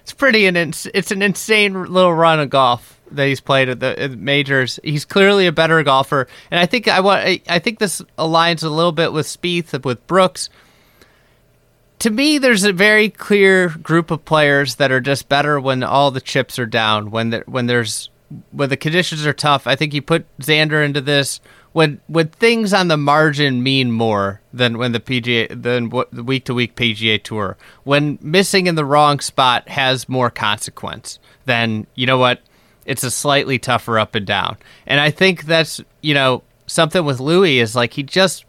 it's 0.00 0.12
pretty 0.12 0.46
an 0.46 0.56
ins- 0.56 0.88
it's 0.94 1.10
an 1.10 1.22
insane 1.22 1.84
little 1.84 2.14
run 2.14 2.40
of 2.40 2.50
golf 2.50 3.00
that 3.16 3.26
he's 3.26 3.40
played 3.40 3.68
at 3.68 3.80
the, 3.80 3.98
at 3.98 4.18
majors. 4.18 4.78
He's 4.82 5.04
clearly 5.04 5.46
a 5.46 5.52
better 5.52 5.82
golfer, 5.82 6.26
and 6.50 6.60
I 6.60 6.66
think 6.66 6.88
I 6.88 7.00
want 7.00 7.42
I, 7.48 7.58
think 7.58 7.78
this 7.78 8.02
aligns 8.18 8.62
a 8.62 8.68
little 8.68 8.92
bit 8.92 9.12
with 9.12 9.26
Spieth 9.26 9.84
with 9.84 10.06
Brooks. 10.06 10.50
To 12.00 12.10
me, 12.10 12.38
there's 12.38 12.64
a 12.64 12.72
very 12.72 13.08
clear 13.08 13.68
group 13.68 14.10
of 14.10 14.24
players 14.24 14.74
that 14.76 14.92
are 14.92 15.00
just 15.00 15.28
better 15.28 15.58
when 15.58 15.82
all 15.82 16.10
the 16.10 16.20
chips 16.20 16.58
are 16.58 16.66
down. 16.66 17.10
When 17.10 17.30
there, 17.30 17.44
when 17.46 17.66
there's 17.66 18.10
when 18.50 18.68
the 18.68 18.76
conditions 18.76 19.26
are 19.26 19.32
tough. 19.32 19.66
I 19.66 19.76
think 19.76 19.94
you 19.94 20.02
put 20.02 20.26
Xander 20.38 20.84
into 20.84 21.00
this 21.00 21.40
when 21.74 22.00
when 22.06 22.28
things 22.28 22.72
on 22.72 22.88
the 22.88 22.96
margin 22.96 23.62
mean 23.62 23.90
more 23.90 24.40
than 24.52 24.78
when 24.78 24.92
the 24.92 25.00
PGA 25.00 25.62
than 25.62 25.90
what 25.90 26.10
the 26.12 26.22
week 26.22 26.44
to 26.44 26.54
week 26.54 26.76
PGA 26.76 27.22
Tour. 27.22 27.56
When 27.82 28.18
missing 28.22 28.66
in 28.66 28.76
the 28.76 28.84
wrong 28.84 29.20
spot 29.20 29.68
has 29.68 30.08
more 30.08 30.30
consequence 30.30 31.18
than 31.44 31.86
you 31.94 32.06
know 32.06 32.18
what. 32.18 32.40
It's 32.84 33.02
a 33.04 33.10
slightly 33.10 33.58
tougher 33.58 33.98
up 33.98 34.14
and 34.14 34.26
down, 34.26 34.56
and 34.86 35.00
I 35.00 35.10
think 35.10 35.44
that's 35.44 35.80
you 36.02 36.14
know 36.14 36.42
something 36.66 37.04
with 37.04 37.20
Louis 37.20 37.58
is 37.58 37.74
like 37.76 37.94
he 37.94 38.02
just 38.02 38.44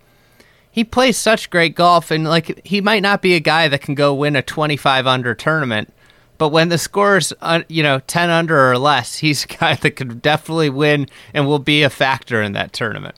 he 0.72 0.84
plays 0.84 1.18
such 1.18 1.50
great 1.50 1.76
golf 1.76 2.12
and 2.12 2.26
like 2.26 2.66
he 2.66 2.82
might 2.82 3.02
not 3.02 3.22
be 3.22 3.34
a 3.36 3.40
guy 3.40 3.68
that 3.68 3.82
can 3.82 3.96
go 3.96 4.14
win 4.14 4.36
a 4.36 4.42
25 4.42 5.08
under 5.08 5.34
tournament 5.34 5.94
but 6.38 6.50
when 6.50 6.70
the 6.70 6.78
score's 6.78 7.34
uh, 7.42 7.62
you 7.70 7.82
know 7.84 8.00
10 8.08 8.30
under 8.30 8.72
or 8.72 8.78
less 8.78 9.18
he's 9.20 9.44
a 9.46 9.48
guy 9.48 9.76
that 9.76 9.92
could 9.92 10.22
definitely 10.22 10.70
win 10.70 11.08
and 11.34 11.48
will 11.48 11.60
be 11.60 11.84
a 11.84 11.90
factor 11.90 12.42
in 12.42 12.54
that 12.54 12.74
tournament 12.74 13.16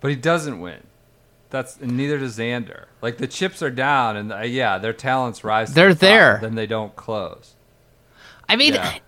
But 0.00 0.10
he 0.10 0.16
doesn't 0.16 0.60
win. 0.60 0.82
That's 1.50 1.76
and 1.76 1.96
neither 1.96 2.18
does 2.18 2.38
Xander. 2.38 2.86
Like 3.00 3.18
the 3.18 3.26
chips 3.28 3.62
are 3.62 3.70
down, 3.70 4.16
and 4.16 4.32
uh, 4.32 4.40
yeah, 4.40 4.78
their 4.78 4.92
talents 4.92 5.44
rise. 5.44 5.72
They're 5.72 5.94
the 5.94 6.00
there. 6.00 6.38
then 6.42 6.56
they 6.56 6.66
don't 6.66 6.94
close. 6.96 7.54
i 8.48 8.56
mean 8.56 8.74
Yeah. 8.74 8.98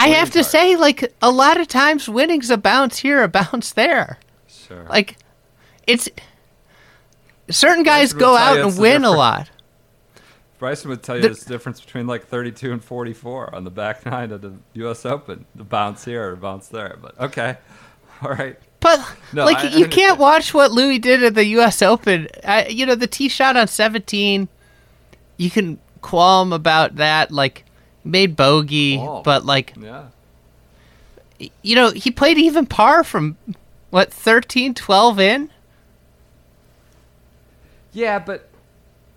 I 0.00 0.08
have 0.08 0.30
to 0.30 0.42
say 0.44 0.76
like 0.76 1.12
a 1.22 1.30
lot 1.30 1.60
of 1.60 1.68
times 1.68 2.08
winning's 2.08 2.50
a 2.50 2.56
bounce 2.56 2.98
here 2.98 3.22
a 3.22 3.28
bounce 3.28 3.72
there 3.72 4.18
Sure. 4.48 4.84
like 4.88 5.16
it's 5.86 6.08
certain 7.50 7.82
guys 7.84 8.12
go 8.12 8.36
out 8.36 8.58
and 8.58 8.78
win 8.78 9.04
a 9.04 9.10
lot 9.10 9.50
Bryson 10.58 10.90
would 10.90 11.02
tell 11.02 11.16
you 11.16 11.22
the- 11.22 11.28
this 11.30 11.44
difference 11.44 11.80
between 11.80 12.06
like 12.06 12.26
32 12.26 12.70
and 12.70 12.84
44 12.84 13.54
on 13.54 13.64
the 13.64 13.70
back 13.70 14.04
nine 14.04 14.30
of 14.30 14.42
the 14.42 14.52
U.S. 14.74 15.06
Open. 15.06 15.46
The 15.54 15.64
bounce 15.64 16.04
here 16.04 16.32
or 16.32 16.36
bounce 16.36 16.68
there. 16.68 16.98
But 17.00 17.18
okay, 17.18 17.56
all 18.22 18.30
right. 18.32 18.58
But 18.80 19.00
No, 19.32 19.46
like 19.46 19.56
I- 19.56 19.68
I 19.68 19.70
you 19.70 19.86
can't 19.88 20.18
watch 20.18 20.52
what 20.52 20.70
Louis 20.70 20.98
did 20.98 21.22
at 21.24 21.34
the 21.34 21.46
U.S. 21.46 21.80
Open. 21.80 22.28
I, 22.44 22.66
you 22.66 22.84
know 22.84 22.94
the 22.94 23.06
tee 23.06 23.30
shot 23.30 23.56
on 23.56 23.68
seventeen. 23.68 24.48
You 25.38 25.48
can 25.48 25.78
qualm 26.02 26.52
about 26.52 26.96
that. 26.96 27.30
Like 27.32 27.64
made 28.10 28.36
bogey, 28.36 28.98
Qualm. 28.98 29.22
but 29.22 29.44
like 29.44 29.74
Yeah. 29.80 30.04
you 31.62 31.74
know 31.76 31.90
he 31.90 32.10
played 32.10 32.38
even 32.38 32.66
par 32.66 33.04
from 33.04 33.36
what 33.90 34.12
13, 34.12 34.74
12 34.74 35.18
in. 35.20 35.50
Yeah, 37.92 38.18
but 38.20 38.48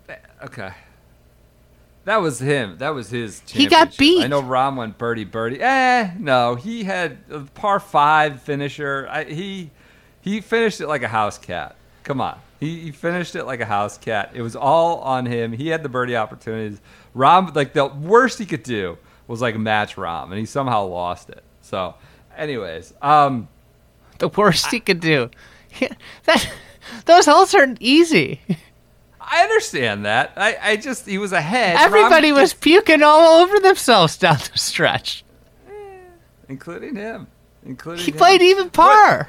eh, 0.08 0.16
okay. 0.44 0.72
That 2.04 2.20
was 2.20 2.38
him. 2.38 2.76
That 2.78 2.90
was 2.90 3.08
his. 3.08 3.40
He 3.46 3.66
got 3.66 3.96
beat. 3.96 4.24
I 4.24 4.26
know 4.26 4.42
Rahm 4.42 4.76
went 4.76 4.98
birdie 4.98 5.24
birdie. 5.24 5.60
Eh, 5.60 6.10
no, 6.18 6.54
he 6.54 6.84
had 6.84 7.16
a 7.30 7.40
par 7.40 7.80
five 7.80 8.42
finisher. 8.42 9.06
I, 9.10 9.24
he 9.24 9.70
he 10.20 10.40
finished 10.42 10.80
it 10.82 10.86
like 10.88 11.02
a 11.02 11.08
house 11.08 11.38
cat. 11.38 11.76
Come 12.02 12.20
on, 12.20 12.38
he, 12.60 12.80
he 12.80 12.90
finished 12.90 13.34
it 13.36 13.44
like 13.44 13.60
a 13.60 13.64
house 13.64 13.96
cat. 13.96 14.32
It 14.34 14.42
was 14.42 14.54
all 14.54 14.98
on 14.98 15.24
him. 15.24 15.52
He 15.52 15.68
had 15.68 15.82
the 15.82 15.88
birdie 15.88 16.16
opportunities. 16.16 16.78
Rahm, 17.14 17.54
like 17.54 17.72
the 17.72 17.86
worst 17.86 18.38
he 18.38 18.46
could 18.46 18.62
do 18.62 18.98
was 19.26 19.40
like 19.40 19.56
match 19.56 19.96
Rahm, 19.96 20.24
and 20.30 20.38
he 20.38 20.46
somehow 20.46 20.84
lost 20.86 21.30
it. 21.30 21.42
So, 21.62 21.94
anyways, 22.36 22.92
um, 23.00 23.48
The 24.18 24.28
worst 24.28 24.66
he 24.70 24.80
could 24.80 25.00
do. 25.00 25.30
that 26.24 26.50
those 27.06 27.26
holes 27.26 27.54
aren't 27.54 27.80
easy. 27.80 28.40
I 29.20 29.42
understand 29.42 30.04
that. 30.04 30.32
I, 30.36 30.56
I 30.62 30.76
just 30.76 31.06
he 31.06 31.18
was 31.18 31.32
ahead. 31.32 31.76
Rahm 31.76 31.84
Everybody 31.84 32.32
was 32.32 32.50
just- 32.50 32.60
puking 32.62 33.02
all 33.02 33.42
over 33.42 33.58
themselves 33.60 34.16
down 34.18 34.36
the 34.52 34.58
stretch. 34.58 35.24
including 36.48 36.96
him, 36.96 37.26
including 37.64 38.04
He 38.04 38.10
him. 38.10 38.18
played 38.18 38.42
even 38.42 38.70
par. 38.70 39.28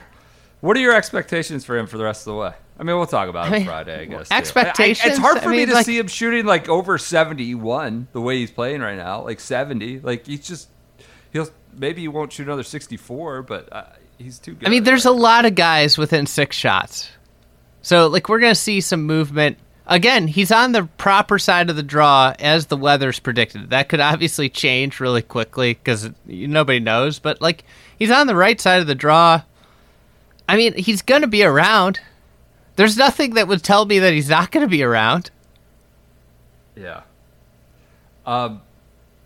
What 0.61 0.75
are 0.75 0.81
your 0.81 0.95
expectations 0.95 1.63
for 1.63 1.77
him 1.77 1.87
for 1.87 1.97
the 1.97 2.03
rest 2.03 2.27
of 2.27 2.33
the 2.33 2.39
way? 2.39 2.53
I 2.77 2.83
mean, 2.83 2.97
we'll 2.97 3.07
talk 3.07 3.29
about 3.29 3.45
I 3.45 3.47
it 3.47 3.51
mean, 3.59 3.65
Friday, 3.65 4.01
I 4.01 4.05
guess. 4.05 4.31
expectations? 4.31 5.05
I- 5.05 5.09
it's 5.11 5.17
hard 5.19 5.39
for 5.41 5.49
me 5.49 5.65
to 5.65 5.73
like- 5.73 5.85
see 5.85 5.97
him 5.97 6.07
shooting 6.07 6.45
like 6.45 6.67
over 6.67 6.97
seventy-one 6.97 8.07
the 8.11 8.21
way 8.21 8.37
he's 8.39 8.51
playing 8.51 8.81
right 8.81 8.97
now, 8.97 9.23
like 9.23 9.39
seventy. 9.39 9.99
Like 9.99 10.25
he's 10.27 10.45
just 10.45 10.69
he'll 11.31 11.47
maybe 11.73 12.01
he 12.01 12.07
won't 12.07 12.33
shoot 12.33 12.47
another 12.47 12.63
sixty-four, 12.63 13.43
but 13.43 13.71
uh, 13.71 13.85
he's 14.17 14.39
too 14.39 14.53
good. 14.55 14.67
I 14.67 14.71
mean, 14.71 14.83
there's 14.83 15.05
a 15.05 15.11
lot 15.11 15.45
of 15.45 15.55
guys 15.55 15.97
within 15.97 16.25
six 16.25 16.55
shots. 16.55 17.09
So, 17.81 18.07
like, 18.07 18.29
we're 18.29 18.39
going 18.39 18.51
to 18.53 18.59
see 18.59 18.81
some 18.81 19.03
movement. 19.03 19.57
Again, 19.85 20.27
he's 20.27 20.51
on 20.51 20.71
the 20.71 20.85
proper 20.97 21.37
side 21.37 21.69
of 21.69 21.75
the 21.75 21.83
draw 21.83 22.33
as 22.39 22.65
the 22.65 22.77
weather's 22.77 23.19
predicted. 23.19 23.69
That 23.69 23.89
could 23.89 23.99
obviously 23.99 24.49
change 24.49 24.99
really 24.99 25.21
quickly 25.21 25.75
because 25.75 26.09
nobody 26.25 26.79
knows. 26.79 27.19
But, 27.19 27.41
like, 27.43 27.63
he's 27.99 28.09
on 28.09 28.25
the 28.25 28.35
right 28.35 28.59
side 28.59 28.81
of 28.81 28.87
the 28.87 28.95
draw. 28.95 29.43
I 30.49 30.55
mean, 30.57 30.73
he's 30.75 31.03
going 31.03 31.21
to 31.21 31.27
be 31.27 31.43
around. 31.43 31.99
There's 32.75 32.97
nothing 32.97 33.35
that 33.35 33.47
would 33.47 33.63
tell 33.63 33.85
me 33.85 33.99
that 33.99 34.13
he's 34.13 34.29
not 34.29 34.51
going 34.51 34.65
to 34.65 34.69
be 34.69 34.83
around. 34.83 35.31
yeah. 36.75 37.01
Um, 38.25 38.61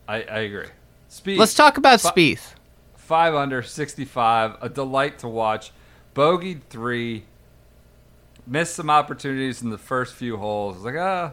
I 0.07 0.17
I 0.23 0.39
agree. 0.39 0.67
Spieth. 1.09 1.37
Let's 1.37 1.53
talk 1.53 1.77
about 1.77 2.01
Fi- 2.01 2.11
Spieth. 2.11 2.53
five 2.95 3.33
under, 3.33 3.61
65, 3.63 4.57
a 4.61 4.69
delight 4.69 5.19
to 5.19 5.27
watch. 5.27 5.71
Bogeyed 6.13 6.61
three, 6.69 7.23
missed 8.45 8.75
some 8.75 8.89
opportunities 8.89 9.61
in 9.61 9.69
the 9.69 9.77
first 9.77 10.13
few 10.15 10.35
holes. 10.37 10.79
Like, 10.83 10.95
ah, 10.97 11.31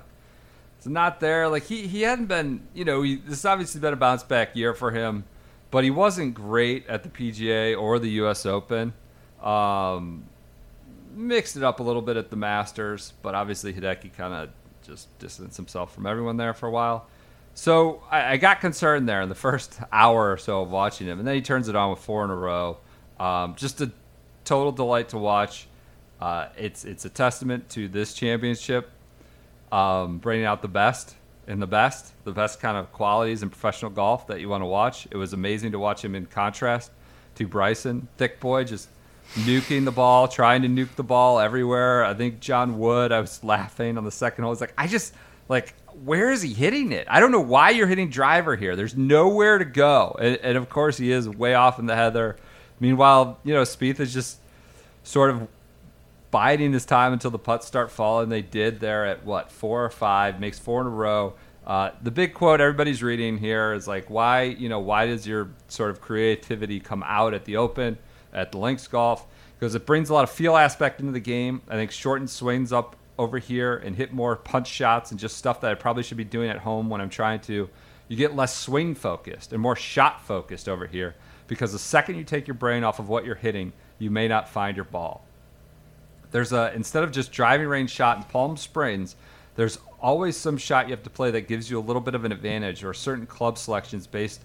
it's 0.78 0.86
not 0.86 1.18
there. 1.20 1.48
Like 1.48 1.64
he, 1.64 1.86
he 1.88 2.02
hadn't 2.02 2.26
been, 2.26 2.62
you 2.72 2.84
know, 2.84 3.02
he, 3.02 3.16
this 3.16 3.30
has 3.42 3.44
obviously 3.44 3.80
been 3.80 3.92
a 3.92 3.96
bounce 3.96 4.22
back 4.22 4.54
year 4.54 4.72
for 4.72 4.92
him, 4.92 5.24
but 5.72 5.82
he 5.82 5.90
wasn't 5.90 6.34
great 6.34 6.86
at 6.86 7.02
the 7.02 7.08
PGA 7.08 7.76
or 7.78 7.98
the 7.98 8.10
U.S. 8.10 8.46
Open. 8.46 8.92
Um, 9.42 10.24
mixed 11.16 11.56
it 11.56 11.62
up 11.62 11.80
a 11.80 11.82
little 11.82 12.02
bit 12.02 12.16
at 12.16 12.30
the 12.30 12.36
Masters, 12.36 13.14
but 13.22 13.34
obviously 13.34 13.72
Hideki 13.72 14.14
kind 14.14 14.34
of 14.34 14.50
just 14.82 15.18
distanced 15.18 15.56
himself 15.56 15.92
from 15.94 16.06
everyone 16.06 16.36
there 16.36 16.54
for 16.54 16.66
a 16.66 16.70
while. 16.70 17.06
So 17.54 18.02
I, 18.10 18.32
I 18.32 18.36
got 18.36 18.60
concerned 18.60 19.08
there 19.08 19.22
in 19.22 19.28
the 19.28 19.34
first 19.46 19.80
hour 19.90 20.32
or 20.32 20.36
so 20.36 20.62
of 20.62 20.70
watching 20.70 21.06
him, 21.06 21.18
and 21.18 21.26
then 21.26 21.34
he 21.34 21.42
turns 21.42 21.68
it 21.68 21.74
on 21.74 21.90
with 21.90 22.00
four 22.00 22.24
in 22.24 22.30
a 22.30 22.36
row. 22.36 22.78
Um, 23.18 23.54
just 23.56 23.80
a 23.80 23.90
total 24.44 24.72
delight 24.72 25.08
to 25.10 25.18
watch. 25.18 25.66
Uh, 26.20 26.48
it's 26.56 26.84
it's 26.84 27.04
a 27.04 27.10
testament 27.10 27.68
to 27.70 27.88
this 27.88 28.14
championship, 28.14 28.90
um, 29.72 30.18
bringing 30.18 30.46
out 30.46 30.62
the 30.62 30.68
best 30.68 31.16
in 31.46 31.60
the 31.60 31.66
best, 31.66 32.12
the 32.24 32.32
best 32.32 32.60
kind 32.60 32.76
of 32.76 32.92
qualities 32.92 33.42
in 33.42 33.50
professional 33.50 33.90
golf 33.90 34.26
that 34.26 34.40
you 34.40 34.48
want 34.48 34.62
to 34.62 34.66
watch. 34.66 35.06
It 35.10 35.16
was 35.16 35.32
amazing 35.32 35.72
to 35.72 35.78
watch 35.78 36.04
him 36.04 36.14
in 36.14 36.26
contrast 36.26 36.90
to 37.36 37.46
Bryson, 37.46 38.08
thick 38.16 38.40
boy, 38.40 38.64
just 38.64 38.88
nuking 39.34 39.84
the 39.84 39.92
ball, 39.92 40.28
trying 40.28 40.62
to 40.62 40.68
nuke 40.68 40.94
the 40.96 41.04
ball 41.04 41.38
everywhere. 41.38 42.04
I 42.04 42.14
think 42.14 42.40
John 42.40 42.78
Wood, 42.78 43.12
I 43.12 43.20
was 43.20 43.42
laughing 43.44 43.98
on 43.98 44.04
the 44.04 44.10
second 44.10 44.44
hole. 44.44 44.52
It's 44.52 44.60
like 44.60 44.74
I 44.78 44.86
just 44.86 45.14
like 45.48 45.74
where 46.04 46.30
is 46.30 46.42
he 46.42 46.52
hitting 46.52 46.92
it? 46.92 47.06
I 47.10 47.20
don't 47.20 47.32
know 47.32 47.40
why 47.40 47.70
you're 47.70 47.86
hitting 47.86 48.10
driver 48.10 48.56
here. 48.56 48.76
There's 48.76 48.96
nowhere 48.96 49.58
to 49.58 49.64
go, 49.64 50.16
and, 50.20 50.36
and 50.36 50.58
of 50.58 50.68
course 50.68 50.96
he 50.96 51.10
is 51.10 51.28
way 51.28 51.54
off 51.54 51.78
in 51.78 51.86
the 51.86 51.96
heather. 51.96 52.36
Meanwhile, 52.80 53.38
you 53.44 53.54
know 53.54 53.62
Spieth 53.62 54.00
is 54.00 54.12
just 54.12 54.38
sort 55.02 55.30
of 55.30 55.48
biding 56.30 56.72
his 56.72 56.84
time 56.84 57.12
until 57.12 57.30
the 57.30 57.38
putts 57.38 57.66
start 57.66 57.90
falling. 57.90 58.28
They 58.28 58.42
did 58.42 58.80
there 58.80 59.06
at 59.06 59.24
what 59.24 59.50
four 59.50 59.84
or 59.84 59.90
five, 59.90 60.40
makes 60.40 60.58
four 60.58 60.80
in 60.80 60.86
a 60.86 60.90
row. 60.90 61.34
Uh, 61.66 61.90
the 62.00 62.10
big 62.10 62.32
quote 62.32 62.60
everybody's 62.60 63.02
reading 63.02 63.38
here 63.38 63.72
is 63.72 63.88
like, 63.88 64.08
why 64.08 64.42
you 64.42 64.68
know 64.68 64.80
why 64.80 65.06
does 65.06 65.26
your 65.26 65.50
sort 65.68 65.90
of 65.90 66.00
creativity 66.00 66.78
come 66.78 67.02
out 67.04 67.34
at 67.34 67.44
the 67.44 67.56
Open, 67.56 67.98
at 68.37 68.53
the 68.53 68.59
Links 68.59 68.87
Golf? 68.87 69.26
Because 69.59 69.74
it 69.74 69.87
brings 69.87 70.11
a 70.11 70.14
lot 70.14 70.22
of 70.22 70.30
feel 70.30 70.57
aspect 70.57 71.01
into 71.01 71.12
the 71.12 71.20
game. 71.20 71.62
I 71.68 71.74
think 71.74 71.91
shortened 71.91 72.30
swings 72.30 72.72
up 72.72 72.95
over 73.18 73.39
here 73.39 73.76
and 73.76 73.97
hit 73.97 74.12
more 74.12 74.37
punch 74.37 74.68
shots 74.68 75.11
and 75.11 75.18
just 75.18 75.37
stuff 75.37 75.61
that 75.62 75.70
I 75.70 75.74
probably 75.74 76.03
should 76.03 76.18
be 76.18 76.24
doing 76.24 76.51
at 76.51 76.59
home 76.59 76.91
when 76.91 77.01
I'm 77.01 77.09
trying 77.09 77.41
to. 77.41 77.68
You 78.09 78.16
get 78.16 78.37
less 78.37 78.57
swing 78.57 78.95
focused 78.95 79.53
and 79.53 79.61
more 79.61 79.74
shot 79.74 80.24
focused 80.24 80.68
over 80.68 80.87
here 80.87 81.16
because 81.49 81.72
the 81.72 81.78
second 81.78 82.16
you 82.16 82.24
take 82.24 82.47
your 82.47 82.55
brain 82.55 82.84
off 82.84 82.99
of 82.99 83.09
what 83.09 83.24
you're 83.24 83.34
hitting, 83.34 83.72
you 83.99 84.11
may 84.11 84.28
not 84.28 84.49
find 84.49 84.76
your 84.76 84.84
ball. 84.84 85.24
There's 86.30 86.53
a 86.53 86.72
instead 86.74 87.03
of 87.03 87.11
just 87.11 87.32
driving 87.32 87.66
range 87.66 87.91
shot 87.91 88.18
in 88.18 88.22
Palm 88.24 88.57
Springs, 88.57 89.16
there's 89.55 89.78
always 90.01 90.37
some 90.37 90.59
shot 90.59 90.87
you 90.87 90.93
have 90.93 91.03
to 91.05 91.11
play 91.11 91.30
that 91.30 91.49
gives 91.49 91.70
you 91.70 91.78
a 91.78 91.80
little 91.80 92.03
bit 92.03 92.14
of 92.14 92.24
an 92.24 92.32
advantage 92.32 92.84
or 92.84 92.93
certain 92.93 93.26
club 93.26 93.59
selections 93.59 94.07
based 94.07 94.43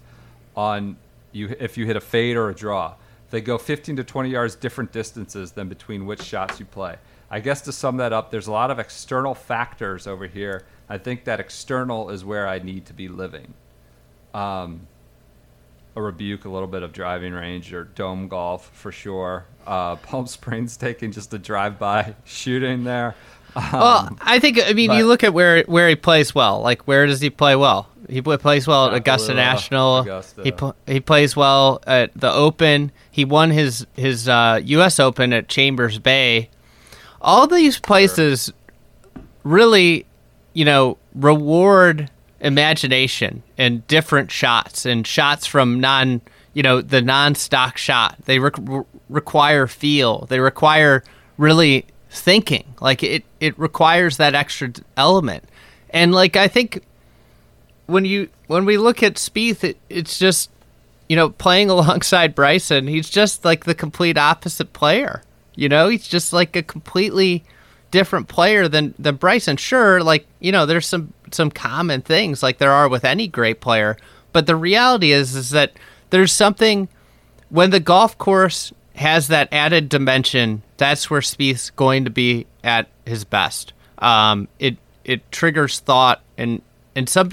on 0.56 0.96
you 1.32 1.54
if 1.60 1.76
you 1.76 1.86
hit 1.86 1.96
a 1.96 2.00
fade 2.00 2.36
or 2.36 2.48
a 2.48 2.54
draw. 2.54 2.94
They 3.32 3.40
go 3.40 3.56
15 3.56 3.96
to 3.96 4.04
20 4.04 4.28
yards 4.28 4.54
different 4.54 4.92
distances 4.92 5.52
than 5.52 5.66
between 5.70 6.04
which 6.04 6.22
shots 6.22 6.60
you 6.60 6.66
play. 6.66 6.96
I 7.30 7.40
guess 7.40 7.62
to 7.62 7.72
sum 7.72 7.96
that 7.96 8.12
up, 8.12 8.30
there's 8.30 8.46
a 8.46 8.52
lot 8.52 8.70
of 8.70 8.78
external 8.78 9.34
factors 9.34 10.06
over 10.06 10.26
here. 10.26 10.66
I 10.86 10.98
think 10.98 11.24
that 11.24 11.40
external 11.40 12.10
is 12.10 12.26
where 12.26 12.46
I 12.46 12.58
need 12.58 12.84
to 12.86 12.92
be 12.92 13.08
living. 13.08 13.54
Um, 14.34 14.86
a 15.96 16.02
rebuke, 16.02 16.44
a 16.44 16.50
little 16.50 16.68
bit 16.68 16.82
of 16.82 16.92
driving 16.92 17.32
range 17.32 17.72
or 17.72 17.84
dome 17.84 18.28
golf 18.28 18.70
for 18.74 18.92
sure. 18.92 19.46
Uh, 19.66 19.96
Palm 20.06 20.26
Springs 20.26 20.76
taking 20.76 21.10
just 21.10 21.32
a 21.32 21.38
drive-by 21.38 22.14
shooting 22.24 22.84
there. 22.84 23.14
Um, 23.56 23.64
Well, 23.72 24.18
I 24.20 24.40
think 24.40 24.60
I 24.62 24.74
mean 24.74 24.92
you 24.92 25.06
look 25.06 25.24
at 25.24 25.32
where 25.32 25.62
where 25.62 25.88
he 25.88 25.96
plays 25.96 26.34
well. 26.34 26.60
Like 26.60 26.82
where 26.82 27.06
does 27.06 27.22
he 27.22 27.30
play 27.30 27.56
well? 27.56 27.88
He 28.08 28.20
plays 28.22 28.66
well 28.66 28.86
at 28.88 28.94
Augusta 28.94 29.34
National. 29.34 29.98
Augusta. 29.98 30.42
He 30.42 30.52
pl- 30.52 30.76
he 30.86 31.00
plays 31.00 31.36
well 31.36 31.80
at 31.86 32.10
the 32.14 32.30
Open. 32.32 32.92
He 33.10 33.24
won 33.24 33.50
his 33.50 33.86
his 33.94 34.28
uh, 34.28 34.60
U.S. 34.64 34.98
Open 34.98 35.32
at 35.32 35.48
Chambers 35.48 35.98
Bay. 35.98 36.48
All 37.20 37.46
these 37.46 37.78
places 37.78 38.52
really, 39.44 40.06
you 40.52 40.64
know, 40.64 40.98
reward 41.14 42.10
imagination 42.40 43.42
and 43.56 43.86
different 43.86 44.30
shots 44.30 44.84
and 44.84 45.06
shots 45.06 45.46
from 45.46 45.80
non, 45.80 46.20
you 46.54 46.62
know, 46.62 46.80
the 46.80 47.00
non-stock 47.00 47.76
shot. 47.76 48.16
They 48.24 48.38
re- 48.38 48.50
re- 48.60 48.82
require 49.08 49.66
feel. 49.66 50.26
They 50.26 50.40
require 50.40 51.04
really 51.38 51.86
thinking. 52.10 52.74
Like 52.80 53.02
it, 53.02 53.24
it 53.40 53.58
requires 53.58 54.16
that 54.16 54.34
extra 54.34 54.72
element. 54.96 55.44
And 55.90 56.12
like 56.12 56.36
I 56.36 56.48
think 56.48 56.82
when 57.86 58.04
you 58.04 58.28
when 58.46 58.64
we 58.64 58.78
look 58.78 59.02
at 59.02 59.14
Spieth, 59.14 59.64
it, 59.64 59.78
it's 59.88 60.18
just 60.18 60.50
you 61.08 61.16
know 61.16 61.30
playing 61.30 61.70
alongside 61.70 62.34
Bryson. 62.34 62.86
He's 62.86 63.10
just 63.10 63.44
like 63.44 63.64
the 63.64 63.74
complete 63.74 64.18
opposite 64.18 64.72
player. 64.72 65.22
You 65.54 65.68
know, 65.68 65.88
he's 65.88 66.08
just 66.08 66.32
like 66.32 66.56
a 66.56 66.62
completely 66.62 67.44
different 67.90 68.28
player 68.28 68.68
than 68.68 68.94
than 68.98 69.16
Bryson. 69.16 69.56
Sure, 69.56 70.02
like 70.02 70.26
you 70.40 70.52
know, 70.52 70.66
there's 70.66 70.86
some 70.86 71.12
some 71.30 71.50
common 71.50 72.02
things 72.02 72.42
like 72.42 72.58
there 72.58 72.72
are 72.72 72.88
with 72.88 73.04
any 73.04 73.28
great 73.28 73.60
player, 73.60 73.96
but 74.32 74.46
the 74.46 74.56
reality 74.56 75.12
is 75.12 75.34
is 75.34 75.50
that 75.50 75.72
there's 76.10 76.32
something 76.32 76.88
when 77.48 77.70
the 77.70 77.80
golf 77.80 78.18
course 78.18 78.72
has 78.96 79.28
that 79.28 79.48
added 79.52 79.88
dimension. 79.88 80.62
That's 80.76 81.10
where 81.10 81.20
Spieth's 81.20 81.70
going 81.70 82.04
to 82.04 82.10
be 82.10 82.46
at 82.64 82.88
his 83.06 83.24
best. 83.24 83.72
Um, 83.98 84.48
it 84.58 84.78
it 85.04 85.30
triggers 85.30 85.80
thought 85.80 86.22
and 86.36 86.62
and 86.94 87.08
some 87.08 87.30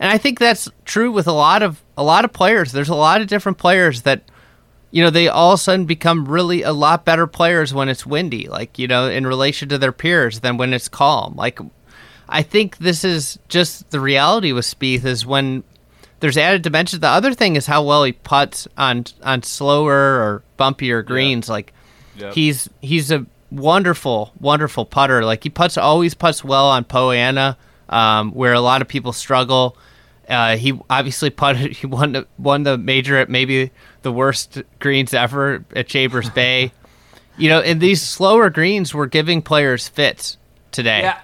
and 0.00 0.10
I 0.10 0.18
think 0.18 0.38
that's 0.38 0.68
true 0.84 1.10
with 1.12 1.26
a 1.26 1.32
lot 1.32 1.62
of 1.62 1.82
a 1.96 2.02
lot 2.02 2.24
of 2.24 2.32
players. 2.32 2.72
There's 2.72 2.88
a 2.88 2.94
lot 2.94 3.20
of 3.20 3.26
different 3.26 3.58
players 3.58 4.02
that 4.02 4.22
you 4.90 5.02
know 5.02 5.10
they 5.10 5.28
all 5.28 5.52
of 5.52 5.60
a 5.60 5.62
sudden 5.62 5.86
become 5.86 6.26
really 6.26 6.62
a 6.62 6.72
lot 6.72 7.04
better 7.04 7.26
players 7.26 7.72
when 7.74 7.88
it's 7.88 8.06
windy, 8.06 8.48
like 8.48 8.78
you 8.78 8.86
know 8.86 9.08
in 9.08 9.26
relation 9.26 9.68
to 9.70 9.78
their 9.78 9.92
peers 9.92 10.40
than 10.40 10.56
when 10.56 10.72
it's 10.72 10.88
calm. 10.88 11.34
Like 11.36 11.58
I 12.28 12.42
think 12.42 12.78
this 12.78 13.04
is 13.04 13.38
just 13.48 13.90
the 13.90 14.00
reality 14.00 14.52
with 14.52 14.64
Spieth 14.64 15.04
is 15.04 15.26
when 15.26 15.64
there's 16.20 16.38
added 16.38 16.62
dimension. 16.62 17.00
The 17.00 17.08
other 17.08 17.34
thing 17.34 17.56
is 17.56 17.66
how 17.66 17.82
well 17.84 18.04
he 18.04 18.12
puts 18.12 18.66
on 18.78 19.04
on 19.22 19.42
slower 19.42 19.92
or 19.92 20.42
bumpier 20.58 21.04
greens. 21.04 21.48
Like 21.48 21.72
Yep. 22.16 22.34
he's 22.34 22.68
he's 22.82 23.10
a 23.10 23.24
wonderful 23.50 24.32
wonderful 24.40 24.84
putter. 24.84 25.24
Like 25.24 25.42
he 25.42 25.50
puts 25.50 25.76
always 25.78 26.14
puts 26.14 26.44
well 26.44 26.68
on 26.68 26.84
Poa 26.84 27.14
annua, 27.14 27.56
um, 27.92 28.32
where 28.32 28.54
a 28.54 28.60
lot 28.60 28.82
of 28.82 28.88
people 28.88 29.12
struggle. 29.12 29.76
Uh, 30.28 30.56
he 30.56 30.78
obviously 30.90 31.30
putted. 31.42 31.72
He 31.72 31.86
won 31.86 32.12
the, 32.12 32.26
won 32.38 32.64
the 32.64 32.78
major 32.78 33.18
at 33.18 33.28
maybe 33.28 33.70
the 34.02 34.10
worst 34.10 34.62
greens 34.80 35.14
ever 35.14 35.64
at 35.76 35.86
Chambers 35.86 36.30
Bay. 36.34 36.72
You 37.38 37.48
know, 37.48 37.60
and 37.60 37.80
these 37.80 38.02
slower 38.02 38.50
greens 38.50 38.92
were 38.92 39.06
giving 39.06 39.42
players 39.42 39.88
fits 39.88 40.36
today. 40.70 41.02
Yeah. 41.02 41.18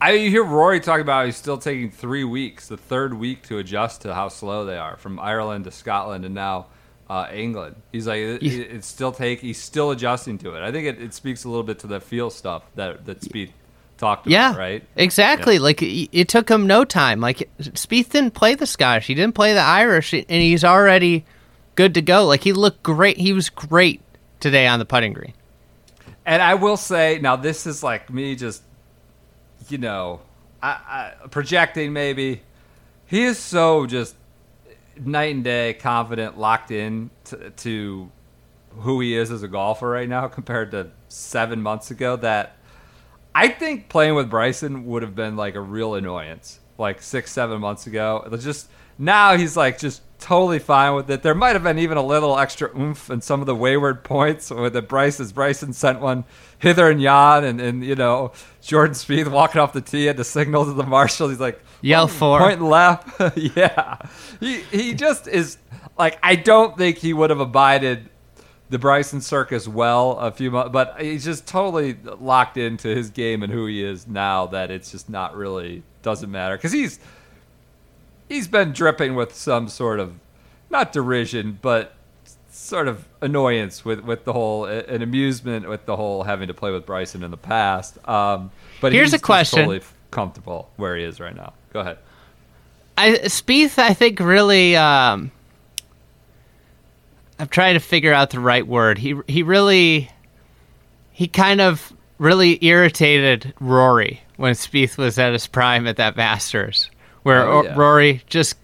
I 0.00 0.12
you 0.12 0.30
hear 0.30 0.44
Rory 0.44 0.80
talk 0.80 1.00
about 1.00 1.26
he's 1.26 1.36
still 1.36 1.58
taking 1.58 1.90
three 1.90 2.24
weeks, 2.24 2.68
the 2.68 2.78
third 2.78 3.12
week 3.12 3.42
to 3.48 3.58
adjust 3.58 4.02
to 4.02 4.14
how 4.14 4.28
slow 4.28 4.64
they 4.64 4.78
are 4.78 4.96
from 4.96 5.20
Ireland 5.20 5.64
to 5.64 5.70
Scotland 5.70 6.24
and 6.24 6.34
now 6.34 6.66
uh, 7.10 7.28
England. 7.32 7.76
He's 7.92 8.06
like 8.06 8.20
it, 8.20 8.42
it's 8.42 8.86
still 8.86 9.12
take 9.12 9.40
he's 9.40 9.60
still 9.60 9.90
adjusting 9.90 10.38
to 10.38 10.54
it. 10.54 10.62
I 10.62 10.72
think 10.72 10.86
it, 10.86 11.02
it 11.02 11.14
speaks 11.14 11.44
a 11.44 11.48
little 11.48 11.62
bit 11.62 11.80
to 11.80 11.86
the 11.86 12.00
feel 12.00 12.30
stuff 12.30 12.62
that 12.74 13.04
that 13.04 13.20
Spieth 13.20 13.50
talked 13.98 14.26
about, 14.26 14.32
Yeah, 14.32 14.56
right? 14.56 14.84
Exactly. 14.96 15.58
Like 15.58 15.82
it, 15.82 16.08
it 16.12 16.28
took 16.28 16.48
him 16.48 16.66
no 16.66 16.84
time. 16.84 17.20
Like 17.20 17.48
Spieth 17.60 18.10
didn't 18.10 18.34
play 18.34 18.54
the 18.54 18.66
Scottish, 18.66 19.06
he 19.06 19.14
didn't 19.14 19.34
play 19.34 19.52
the 19.52 19.60
Irish, 19.60 20.12
and 20.12 20.24
he's 20.28 20.64
already 20.64 21.24
good 21.74 21.94
to 21.94 22.02
go. 22.02 22.26
Like 22.26 22.42
he 22.42 22.52
looked 22.52 22.82
great. 22.82 23.18
He 23.18 23.32
was 23.32 23.48
great 23.48 24.00
today 24.40 24.66
on 24.66 24.78
the 24.78 24.84
putting 24.84 25.12
green. 25.12 25.34
And 26.24 26.42
I 26.42 26.54
will 26.54 26.76
say, 26.76 27.20
now 27.22 27.36
this 27.36 27.66
is 27.66 27.82
like 27.82 28.12
me 28.12 28.34
just, 28.34 28.62
you 29.68 29.78
know, 29.78 30.20
I, 30.62 31.12
I, 31.22 31.28
projecting 31.28 31.92
maybe. 31.92 32.42
He 33.06 33.22
is 33.22 33.38
so 33.38 33.86
just 33.86 34.16
night 34.98 35.34
and 35.34 35.44
day 35.44 35.74
confident, 35.74 36.36
locked 36.36 36.72
in 36.72 37.10
to, 37.24 37.50
to 37.50 38.10
who 38.78 39.00
he 39.00 39.16
is 39.16 39.30
as 39.30 39.42
a 39.42 39.48
golfer 39.48 39.88
right 39.88 40.08
now 40.08 40.26
compared 40.28 40.72
to 40.72 40.90
seven 41.08 41.62
months 41.62 41.90
ago 41.90 42.16
that 42.16 42.55
I 43.36 43.48
think 43.48 43.90
playing 43.90 44.14
with 44.14 44.30
Bryson 44.30 44.86
would 44.86 45.02
have 45.02 45.14
been 45.14 45.36
like 45.36 45.56
a 45.56 45.60
real 45.60 45.94
annoyance, 45.94 46.58
like 46.78 47.02
six, 47.02 47.30
seven 47.30 47.60
months 47.60 47.86
ago. 47.86 48.22
It 48.24 48.30
was 48.30 48.42
just 48.42 48.70
now 48.98 49.36
he's 49.36 49.58
like 49.58 49.78
just 49.78 50.00
totally 50.18 50.58
fine 50.58 50.94
with 50.94 51.10
it. 51.10 51.22
There 51.22 51.34
might 51.34 51.52
have 51.52 51.62
been 51.62 51.78
even 51.78 51.98
a 51.98 52.02
little 52.02 52.38
extra 52.38 52.74
oomph 52.74 53.10
in 53.10 53.20
some 53.20 53.40
of 53.40 53.46
the 53.46 53.54
wayward 53.54 54.04
points 54.04 54.48
with 54.48 54.72
the 54.72 54.80
Bryce 54.80 55.20
as 55.20 55.34
Bryson 55.34 55.74
sent 55.74 56.00
one 56.00 56.24
hither 56.58 56.90
and 56.90 56.98
yon, 57.02 57.44
and, 57.44 57.60
and 57.60 57.84
you 57.84 57.94
know 57.94 58.32
Jordan 58.62 58.94
Spieth 58.94 59.30
walking 59.30 59.60
off 59.60 59.74
the 59.74 59.82
tee 59.82 60.06
had 60.06 60.16
to 60.16 60.24
signal 60.24 60.64
to 60.64 60.72
the 60.72 60.86
marshal. 60.86 61.28
He's 61.28 61.38
like 61.38 61.60
Yell 61.82 62.08
for. 62.08 62.38
point 62.38 62.62
left. 62.62 63.36
yeah, 63.36 63.98
he 64.40 64.62
he 64.62 64.94
just 64.94 65.28
is 65.28 65.58
like 65.98 66.18
I 66.22 66.36
don't 66.36 66.74
think 66.78 66.96
he 66.96 67.12
would 67.12 67.28
have 67.28 67.40
abided 67.40 68.08
the 68.68 68.78
Bryson 68.78 69.20
circus 69.20 69.68
well 69.68 70.12
a 70.18 70.30
few 70.32 70.50
months, 70.50 70.72
but 70.72 71.00
he's 71.00 71.24
just 71.24 71.46
totally 71.46 71.96
locked 72.20 72.56
into 72.56 72.88
his 72.88 73.10
game 73.10 73.42
and 73.42 73.52
who 73.52 73.66
he 73.66 73.82
is 73.84 74.06
now 74.06 74.46
that 74.46 74.70
it's 74.70 74.90
just 74.90 75.08
not 75.08 75.36
really 75.36 75.82
doesn't 76.02 76.30
matter 76.30 76.56
because 76.56 76.72
he's 76.72 76.98
he's 78.28 78.46
been 78.48 78.72
dripping 78.72 79.14
with 79.14 79.34
some 79.34 79.68
sort 79.68 79.98
of 80.00 80.14
not 80.70 80.92
derision 80.92 81.58
but 81.62 81.94
sort 82.50 82.88
of 82.88 83.06
annoyance 83.20 83.84
with 83.84 84.00
with 84.00 84.24
the 84.24 84.32
whole 84.32 84.64
an 84.64 85.02
amusement 85.02 85.68
with 85.68 85.84
the 85.86 85.96
whole 85.96 86.22
having 86.24 86.48
to 86.48 86.54
play 86.54 86.72
with 86.72 86.86
Bryson 86.86 87.22
in 87.22 87.30
the 87.30 87.36
past. 87.36 87.98
Um, 88.08 88.50
but 88.80 88.92
Here's 88.92 89.12
he's 89.12 89.20
a 89.20 89.22
question. 89.22 89.58
totally 89.60 89.82
comfortable 90.10 90.70
where 90.76 90.96
he 90.96 91.04
is 91.04 91.20
right 91.20 91.36
now. 91.36 91.52
Go 91.72 91.80
ahead. 91.80 91.98
I 92.98 93.10
Spieth, 93.24 93.78
I 93.78 93.92
think, 93.92 94.20
really. 94.20 94.74
Um, 94.76 95.30
I'm 97.38 97.48
trying 97.48 97.74
to 97.74 97.80
figure 97.80 98.12
out 98.12 98.30
the 98.30 98.40
right 98.40 98.66
word. 98.66 98.98
He 98.98 99.14
he 99.26 99.42
really, 99.42 100.10
he 101.12 101.28
kind 101.28 101.60
of 101.60 101.92
really 102.18 102.64
irritated 102.64 103.52
Rory 103.60 104.22
when 104.36 104.54
Spieth 104.54 104.96
was 104.96 105.18
at 105.18 105.32
his 105.32 105.46
prime 105.46 105.86
at 105.86 105.96
that 105.96 106.16
Masters, 106.16 106.90
where 107.22 107.46
Oh, 107.46 107.64
yeah. 107.64 107.74
Rory 107.76 108.22
just 108.26 108.56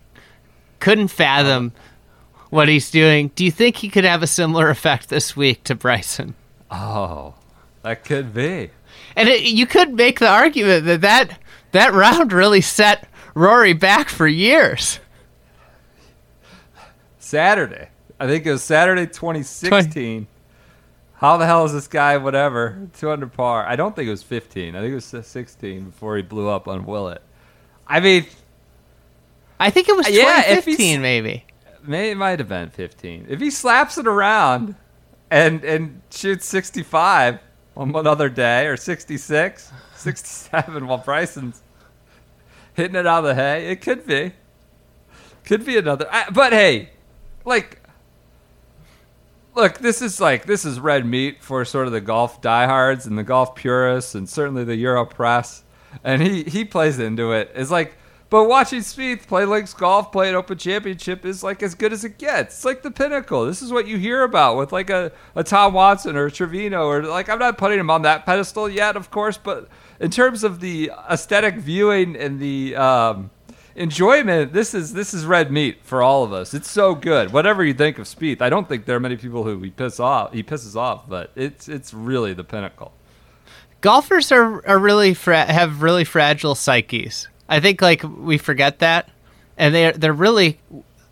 couldn't 0.80 1.08
fathom 1.08 1.72
oh. 1.74 2.46
what 2.50 2.68
he's 2.68 2.90
doing. 2.90 3.30
Do 3.34 3.44
you 3.44 3.50
think 3.50 3.76
he 3.76 3.88
could 3.88 4.04
have 4.04 4.22
a 4.22 4.26
similar 4.26 4.70
effect 4.70 5.08
this 5.08 5.36
week 5.36 5.64
to 5.64 5.74
Bryson? 5.74 6.34
Oh, 6.70 7.34
that 7.82 8.04
could 8.04 8.32
be. 8.32 8.70
And 9.16 9.28
it, 9.28 9.42
you 9.42 9.66
could 9.66 9.92
make 9.92 10.18
the 10.18 10.28
argument 10.28 10.86
that, 10.86 11.02
that 11.02 11.38
that 11.72 11.92
round 11.92 12.32
really 12.32 12.60
set 12.60 13.06
Rory 13.34 13.72
back 13.72 14.08
for 14.08 14.26
years. 14.26 14.98
Saturday. 17.18 17.88
I 18.22 18.26
think 18.28 18.46
it 18.46 18.52
was 18.52 18.62
Saturday 18.62 19.06
2016. 19.06 20.28
How 21.14 21.38
the 21.38 21.46
hell 21.46 21.64
is 21.64 21.72
this 21.72 21.88
guy, 21.88 22.16
whatever, 22.18 22.88
200 23.00 23.32
par? 23.32 23.66
I 23.66 23.74
don't 23.74 23.96
think 23.96 24.06
it 24.06 24.12
was 24.12 24.22
15. 24.22 24.76
I 24.76 24.80
think 24.80 24.92
it 24.92 24.94
was 25.12 25.26
16 25.26 25.86
before 25.86 26.16
he 26.16 26.22
blew 26.22 26.48
up 26.48 26.68
on 26.68 26.86
Willett. 26.86 27.20
I 27.88 27.98
mean, 27.98 28.26
I 29.58 29.70
think 29.70 29.88
it 29.88 29.96
was 29.96 30.08
Yeah, 30.08 30.38
if 30.52 30.64
2015, 30.64 30.76
he's- 30.86 31.00
maybe. 31.00 31.44
May 31.84 32.12
it 32.12 32.16
might 32.16 32.38
have 32.38 32.48
been 32.48 32.70
15. 32.70 33.26
If 33.28 33.40
he 33.40 33.50
slaps 33.50 33.98
it 33.98 34.06
around 34.06 34.76
and 35.28 35.64
and 35.64 36.00
shoots 36.12 36.46
65 36.46 37.40
on 37.76 37.90
one 37.90 38.06
other 38.06 38.28
day, 38.28 38.68
or 38.68 38.76
66, 38.76 39.72
67, 39.96 40.86
while 40.86 40.98
Bryson's 40.98 41.60
hitting 42.74 42.94
it 42.94 43.04
out 43.04 43.24
of 43.24 43.24
the 43.24 43.34
hay, 43.34 43.66
it 43.72 43.80
could 43.80 44.06
be. 44.06 44.32
Could 45.44 45.66
be 45.66 45.76
another. 45.76 46.06
I, 46.08 46.30
but 46.30 46.52
hey, 46.52 46.90
like, 47.44 47.81
look, 49.54 49.78
this 49.78 50.02
is 50.02 50.20
like 50.20 50.46
this 50.46 50.64
is 50.64 50.80
red 50.80 51.06
meat 51.06 51.42
for 51.42 51.64
sort 51.64 51.86
of 51.86 51.92
the 51.92 52.00
golf 52.00 52.40
diehards 52.40 53.06
and 53.06 53.18
the 53.18 53.22
golf 53.22 53.54
purists, 53.54 54.14
and 54.14 54.28
certainly 54.28 54.64
the 54.64 54.76
Euro 54.76 55.04
press. 55.04 55.64
And 56.02 56.22
he 56.22 56.44
he 56.44 56.64
plays 56.64 56.98
into 56.98 57.32
it. 57.32 57.52
It's 57.54 57.70
like, 57.70 57.96
but 58.30 58.44
watching 58.44 58.80
Spieth 58.80 59.26
play 59.26 59.44
links 59.44 59.74
golf, 59.74 60.10
play 60.10 60.30
an 60.30 60.34
Open 60.34 60.56
Championship 60.56 61.26
is 61.26 61.42
like 61.42 61.62
as 61.62 61.74
good 61.74 61.92
as 61.92 62.02
it 62.02 62.16
gets. 62.16 62.54
It's 62.56 62.64
like 62.64 62.82
the 62.82 62.90
pinnacle. 62.90 63.44
This 63.44 63.60
is 63.60 63.70
what 63.70 63.86
you 63.86 63.98
hear 63.98 64.22
about 64.22 64.56
with 64.56 64.72
like 64.72 64.88
a, 64.88 65.12
a 65.34 65.44
Tom 65.44 65.74
Watson 65.74 66.16
or 66.16 66.30
Trevino 66.30 66.86
or 66.86 67.02
like 67.02 67.28
I'm 67.28 67.38
not 67.38 67.58
putting 67.58 67.78
him 67.78 67.90
on 67.90 68.02
that 68.02 68.24
pedestal 68.24 68.70
yet, 68.70 68.96
of 68.96 69.10
course, 69.10 69.36
but 69.36 69.68
in 70.00 70.10
terms 70.10 70.44
of 70.44 70.60
the 70.60 70.90
aesthetic 71.10 71.56
viewing 71.56 72.16
and 72.16 72.40
the 72.40 72.74
um, 72.74 73.30
enjoyment, 73.74 74.52
this 74.52 74.74
is 74.74 74.92
this 74.92 75.14
is 75.14 75.24
red 75.24 75.50
meat 75.50 75.78
for 75.82 76.02
all 76.02 76.24
of 76.24 76.32
us. 76.32 76.54
It's 76.54 76.70
so 76.70 76.94
good. 76.94 77.32
Whatever 77.32 77.64
you 77.64 77.74
think 77.74 77.98
of 77.98 78.06
Spieth, 78.06 78.40
I 78.40 78.48
don't 78.48 78.68
think 78.68 78.84
there 78.84 78.96
are 78.96 79.00
many 79.00 79.16
people 79.16 79.44
who 79.44 79.60
he 79.60 79.70
piss 79.70 80.00
off. 80.00 80.32
He 80.32 80.42
pisses 80.42 80.76
off, 80.76 81.08
but 81.08 81.30
it's 81.34 81.68
it's 81.68 81.92
really 81.94 82.32
the 82.32 82.44
pinnacle. 82.44 82.92
Golfers 83.80 84.30
are, 84.30 84.66
are 84.66 84.78
really 84.78 85.12
fra- 85.12 85.52
have 85.52 85.82
really 85.82 86.04
fragile 86.04 86.54
psyches. 86.54 87.28
I 87.48 87.60
think 87.60 87.82
like 87.82 88.02
we 88.04 88.38
forget 88.38 88.78
that, 88.78 89.08
and 89.56 89.74
they 89.74 89.92
they're 89.92 90.12
really 90.12 90.60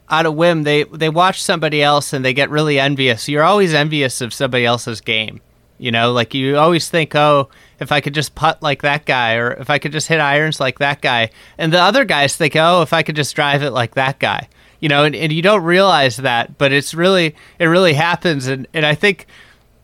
out 0.08 0.26
of 0.26 0.34
whim. 0.34 0.62
They 0.62 0.84
they 0.84 1.08
watch 1.08 1.42
somebody 1.42 1.82
else 1.82 2.12
and 2.12 2.24
they 2.24 2.32
get 2.32 2.50
really 2.50 2.78
envious. 2.78 3.28
You're 3.28 3.42
always 3.44 3.74
envious 3.74 4.20
of 4.20 4.34
somebody 4.34 4.64
else's 4.64 5.00
game. 5.00 5.40
You 5.80 5.90
know, 5.90 6.12
like 6.12 6.34
you 6.34 6.56
always 6.58 6.88
think, 6.90 7.14
oh, 7.14 7.48
if 7.80 7.90
I 7.90 8.00
could 8.00 8.12
just 8.14 8.34
putt 8.34 8.62
like 8.62 8.82
that 8.82 9.06
guy, 9.06 9.34
or 9.34 9.52
if 9.52 9.70
I 9.70 9.78
could 9.78 9.92
just 9.92 10.08
hit 10.08 10.20
irons 10.20 10.60
like 10.60 10.78
that 10.78 11.00
guy, 11.00 11.30
and 11.56 11.72
the 11.72 11.80
other 11.80 12.04
guys 12.04 12.36
think, 12.36 12.54
oh, 12.56 12.82
if 12.82 12.92
I 12.92 13.02
could 13.02 13.16
just 13.16 13.34
drive 13.34 13.62
it 13.62 13.70
like 13.70 13.94
that 13.94 14.18
guy. 14.18 14.48
You 14.80 14.88
know, 14.88 15.04
and, 15.04 15.14
and 15.14 15.32
you 15.32 15.42
don't 15.42 15.62
realize 15.64 16.16
that, 16.18 16.56
but 16.58 16.72
it's 16.72 16.94
really 16.94 17.34
it 17.58 17.66
really 17.66 17.94
happens, 17.94 18.46
and 18.46 18.66
and 18.74 18.84
I 18.86 18.94
think 18.94 19.26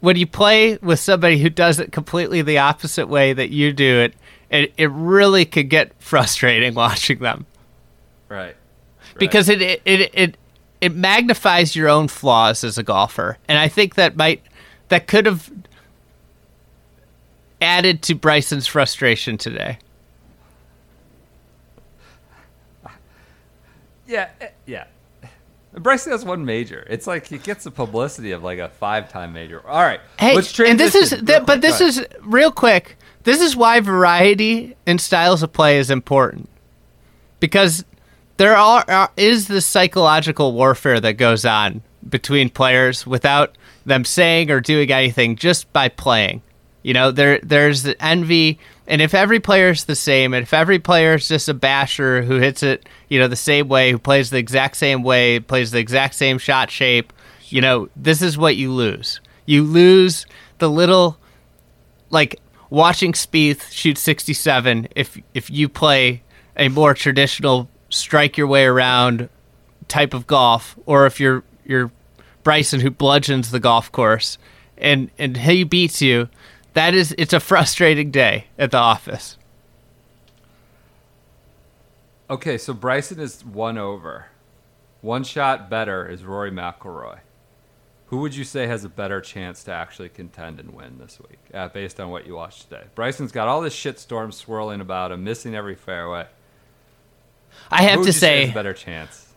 when 0.01 0.17
you 0.17 0.27
play 0.27 0.77
with 0.79 1.01
somebody 1.01 1.39
who 1.39 1.49
does 1.51 1.79
it 1.81 1.93
completely 1.93 2.43
the 2.43 2.59
opposite 2.59 3.07
way 3.09 3.33
that 3.33 3.51
you 3.51 3.73
do 3.73 4.01
it, 4.01 4.15
it, 4.51 4.73
it 4.77 4.91
really 4.91 5.45
could 5.47 5.69
get 5.71 5.93
frustrating 5.99 6.75
watching 6.75 7.19
them 7.19 7.47
Right. 8.29 8.55
because 9.19 9.49
it, 9.49 9.63
it 9.63 9.83
it 9.85 10.11
it 10.15 10.37
it 10.81 10.95
magnifies 10.95 11.75
your 11.75 11.89
own 11.89 12.09
flaws 12.09 12.63
as 12.65 12.77
a 12.79 12.83
golfer, 12.83 13.39
and 13.49 13.59
I 13.59 13.69
think 13.69 13.95
that 13.95 14.17
might 14.17 14.43
that 14.89 15.07
could 15.07 15.27
have 15.27 15.51
added 17.61 18.03
to 18.03 18.15
Bryson's 18.15 18.67
frustration 18.67 19.39
today. 19.39 19.79
Yeah, 24.07 24.29
eh, 24.41 24.49
yeah. 24.67 24.85
Bryson 25.75 26.13
has 26.13 26.25
one 26.25 26.45
major. 26.45 26.87
It's 26.89 27.07
like 27.07 27.27
he 27.27 27.39
gets 27.39 27.65
the 27.65 27.71
publicity 27.71 28.33
of 28.33 28.43
like 28.43 28.59
a 28.59 28.69
five-time 28.69 29.33
major. 29.33 29.67
All 29.67 29.83
right, 29.83 30.01
Hey, 30.19 30.35
let's 30.35 30.59
and 30.59 30.81
this 30.81 30.95
is 30.95 31.11
th- 31.11 31.45
but 31.45 31.61
this 31.61 31.81
is 31.81 32.05
real 32.23 32.51
quick. 32.51 32.97
This 33.25 33.43
is 33.43 33.57
why 33.57 33.81
variety 33.81 34.77
in 34.87 34.99
styles 34.99 35.43
of 35.43 35.53
play 35.53 35.79
is 35.79 35.91
important 35.91 36.49
because 37.41 37.85
there 38.37 38.57
are, 38.57 38.85
are 38.89 39.11
is 39.17 39.49
this 39.49 39.67
psychological 39.67 40.53
warfare 40.53 41.01
that 41.01 41.15
goes 41.15 41.45
on 41.45 41.83
between 42.09 42.49
players 42.49 43.07
without 43.07 43.59
them 43.85 44.05
saying 44.05 44.51
or 44.51 44.61
doing 44.61 44.91
anything 44.91 45.37
just 45.37 45.71
by 45.73 45.89
playing. 45.89 46.43
You 46.87 46.95
know, 46.95 47.11
there 47.11 47.41
there's 47.43 47.83
the 47.83 48.01
envy, 48.01 48.61
and 48.87 49.03
if 49.03 49.13
every 49.13 49.41
player's 49.41 49.87
the 49.87 49.97
same, 49.97 50.33
and 50.33 50.45
if 50.45 50.55
every 50.55 50.79
player's 50.79 51.27
just 51.27 51.49
a 51.49 51.53
basher 51.53 52.23
who 52.23 52.37
hits 52.37 52.63
it, 52.63 52.89
you 53.09 53.19
know, 53.19 53.27
the 53.27 53.35
same 53.35 53.67
way, 53.67 53.91
who 53.91 53.99
plays 53.99 54.31
the 54.31 54.39
exact 54.39 54.77
same 54.77 55.03
way, 55.03 55.41
plays 55.41 55.73
the 55.73 55.81
exact 55.81 56.15
same 56.15 56.39
shot 56.39 56.71
shape, 56.71 57.13
you 57.49 57.61
know, 57.61 57.89
this 57.97 58.23
is 58.23 58.39
what 58.39 58.55
you 58.55 58.71
lose. 58.71 59.21
You 59.47 59.65
lose 59.65 60.27
the 60.59 60.71
little, 60.71 61.19
like 62.11 62.41
watching 62.71 63.15
Spieth 63.15 63.73
shoot 63.73 63.99
67. 63.99 64.87
If 64.95 65.19
if 65.35 65.51
you 65.51 65.69
play 65.69 66.23
a 66.57 66.69
more 66.69 66.95
traditional 66.95 67.69
strike 67.89 68.37
your 68.37 68.47
way 68.47 68.65
around 68.65 69.29
type 69.89 70.15
of 70.15 70.29
golf, 70.29 70.79
or 70.87 71.07
if 71.07 71.19
you're 71.19 71.43
you're 71.65 71.91
Bryson 72.45 72.79
who 72.79 72.93
bludgeons 72.93 73.51
the 73.51 73.59
golf 73.59 73.91
course 73.91 74.39
and 74.79 75.11
and 75.19 75.37
he 75.37 75.65
beats 75.65 76.01
you, 76.03 76.29
that 76.77 76.95
is 76.95 77.15
it's 77.17 77.33
a 77.33 77.41
frustrating 77.41 78.11
day 78.11 78.49
at 78.59 78.71
the 78.71 78.77
office. 78.77 79.39
Okay, 82.29 82.59
so 82.59 82.75
Bryson 82.75 83.19
is 83.19 83.43
one 83.45 83.79
over. 83.79 84.27
One 85.01 85.25
shot 85.25 85.71
better 85.71 86.07
is 86.07 86.23
Rory 86.23 86.51
McIlroy. 86.51 87.21
Who 88.09 88.19
would 88.19 88.35
you 88.35 88.45
say 88.45 88.67
has 88.67 88.85
a 88.85 88.91
better 88.91 89.21
chance 89.23 89.65
to 89.65 89.73
actually 89.73 90.11
contend 90.11 90.61
and 90.61 90.73
win 90.73 90.99
this 90.99 91.19
week, 91.19 91.39
uh, 91.55 91.69
based 91.69 91.99
on 91.99 92.11
what 92.11 92.27
you 92.27 92.35
watched 92.37 92.65
today? 92.69 92.85
Bryson's 92.95 93.33
got 93.33 93.49
all 93.49 93.63
this 93.63 93.75
shitstorm 93.75 94.33
swirling 94.33 94.81
about 94.83 95.13
him, 95.13 95.25
missing 95.25 95.55
every 95.55 95.77
fairway. 95.77 96.27
I 97.71 97.85
Who 97.85 97.89
have 97.89 97.99
would 98.01 98.05
to 98.05 98.09
you 98.09 98.13
say 98.13 98.41
has 98.41 98.49
say, 98.49 98.51
a 98.51 98.55
better 98.55 98.75
chance. 98.75 99.33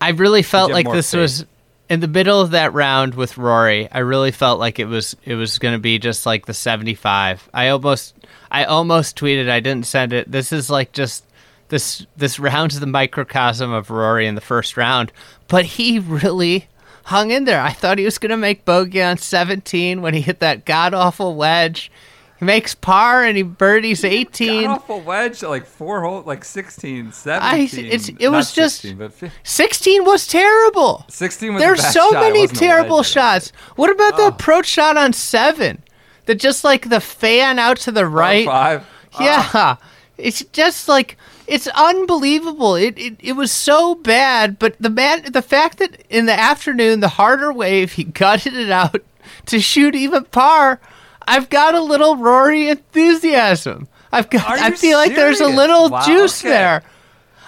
I 0.00 0.10
really 0.10 0.42
felt 0.42 0.72
like 0.72 0.90
this 0.90 1.10
faith? 1.10 1.20
was 1.20 1.46
in 1.90 1.98
the 1.98 2.08
middle 2.08 2.40
of 2.40 2.52
that 2.52 2.72
round 2.72 3.16
with 3.16 3.36
Rory. 3.36 3.90
I 3.90 3.98
really 3.98 4.30
felt 4.30 4.60
like 4.60 4.78
it 4.78 4.86
was 4.86 5.16
it 5.24 5.34
was 5.34 5.58
going 5.58 5.74
to 5.74 5.80
be 5.80 5.98
just 5.98 6.24
like 6.24 6.46
the 6.46 6.54
75. 6.54 7.50
I 7.52 7.68
almost 7.68 8.14
I 8.50 8.64
almost 8.64 9.18
tweeted 9.18 9.50
I 9.50 9.58
didn't 9.58 9.86
send 9.86 10.12
it. 10.12 10.30
This 10.30 10.52
is 10.52 10.70
like 10.70 10.92
just 10.92 11.26
this 11.68 12.06
this 12.16 12.38
round's 12.38 12.78
the 12.78 12.86
microcosm 12.86 13.72
of 13.72 13.90
Rory 13.90 14.28
in 14.28 14.36
the 14.36 14.40
first 14.40 14.76
round, 14.76 15.12
but 15.48 15.64
he 15.64 15.98
really 15.98 16.68
hung 17.04 17.32
in 17.32 17.44
there. 17.44 17.60
I 17.60 17.72
thought 17.72 17.98
he 17.98 18.04
was 18.04 18.18
going 18.18 18.30
to 18.30 18.36
make 18.36 18.64
bogey 18.64 19.02
on 19.02 19.18
17 19.18 20.00
when 20.00 20.14
he 20.14 20.20
hit 20.20 20.38
that 20.38 20.64
god 20.64 20.94
awful 20.94 21.34
wedge. 21.34 21.90
He 22.40 22.44
makes 22.46 22.74
par 22.74 23.22
and 23.22 23.36
he 23.36 23.42
birdies 23.44 24.02
18. 24.02 24.64
God 24.64 24.70
awful 24.78 25.00
wedge, 25.02 25.42
like 25.42 25.66
four 25.66 26.00
hole, 26.02 26.22
like 26.26 26.42
16, 26.44 27.12
17. 27.12 27.84
I- 27.84 27.88
it's- 27.88 28.10
it 28.18 28.28
was 28.30 28.50
just- 28.52 28.80
16, 28.80 28.96
but 28.96 29.12
16 29.44 30.04
was 30.04 30.26
terrible. 30.26 31.04
16 31.08 31.52
was 31.54 31.62
There's 31.62 31.86
so 31.92 32.10
shot. 32.12 32.22
Many 32.22 32.46
terrible 32.48 33.02
shots. 33.02 33.52
What 33.76 33.90
about 33.90 34.16
the 34.16 34.26
approach 34.28 34.66
shot 34.66 34.96
on 34.96 35.12
seven? 35.12 35.82
That 36.26 36.36
just 36.36 36.64
like 36.64 36.88
the 36.88 37.00
fan 37.00 37.58
out 37.58 37.76
to 37.78 37.92
the 37.92 38.06
right. 38.06 38.46
Five. 38.46 38.86
Ah. 39.18 39.78
Yeah, 40.18 40.24
it's 40.24 40.42
just 40.52 40.88
like 40.88 41.16
it's 41.46 41.66
unbelievable. 41.68 42.74
It, 42.76 42.96
it 42.98 43.16
it 43.18 43.32
was 43.32 43.50
so 43.52 43.96
bad, 43.96 44.58
but 44.58 44.76
the 44.80 44.90
man, 44.90 45.24
the 45.32 45.42
fact 45.42 45.78
that 45.78 46.02
in 46.08 46.26
the 46.26 46.38
afternoon 46.38 47.00
the 47.00 47.08
harder 47.08 47.52
wave 47.52 47.92
he 47.92 48.04
gutted 48.04 48.54
it 48.54 48.70
out 48.70 49.02
to 49.46 49.60
shoot 49.60 49.94
even 49.94 50.24
par. 50.24 50.80
I've 51.30 51.48
got 51.48 51.74
a 51.74 51.80
little 51.80 52.16
Rory 52.16 52.68
enthusiasm. 52.68 53.88
I've 54.12 54.28
got. 54.30 54.48
I 54.48 54.72
feel 54.72 54.98
like 54.98 55.14
there's 55.14 55.40
a 55.40 55.46
little 55.46 55.88
Wow, 55.90 56.04
juice 56.04 56.40
okay. 56.42 56.50
there. 56.50 56.82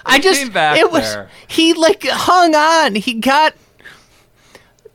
I 0.07 0.19
just 0.21 0.43
it 0.55 0.91
was 0.91 1.03
there. 1.03 1.29
he 1.49 1.75
like 1.75 2.05
hung 2.05 2.55
on. 2.55 2.95
He 2.95 3.15
got 3.15 3.55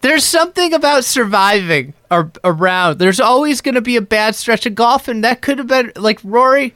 there's 0.01 0.23
something 0.23 0.73
about 0.73 1.03
surviving 1.03 1.93
ar- 2.09 2.31
around. 2.43 2.99
There's 2.99 3.19
always 3.19 3.61
going 3.61 3.75
to 3.75 3.81
be 3.81 3.95
a 3.97 4.01
bad 4.01 4.35
stretch 4.35 4.65
of 4.65 4.75
golf, 4.75 5.07
and 5.07 5.23
that 5.23 5.41
could 5.41 5.57
have 5.57 5.67
been 5.67 5.91
like 5.95 6.19
Rory. 6.23 6.73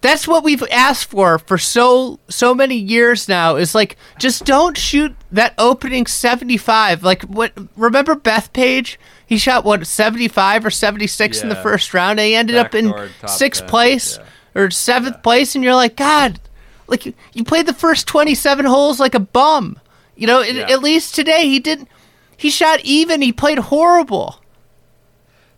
that's 0.00 0.26
what 0.26 0.42
we've 0.42 0.62
asked 0.70 1.10
for 1.10 1.38
for 1.38 1.58
so 1.58 2.18
so 2.28 2.54
many 2.54 2.76
years 2.76 3.28
now. 3.28 3.56
Is 3.56 3.74
like 3.74 3.96
just 4.18 4.44
don't 4.44 4.76
shoot 4.76 5.14
that 5.30 5.54
opening 5.58 6.06
seventy 6.06 6.56
five. 6.56 7.02
Like 7.04 7.22
what? 7.22 7.52
Remember 7.76 8.14
Bethpage? 8.16 8.96
He 9.26 9.38
shot 9.38 9.64
what 9.64 9.86
seventy 9.86 10.28
five 10.28 10.64
or 10.64 10.70
seventy 10.70 11.06
six 11.08 11.42
in 11.42 11.48
the 11.48 11.56
first 11.56 11.92
round. 11.92 12.20
And 12.20 12.26
he 12.26 12.34
ended 12.36 12.56
up 12.56 12.74
in 12.74 12.94
sixth 13.26 13.62
10, 13.62 13.68
place 13.68 14.18
yeah. 14.18 14.62
or 14.62 14.70
seventh 14.70 15.22
place, 15.22 15.54
and 15.54 15.64
you're 15.64 15.74
like, 15.74 15.96
God, 15.96 16.38
like 16.86 17.06
you, 17.06 17.14
you 17.32 17.42
played 17.44 17.66
the 17.66 17.74
first 17.74 18.06
twenty 18.06 18.34
seven 18.36 18.64
holes 18.64 19.00
like 19.00 19.14
a 19.14 19.20
bum. 19.20 19.80
You 20.14 20.26
know, 20.28 20.40
at- 20.40 20.54
Yeah. 20.54 20.70
at 20.70 20.80
least 20.82 21.14
today 21.14 21.48
he 21.48 21.58
didn't. 21.58 21.88
He 22.36 22.50
shot 22.50 22.80
even. 22.84 23.20
He 23.20 23.32
played 23.32 23.58
horrible. 23.58 24.40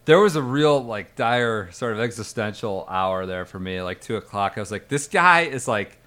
there 0.07 0.19
was 0.21 0.37
a 0.37 0.43
real 0.43 0.83
like 0.83 1.15
dire 1.17 1.71
sort 1.73 1.93
of 1.93 2.01
existential 2.01 2.87
hour 2.89 3.27
there 3.27 3.45
for 3.45 3.59
me 3.59 3.83
like 3.83 4.01
two 4.01 4.17
o'clock 4.17 4.55
i 4.57 4.61
was 4.61 4.71
like 4.71 4.89
this 4.89 5.07
guy 5.07 5.43
is 5.43 5.69
like 5.69 5.98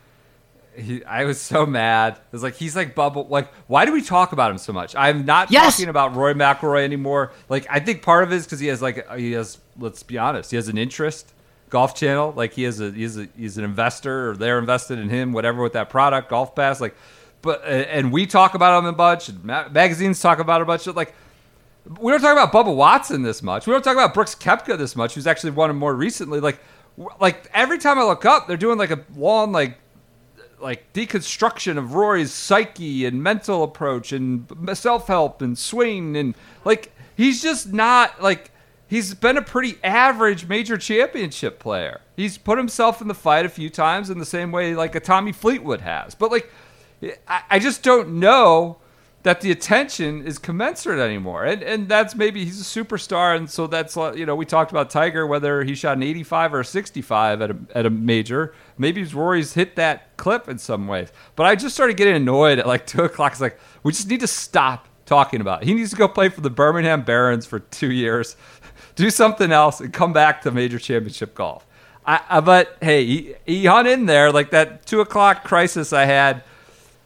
he, 0.76 1.04
i 1.06 1.26
was 1.26 1.40
so 1.40 1.66
mad 1.66 2.14
it 2.14 2.22
was 2.32 2.44
like 2.44 2.56
he's 2.56 2.76
like 2.76 2.96
bubble 2.96 3.28
like 3.30 3.52
why 3.68 3.86
do 3.86 3.92
we 3.92 4.02
talk 4.02 4.32
about 4.32 4.52
him 4.52 4.58
so 4.58 4.72
much 4.72 4.96
i'm 4.96 5.26
not 5.26 5.52
Yes! 5.52 5.76
talking 5.76 5.90
about 5.90 6.16
roy 6.16 6.34
mcilroy 6.34 6.84
anymore 6.84 7.32
like 7.50 7.66
i 7.70 7.80
think 7.80 8.02
part 8.02 8.24
of 8.24 8.32
it 8.32 8.36
is 8.38 8.46
because 8.46 8.60
he 8.60 8.68
has 8.68 8.82
like 8.82 9.10
he 9.18 9.34
has 9.34 9.58
let's 9.78 10.04
be 10.04 10.18
honest 10.18 10.50
he 10.52 10.56
has 10.56 10.68
an 10.68 10.78
interest 10.78 11.34
golf 11.70 11.96
channel 11.96 12.34
like 12.36 12.54
he 12.54 12.64
has 12.64 12.80
a 12.80 12.92
he's 12.92 13.18
a 13.18 13.28
he's 13.38 13.58
an 13.58 13.64
investor 13.64 14.30
or 14.32 14.36
they're 14.38 14.60
invested 14.60 15.00
in 15.00 15.10
him 15.10 15.34
whatever 15.34 15.62
with 15.62 15.74
that 15.74 15.90
product 15.90 16.30
golf 16.30 16.56
pass 16.56 16.80
like 16.82 16.96
but 17.42 17.62
and 17.66 18.12
we 18.12 18.26
talk 18.26 18.54
about 18.54 18.80
him 18.80 18.86
a 18.86 18.94
bunch 18.94 19.30
and 19.30 19.44
ma- 19.44 19.68
magazines 19.70 20.20
talk 20.22 20.40
about 20.40 20.62
it 20.62 20.64
a 20.64 20.66
bunch 20.66 20.88
like 20.88 21.14
we 22.00 22.12
don't 22.12 22.22
talk 22.22 22.34
about 22.34 22.52
Bubba 22.54 22.76
Watson 22.76 23.24
this 23.24 23.42
much. 23.42 23.66
We 23.66 23.74
don't 23.74 23.82
talk 23.84 23.96
about 23.96 24.14
Brooks 24.14 24.36
Koepka 24.36 24.78
this 24.78 24.96
much, 24.96 25.16
who's 25.16 25.26
actually 25.26 25.50
won 25.50 25.72
him 25.72 25.80
more 25.80 25.96
recently. 25.96 26.40
Like, 26.40 26.60
like 27.20 27.50
every 27.56 27.80
time 27.80 27.98
I 27.98 28.04
look 28.04 28.24
up, 28.24 28.48
they're 28.48 28.56
doing 28.56 28.78
like 28.78 28.92
a 28.92 29.00
long 29.16 29.52
like 29.52 29.80
like 30.62 30.92
deconstruction 30.94 31.78
of 31.78 31.94
Rory's 31.94 32.32
psyche 32.32 33.06
and 33.06 33.22
mental 33.22 33.64
approach 33.64 34.12
and 34.12 34.48
self 34.74 35.08
help 35.08 35.42
and 35.42 35.58
swing 35.58 36.16
and 36.16 36.36
like 36.66 36.92
he's 37.16 37.42
just 37.42 37.72
not 37.72 38.22
like 38.22 38.52
he's 38.88 39.14
been 39.14 39.38
a 39.38 39.42
pretty 39.42 39.78
average 39.84 40.48
major 40.48 40.78
championship 40.78 41.60
player. 41.60 42.02
He's 42.16 42.38
put 42.38 42.58
himself 42.58 43.02
in 43.02 43.08
the 43.08 43.14
fight 43.14 43.46
a 43.46 43.50
few 43.50 43.70
times 43.70 44.10
in 44.10 44.20
the 44.20 44.26
same 44.26 44.52
way 44.52 44.76
like 44.76 44.96
a 44.96 45.00
Tommy 45.00 45.32
Fleetwood 45.32 45.82
has, 45.82 46.16
but 46.16 46.32
like 46.32 46.52
I, 47.28 47.44
I 47.52 47.60
just 47.60 47.84
don't 47.84 48.20
know 48.20 48.78
that 49.24 49.42
the 49.42 49.52
attention 49.52 50.26
is 50.26 50.40
commensurate 50.40 51.00
anymore. 51.00 51.46
And 51.46 51.62
and 51.62 51.88
that's 51.88 52.16
maybe 52.16 52.44
he's 52.44 52.60
a 52.60 52.84
superstar, 52.84 53.36
and 53.36 53.50
so 53.50 53.68
that's 53.68 53.96
uh, 53.96 54.14
you 54.16 54.26
know 54.26 54.36
we 54.36 54.46
talked 54.46 54.72
about 54.72 54.90
Tiger 54.90 55.28
whether 55.28 55.64
he 55.64 55.76
shot 55.76 55.98
an 55.98 56.04
85 56.04 56.54
or 56.54 56.60
a 56.62 56.66
65 56.66 57.42
at 57.42 57.52
a 57.52 57.58
at 57.76 57.86
a 57.86 57.90
major. 57.90 58.54
Maybe 58.78 59.04
Rory's 59.04 59.54
hit 59.54 59.76
that 59.76 60.18
clip 60.18 60.50
in 60.50 60.58
some 60.58 60.88
ways. 60.88 61.12
But 61.36 61.46
I 61.46 61.56
just 61.56 61.76
started 61.76 61.98
getting 61.98 62.16
annoyed 62.16 62.60
at 62.60 62.68
like 62.68 62.86
two 62.88 63.04
o'clock. 63.04 63.34
It's 63.34 63.42
like 63.42 63.60
we 63.84 63.92
just 63.92 64.08
need 64.08 64.22
to 64.22 64.28
stop 64.28 64.88
talking 65.06 65.42
about. 65.42 65.64
It. 65.64 65.68
He 65.68 65.74
needs 65.74 65.92
to 65.92 65.96
go 65.96 66.08
play 66.08 66.30
for 66.30 66.42
the 66.42 66.50
Birmingham 66.50 67.04
Barons 67.04 67.46
for 67.46 67.60
two 67.60 67.92
years, 67.92 68.36
do 68.96 69.10
something 69.10 69.52
else, 69.52 69.80
and 69.80 69.94
come 69.94 70.14
back 70.14 70.42
to 70.44 70.52
major 70.52 70.80
championship 70.80 71.36
golf. 71.36 71.68
I, 72.06 72.22
I 72.30 72.40
but 72.40 72.78
hey, 72.82 73.06
he, 73.06 73.36
he 73.46 73.66
hung 73.66 73.86
in 73.86 74.08
there 74.08 74.32
like 74.32 74.50
that 74.52 74.86
two 74.88 75.02
o'clock 75.02 75.44
crisis 75.44 75.94
I 75.94 76.06
had 76.06 76.44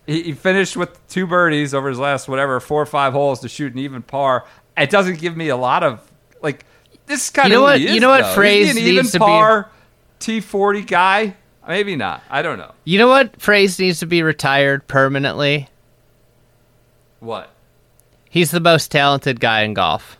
he, 0.08 0.24
he 0.24 0.32
finished 0.34 0.76
with 0.78 1.06
two 1.08 1.26
birdies 1.28 1.74
over 1.74 1.90
his 1.90 2.00
last 2.00 2.28
whatever 2.28 2.60
four 2.60 2.82
or 2.82 2.86
five 2.86 3.14
holes 3.14 3.40
to 3.42 3.50
shoot 3.50 3.74
an 3.74 3.80
even 3.80 4.02
par. 4.02 4.46
It 4.78 4.90
doesn't 4.90 5.20
give 5.20 5.36
me 5.38 5.50
a 5.50 5.58
lot 5.58 5.84
of 5.84 6.00
like 6.42 6.66
this 7.06 7.26
is 7.26 7.30
kind 7.30 7.50
You 7.52 7.56
of 7.56 7.62
know 7.62 7.66
who 7.68 7.72
what- 7.74 7.82
you 7.82 8.00
know 8.00 8.10
what 8.10 8.22
though. 8.22 8.30
Is 8.30 8.36
phrase 8.36 8.66
he 8.66 8.70
an 8.72 8.76
needs 8.78 8.90
even 8.90 9.06
to 9.12 9.20
par 9.20 9.72
T 10.20 10.40
forty 10.42 10.82
guy? 10.84 11.36
Maybe 11.68 11.96
not. 11.96 12.22
I 12.30 12.42
don't 12.44 12.60
know 12.60 12.74
You 12.84 13.00
know 13.00 13.08
what 13.08 13.42
phrase 13.42 13.80
needs 13.80 14.00
to 14.02 14.06
be 14.06 14.22
retired 14.22 14.88
permanently? 14.88 15.70
what. 17.20 17.50
He's 18.30 18.52
the 18.52 18.60
most 18.60 18.92
talented 18.92 19.40
guy 19.40 19.62
in 19.62 19.74
golf. 19.74 20.18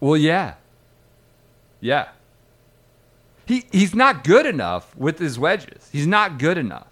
Well, 0.00 0.16
yeah, 0.18 0.54
yeah. 1.80 2.08
He 3.46 3.64
he's 3.72 3.94
not 3.94 4.24
good 4.24 4.46
enough 4.46 4.94
with 4.96 5.18
his 5.18 5.38
wedges. 5.38 5.88
He's 5.92 6.06
not 6.06 6.38
good 6.38 6.58
enough. 6.58 6.86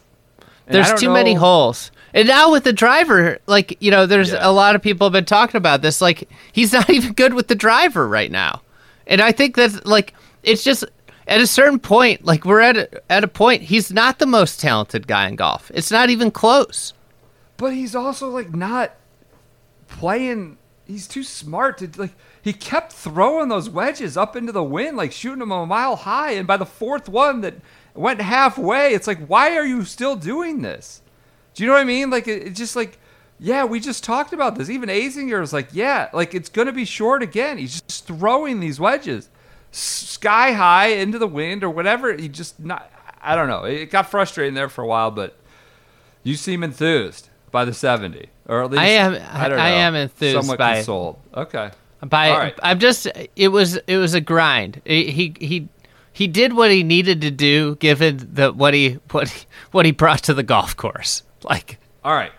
And 0.66 0.74
There's 0.76 1.00
too 1.00 1.10
many 1.10 1.34
holes. 1.34 1.90
And 2.14 2.28
now 2.28 2.52
with 2.52 2.64
the 2.64 2.72
driver, 2.72 3.38
like, 3.46 3.76
you 3.80 3.90
know, 3.90 4.06
there's 4.06 4.30
Yeah. 4.32 4.38
a 4.48 4.52
lot 4.52 4.76
of 4.76 4.82
people 4.82 5.06
have 5.06 5.12
been 5.12 5.24
talking 5.24 5.56
about 5.56 5.82
this. 5.82 6.00
Like, 6.00 6.28
he's 6.52 6.72
not 6.72 6.88
even 6.98 7.14
good 7.14 7.34
with 7.34 7.48
the 7.48 7.54
driver 7.54 8.06
right 8.06 8.30
now. 8.30 8.62
And 9.06 9.20
I 9.20 9.32
think 9.32 9.56
that's 9.56 9.84
like, 9.84 10.14
it's 10.44 10.62
just 10.62 10.84
at 11.26 11.40
a 11.40 11.46
certain 11.46 11.78
point, 11.80 12.24
like, 12.24 12.44
we're 12.44 12.60
at 12.60 12.76
a, 12.76 13.12
at 13.12 13.24
a 13.24 13.28
point, 13.28 13.62
he's 13.62 13.92
not 13.92 14.18
the 14.20 14.26
most 14.26 14.60
talented 14.60 15.06
guy 15.08 15.26
in 15.28 15.36
golf. 15.36 15.70
It's 15.74 15.90
not 15.90 16.10
even 16.10 16.30
close. 16.30 16.92
but 17.56 17.72
he's 17.74 17.94
also 17.96 18.28
like 18.28 18.54
not 18.54 18.92
playing. 19.88 20.58
He's 20.86 21.06
too 21.06 21.22
smart 21.22 21.78
to 21.78 21.90
like. 21.96 22.14
He 22.42 22.52
kept 22.52 22.92
throwing 22.92 23.48
those 23.48 23.70
wedges 23.70 24.16
up 24.16 24.34
into 24.34 24.52
the 24.52 24.64
wind, 24.64 24.96
like 24.96 25.12
shooting 25.12 25.38
them 25.38 25.52
a 25.52 25.64
mile 25.64 25.96
high. 25.96 26.32
And 26.32 26.46
by 26.46 26.56
the 26.56 26.66
fourth 26.66 27.08
one 27.08 27.40
that 27.42 27.54
went 27.94 28.20
halfway, 28.20 28.92
it's 28.94 29.06
like, 29.06 29.26
why 29.26 29.56
are 29.56 29.64
you 29.64 29.84
still 29.84 30.16
doing 30.16 30.62
this? 30.62 31.02
Do 31.54 31.62
you 31.62 31.68
know 31.68 31.74
what 31.74 31.82
I 31.82 31.84
mean? 31.84 32.10
Like, 32.10 32.26
it, 32.26 32.42
it's 32.42 32.58
just 32.58 32.74
like, 32.74 32.98
yeah, 33.38 33.64
we 33.64 33.78
just 33.78 34.02
talked 34.02 34.32
about 34.32 34.56
this. 34.56 34.70
Even 34.70 34.88
Azinger 34.88 35.40
was 35.40 35.52
like, 35.52 35.68
yeah, 35.72 36.08
like 36.12 36.34
it's 36.34 36.48
gonna 36.48 36.72
be 36.72 36.84
short 36.84 37.22
again. 37.22 37.58
He's 37.58 37.80
just 37.80 38.06
throwing 38.06 38.60
these 38.60 38.80
wedges 38.80 39.28
sky 39.72 40.52
high 40.52 40.88
into 40.88 41.18
the 41.18 41.26
wind 41.26 41.64
or 41.64 41.70
whatever. 41.70 42.14
He 42.14 42.28
just 42.28 42.60
not. 42.60 42.90
I 43.20 43.34
don't 43.34 43.48
know. 43.48 43.64
It 43.64 43.90
got 43.90 44.10
frustrating 44.10 44.54
there 44.54 44.68
for 44.68 44.82
a 44.82 44.86
while, 44.86 45.10
but 45.10 45.36
you 46.22 46.34
seem 46.36 46.62
enthused 46.62 47.28
by 47.50 47.64
the 47.64 47.72
70 47.72 48.28
or 48.52 48.64
at 48.64 48.70
least 48.70 48.82
I 48.82 48.86
am- 48.88 49.14
I, 49.32 49.48
don't 49.48 49.56
know, 49.58 49.62
I 49.64 49.68
am 49.70 49.94
enthused 49.94 50.36
somewhat 50.40 50.58
by- 50.58 50.74
consoled 50.76 51.18
okay 51.34 51.70
By 52.04 52.30
All 52.30 52.38
right. 52.38 52.58
I'm 52.62 52.80
just 52.80 53.06
it 53.36 53.48
was 53.48 53.76
it 53.86 53.96
was 53.96 54.14
a 54.14 54.20
grind. 54.20 54.82
He 54.84 55.04
he 55.38 55.68
he, 56.12 56.26
did 56.26 56.52
what 56.52 56.70
he 56.72 56.82
needed 56.82 57.20
to 57.20 57.30
do 57.30 57.76
given 57.76 58.28
the 58.32 58.52
what 58.52 58.74
he 58.74 58.98
what 59.12 59.28
he, 59.28 59.46
what 59.70 59.86
he 59.86 59.92
brought 59.92 60.24
to 60.24 60.34
the 60.34 60.42
golf 60.42 60.76
course. 60.76 61.22
Like 61.44 61.78
all 62.04 62.14
right 62.14 62.32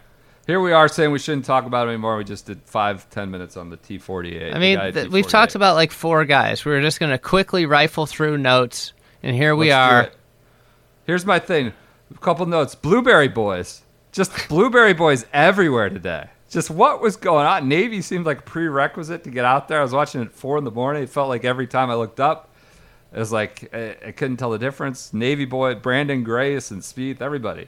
here 0.47 0.59
we 0.59 0.71
are 0.73 0.87
saying 0.87 1.11
we 1.11 1.19
shouldn't 1.19 1.45
talk 1.45 1.65
about 1.65 1.87
it 1.87 1.91
anymore 1.91 2.17
we 2.17 2.23
just 2.23 2.45
did 2.45 2.61
five 2.65 3.09
ten 3.09 3.31
minutes 3.31 3.55
on 3.57 3.69
the 3.69 3.77
t48 3.77 4.53
I 4.55 4.59
mean, 4.59 4.93
th- 4.93 5.09
we've 5.09 5.27
talked 5.27 5.55
about 5.55 5.75
like 5.75 5.91
four 5.91 6.25
guys. 6.25 6.65
We 6.65 6.71
were 6.71 6.81
just 6.81 6.99
going 6.99 7.11
to 7.11 7.17
quickly 7.17 7.65
rifle 7.65 8.05
through 8.05 8.37
notes, 8.37 8.93
and 9.21 9.35
here 9.35 9.55
we 9.55 9.71
are. 9.71 10.11
here's 11.05 11.25
my 11.25 11.39
thing 11.39 11.71
a 12.13 12.17
couple 12.19 12.45
notes 12.45 12.75
blueberry 12.75 13.27
boys 13.29 13.82
just 14.13 14.31
blueberry 14.47 14.93
boys 14.93 15.25
everywhere 15.33 15.89
today 15.89 16.29
just 16.49 16.69
what 16.69 17.01
was 17.01 17.15
going 17.17 17.45
on 17.45 17.67
navy 17.67 18.01
seemed 18.01 18.25
like 18.25 18.39
a 18.39 18.43
prerequisite 18.43 19.23
to 19.25 19.29
get 19.29 19.43
out 19.43 19.67
there 19.67 19.79
i 19.79 19.83
was 19.83 19.91
watching 19.91 20.21
it 20.21 20.25
at 20.25 20.31
four 20.31 20.57
in 20.57 20.63
the 20.63 20.71
morning 20.71 21.03
it 21.03 21.09
felt 21.09 21.27
like 21.27 21.43
every 21.43 21.67
time 21.67 21.89
i 21.89 21.95
looked 21.95 22.19
up 22.21 22.49
It 23.13 23.19
was 23.19 23.31
like 23.31 23.69
I, 23.73 23.95
I 24.07 24.11
couldn't 24.11 24.37
tell 24.37 24.49
the 24.49 24.57
difference. 24.57 25.13
Navy 25.13 25.45
boy, 25.45 25.75
Branden 25.75 26.23
Grace 26.23 26.71
and 26.71 26.81
Spieth, 26.81 27.21
everybody. 27.21 27.67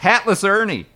Hatless 0.00 0.42
Ernie, 0.42 0.86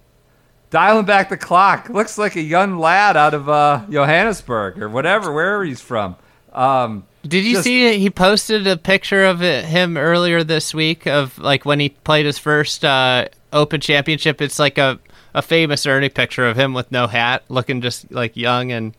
dialing 0.70 1.04
back 1.04 1.28
the 1.28 1.36
clock. 1.36 1.90
Looks 1.90 2.16
like 2.16 2.34
a 2.36 2.40
young 2.40 2.78
lad 2.78 3.16
out 3.18 3.34
of 3.34 3.48
uh, 3.50 3.84
Johannesburg 3.90 4.80
or 4.80 4.88
whatever, 4.88 5.30
wherever 5.32 5.64
he's 5.64 5.82
from. 5.82 6.16
Um, 6.54 7.04
Did 7.26 7.44
you 7.44 7.52
Just- 7.56 7.64
see 7.64 7.98
he 7.98 8.08
posted 8.08 8.66
a 8.66 8.76
picture 8.78 9.24
of 9.26 9.42
it, 9.42 9.66
him 9.66 9.98
earlier 9.98 10.42
this 10.44 10.72
week 10.72 11.06
of 11.06 11.38
like 11.38 11.66
when 11.66 11.78
he 11.78 11.90
played 11.90 12.24
his 12.24 12.38
first 12.38 12.84
uh, 12.84 13.26
Open 13.52 13.80
Championship? 13.80 14.40
It's 14.40 14.58
like 14.58 14.78
a, 14.78 14.98
a 15.34 15.42
famous 15.42 15.86
Ernie 15.86 16.08
picture 16.08 16.46
of 16.46 16.56
him 16.56 16.74
with 16.74 16.90
no 16.92 17.06
hat, 17.06 17.44
looking 17.48 17.80
just 17.80 18.10
like 18.12 18.36
young 18.36 18.72
and 18.72 18.94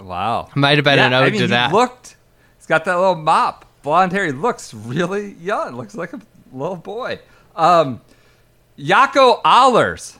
wow, 0.00 0.48
might 0.54 0.78
have 0.78 0.84
been 0.84 0.98
an 0.98 1.12
ode 1.12 1.22
I 1.22 1.30
mean, 1.30 1.40
to 1.40 1.46
he 1.46 1.50
that. 1.50 1.72
looked. 1.72 2.16
He's 2.58 2.66
got 2.66 2.84
that 2.84 2.96
little 2.96 3.14
mop, 3.14 3.64
blonde 3.82 4.12
hair. 4.12 4.26
He 4.26 4.32
looks 4.32 4.74
really 4.74 5.32
young. 5.34 5.76
Looks 5.76 5.94
like 5.94 6.12
a 6.12 6.20
little 6.52 6.76
boy. 6.76 7.18
Um, 7.54 8.00
Jaco 8.78 9.42
Ahlers. 9.42 10.16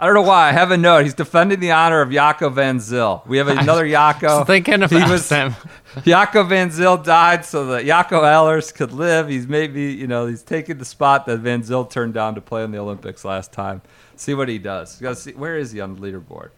I 0.00 0.06
don't 0.06 0.14
know 0.14 0.22
why. 0.22 0.48
I 0.48 0.52
have 0.52 0.70
a 0.70 0.76
note. 0.76 1.02
He's 1.04 1.14
defending 1.14 1.58
the 1.58 1.72
honor 1.72 2.00
of 2.00 2.10
Jaco 2.10 2.52
Van 2.52 2.78
Zyl. 2.78 3.22
We 3.26 3.38
have 3.38 3.48
another 3.48 3.84
Jaco. 3.84 4.46
thinking 4.46 4.80
He 4.80 4.84
about 4.96 5.10
was- 5.10 5.28
him. 5.28 5.54
Jaco 5.96 6.48
Van 6.48 6.70
Zyl 6.70 6.98
died 7.02 7.44
so 7.44 7.66
that 7.66 7.84
Jaco 7.84 8.22
Ahlers 8.22 8.72
could 8.72 8.92
live. 8.92 9.28
He's 9.28 9.48
maybe, 9.48 9.92
you 9.92 10.06
know, 10.06 10.26
he's 10.26 10.42
taking 10.42 10.78
the 10.78 10.84
spot 10.84 11.26
that 11.26 11.38
Van 11.38 11.62
Zyl 11.62 11.84
turned 11.90 12.14
down 12.14 12.36
to 12.36 12.40
play 12.40 12.62
in 12.62 12.70
the 12.70 12.78
Olympics 12.78 13.24
last 13.24 13.52
time. 13.52 13.82
See 14.14 14.34
what 14.34 14.48
he 14.48 14.58
does. 14.58 15.00
You 15.00 15.04
gotta 15.04 15.16
see 15.16 15.32
where 15.32 15.56
is 15.58 15.72
he 15.72 15.80
on 15.80 15.94
the 15.94 16.00
leaderboard? 16.00 16.50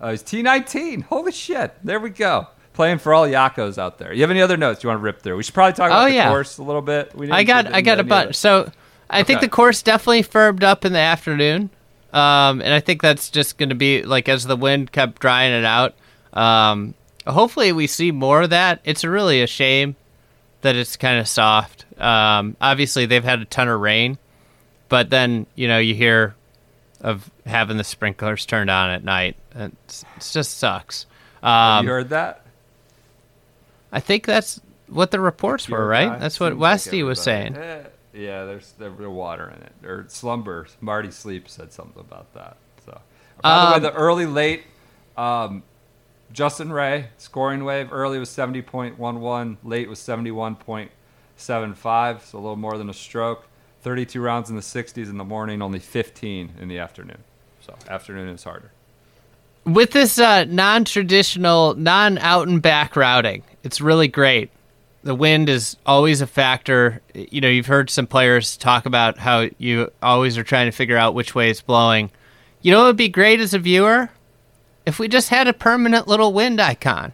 Uh, 0.00 0.12
he's 0.12 0.22
T19. 0.22 1.02
Holy 1.04 1.32
shit. 1.32 1.74
There 1.84 2.00
we 2.00 2.08
go. 2.10 2.46
Playing 2.72 2.98
for 2.98 3.12
all 3.12 3.26
Jacos 3.26 3.76
out 3.76 3.98
there. 3.98 4.14
You 4.14 4.22
have 4.22 4.30
any 4.30 4.40
other 4.40 4.56
notes 4.56 4.82
you 4.82 4.88
want 4.88 5.00
to 5.00 5.02
rip 5.02 5.20
through? 5.20 5.36
We 5.36 5.42
should 5.42 5.52
probably 5.54 5.74
talk 5.74 5.90
about 5.90 6.04
Oh, 6.04 6.08
the 6.08 6.14
yeah. 6.14 6.28
course 6.30 6.56
a 6.56 6.62
little 6.62 6.80
bit. 6.80 7.14
We 7.14 7.30
I 7.30 7.42
got 7.44 7.66
I 7.74 7.82
got 7.82 8.00
a 8.00 8.04
bunch. 8.04 8.36
So 8.36 8.70
I 9.10 9.22
think 9.24 9.40
the 9.42 9.48
course 9.48 9.82
definitely 9.82 10.22
firmed 10.22 10.64
up 10.64 10.84
in 10.86 10.92
the 10.94 10.98
afternoon, 11.00 11.68
um, 12.12 12.60
and 12.60 12.72
I 12.72 12.80
think 12.80 13.02
that's 13.02 13.30
just 13.30 13.58
going 13.58 13.68
to 13.68 13.74
be 13.74 14.02
like 14.02 14.28
as 14.28 14.44
the 14.44 14.56
wind 14.56 14.92
kept 14.92 15.20
drying 15.20 15.52
it 15.52 15.64
out. 15.64 15.94
Um, 16.32 16.94
hopefully, 17.26 17.72
we 17.72 17.86
see 17.86 18.12
more 18.12 18.42
of 18.42 18.50
that. 18.50 18.80
It's 18.84 19.04
really 19.04 19.42
a 19.42 19.46
shame 19.46 19.96
that 20.62 20.76
it's 20.76 20.96
kind 20.96 21.18
of 21.18 21.28
soft. 21.28 21.86
Um, 22.00 22.56
obviously, 22.60 23.06
they've 23.06 23.24
had 23.24 23.40
a 23.40 23.44
ton 23.44 23.68
of 23.68 23.80
rain, 23.80 24.18
but 24.88 25.10
then 25.10 25.46
you 25.54 25.68
know 25.68 25.78
you 25.78 25.94
hear 25.94 26.34
of 27.00 27.30
having 27.46 27.76
the 27.76 27.84
sprinklers 27.84 28.46
turned 28.46 28.70
on 28.70 28.90
at 28.90 29.04
night. 29.04 29.36
It's, 29.54 30.02
it 30.02 30.30
just 30.32 30.58
sucks. 30.58 31.06
Um, 31.42 31.84
you 31.84 31.90
heard 31.90 32.10
that? 32.10 32.44
I 33.92 34.00
think 34.00 34.26
that's 34.26 34.60
what 34.88 35.10
the 35.10 35.20
reports 35.20 35.68
were, 35.68 35.86
right? 35.86 36.18
That's 36.20 36.38
what 36.38 36.50
Seems 36.50 36.60
like 36.60 36.70
Westy 36.72 37.02
was 37.02 37.20
saying. 37.20 37.56
Yeah, 38.20 38.44
there's 38.44 38.72
there's 38.78 38.98
water 38.98 39.52
in 39.56 39.62
it 39.62 39.88
or 39.88 40.04
slumber. 40.08 40.66
Marty 40.80 41.10
Sleep 41.10 41.48
said 41.48 41.72
something 41.72 42.00
about 42.00 42.32
that. 42.34 42.56
So, 42.84 43.00
by 43.42 43.64
the 43.64 43.70
way, 43.70 43.76
Um, 43.76 43.82
the 43.82 43.92
early 43.94 44.26
late, 44.26 44.64
um, 45.16 45.62
Justin 46.32 46.72
Ray 46.72 47.08
scoring 47.18 47.64
wave 47.64 47.92
early 47.92 48.18
was 48.18 48.28
seventy 48.28 48.62
point 48.62 48.98
one 48.98 49.20
one, 49.20 49.56
late 49.64 49.88
was 49.88 49.98
seventy 49.98 50.30
one 50.30 50.54
point 50.54 50.90
seven 51.36 51.74
five, 51.74 52.22
so 52.24 52.38
a 52.38 52.40
little 52.40 52.56
more 52.56 52.76
than 52.78 52.90
a 52.90 52.94
stroke. 52.94 53.46
Thirty 53.82 54.04
two 54.04 54.20
rounds 54.20 54.50
in 54.50 54.56
the 54.56 54.62
sixties 54.62 55.08
in 55.08 55.16
the 55.16 55.24
morning, 55.24 55.62
only 55.62 55.78
fifteen 55.78 56.52
in 56.60 56.68
the 56.68 56.78
afternoon. 56.78 57.24
So 57.60 57.74
afternoon 57.88 58.28
is 58.28 58.44
harder. 58.44 58.70
With 59.64 59.90
this 59.92 60.18
uh, 60.18 60.44
non-traditional, 60.44 61.74
non-out 61.74 62.48
and 62.48 62.62
back 62.62 62.96
routing, 62.96 63.42
it's 63.62 63.80
really 63.80 64.08
great. 64.08 64.50
The 65.02 65.14
wind 65.14 65.48
is 65.48 65.76
always 65.86 66.20
a 66.20 66.26
factor. 66.26 67.00
You 67.14 67.40
know, 67.40 67.48
you've 67.48 67.66
heard 67.66 67.88
some 67.88 68.06
players 68.06 68.56
talk 68.56 68.84
about 68.84 69.18
how 69.18 69.48
you 69.58 69.90
always 70.02 70.36
are 70.36 70.44
trying 70.44 70.66
to 70.66 70.72
figure 70.72 70.96
out 70.96 71.14
which 71.14 71.34
way 71.34 71.50
it's 71.50 71.62
blowing. 71.62 72.10
You 72.60 72.72
know 72.72 72.82
it 72.82 72.86
would 72.86 72.96
be 72.96 73.08
great 73.08 73.40
as 73.40 73.54
a 73.54 73.58
viewer? 73.58 74.10
If 74.84 74.98
we 74.98 75.08
just 75.08 75.30
had 75.30 75.48
a 75.48 75.52
permanent 75.52 76.06
little 76.06 76.32
wind 76.32 76.60
icon. 76.60 77.12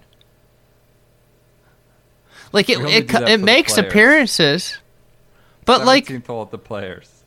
Like 2.52 2.68
it, 2.68 2.78
it, 2.80 3.12
it 3.28 3.40
makes 3.40 3.74
players. 3.74 3.88
appearances, 3.88 4.78
but 5.64 5.84
like 5.84 6.06
17th 6.06 6.26
hole 6.26 6.42
at 6.42 6.50
the 6.50 6.58
players. 6.58 7.24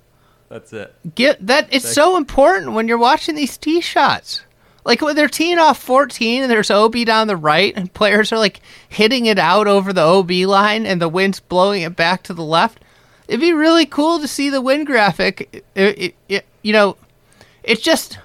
That's 0.48 0.74
it. 0.74 0.96
get 1.14 1.46
that 1.46 1.68
it's 1.72 1.88
so 1.88 2.18
important 2.18 2.72
when 2.72 2.88
you're 2.88 2.98
watching 2.98 3.36
these 3.36 3.58
tee 3.58 3.82
shots. 3.82 4.42
Like 4.90 5.04
when 5.04 5.16
they're 5.16 5.28
teeing 5.28 5.60
off 5.60 5.78
14 5.84 6.42
and 6.42 6.52
there's 6.52 6.72
OB 6.72 7.06
down 7.06 7.28
the 7.28 7.38
right 7.38 7.72
and 7.76 7.94
players 7.94 8.32
are 8.32 8.40
like 8.40 8.60
hitting 8.90 9.28
it 9.28 9.38
out 9.38 9.68
over 9.68 9.94
the 9.94 10.02
OB 10.02 10.32
line 10.48 10.88
and 10.88 11.00
the 11.00 11.08
wind's 11.08 11.40
blowing 11.40 11.84
it 11.84 11.96
back 11.96 12.24
to 12.24 12.34
the 12.34 12.44
left. 12.44 12.80
It'd 13.28 13.40
be 13.40 13.54
really 13.54 13.86
cool 13.86 14.20
to 14.20 14.28
see 14.28 14.50
the 14.50 14.64
wind 14.64 14.88
graphic. 14.88 15.64
It, 15.76 16.00
it, 16.00 16.16
it, 16.28 16.46
you 16.64 16.74
know, 16.74 16.98
it's 17.62 17.84
just 17.84 18.18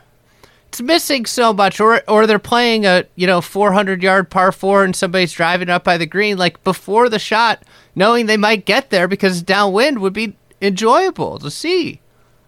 it's 0.71 0.81
missing 0.81 1.27
so 1.27 1.53
much 1.53 1.81
or 1.81 2.03
or 2.09 2.27
they're 2.27 2.39
playing 2.39 2.87
a, 2.87 3.05
you 3.15 3.27
know, 3.27 3.43
400 3.43 4.03
yard 4.03 4.31
par 4.31 4.51
4 4.51 4.85
and 4.85 4.97
somebody's 4.97 5.35
driving 5.35 5.69
up 5.69 5.85
by 5.85 5.99
the 5.99 6.07
green 6.07 6.39
like 6.39 6.65
before 6.65 7.11
the 7.11 7.19
shot 7.19 7.63
knowing 7.95 8.25
they 8.25 8.39
might 8.39 8.65
get 8.65 8.89
there 8.89 9.07
because 9.07 9.43
downwind 9.43 9.99
would 9.99 10.15
be 10.15 10.35
enjoyable 10.63 11.39
to 11.41 11.51
see. 11.51 12.01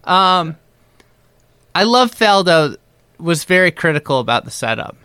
Um, 0.05 0.57
I 1.75 1.83
love 1.83 2.13
Faldo 2.13 2.79
was 3.19 3.45
very 3.45 3.71
critical 3.71 4.21
about 4.21 4.45
the 4.45 4.51
setup. 4.51 4.97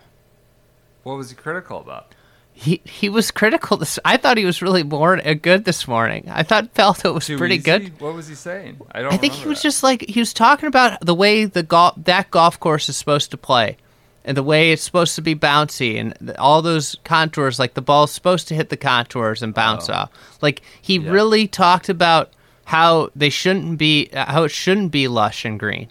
What 1.02 1.16
was 1.16 1.30
he 1.30 1.36
critical 1.36 1.78
about? 1.80 2.14
He 2.54 2.80
he 2.84 3.08
was 3.08 3.30
critical. 3.30 3.76
This 3.78 3.98
I 4.04 4.16
thought 4.18 4.36
he 4.36 4.44
was 4.44 4.60
really 4.62 4.82
more 4.82 5.16
uh, 5.26 5.34
good 5.34 5.64
this 5.64 5.88
morning. 5.88 6.28
I 6.30 6.42
thought 6.42 6.74
Faldo 6.74 7.14
was 7.14 7.26
Too 7.26 7.38
pretty 7.38 7.56
easy? 7.56 7.64
good. 7.64 8.00
What 8.00 8.14
was 8.14 8.28
he 8.28 8.34
saying? 8.34 8.78
I 8.92 9.00
don't. 9.02 9.12
I 9.12 9.16
think 9.16 9.32
he 9.32 9.48
was 9.48 9.58
that. 9.58 9.62
just 9.62 9.82
like 9.82 10.02
he 10.08 10.20
was 10.20 10.32
talking 10.34 10.66
about 10.66 11.00
the 11.04 11.14
way 11.14 11.44
the 11.46 11.62
golf 11.62 11.94
that 12.04 12.30
golf 12.30 12.60
course 12.60 12.88
is 12.88 12.96
supposed 12.96 13.30
to 13.32 13.36
play, 13.38 13.78
and 14.24 14.36
the 14.36 14.42
way 14.42 14.70
it's 14.70 14.82
supposed 14.82 15.14
to 15.16 15.22
be 15.22 15.34
bouncy, 15.34 15.98
and 15.98 16.36
all 16.38 16.60
those 16.62 16.96
contours. 17.04 17.58
Like 17.58 17.72
the 17.74 17.82
ball's 17.82 18.12
supposed 18.12 18.46
to 18.48 18.54
hit 18.54 18.68
the 18.68 18.76
contours 18.76 19.42
and 19.42 19.54
bounce 19.54 19.88
off. 19.88 20.10
Like 20.42 20.60
he 20.80 20.98
Yeah. 20.98 21.10
really 21.10 21.48
talked 21.48 21.88
about 21.88 22.30
how 22.66 23.10
they 23.16 23.30
shouldn't 23.30 23.78
be, 23.78 24.10
how 24.12 24.44
it 24.44 24.50
shouldn't 24.50 24.92
be 24.92 25.08
lush 25.08 25.44
and 25.46 25.58
green. 25.58 25.90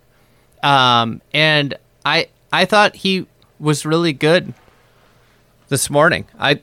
Um, 0.63 1.21
and 1.33 1.73
I 2.05 2.27
I 2.51 2.65
thought 2.65 2.95
he 2.95 3.27
was 3.59 3.85
really 3.85 4.13
good 4.13 4.53
this 5.69 5.89
morning. 5.89 6.25
I 6.39 6.61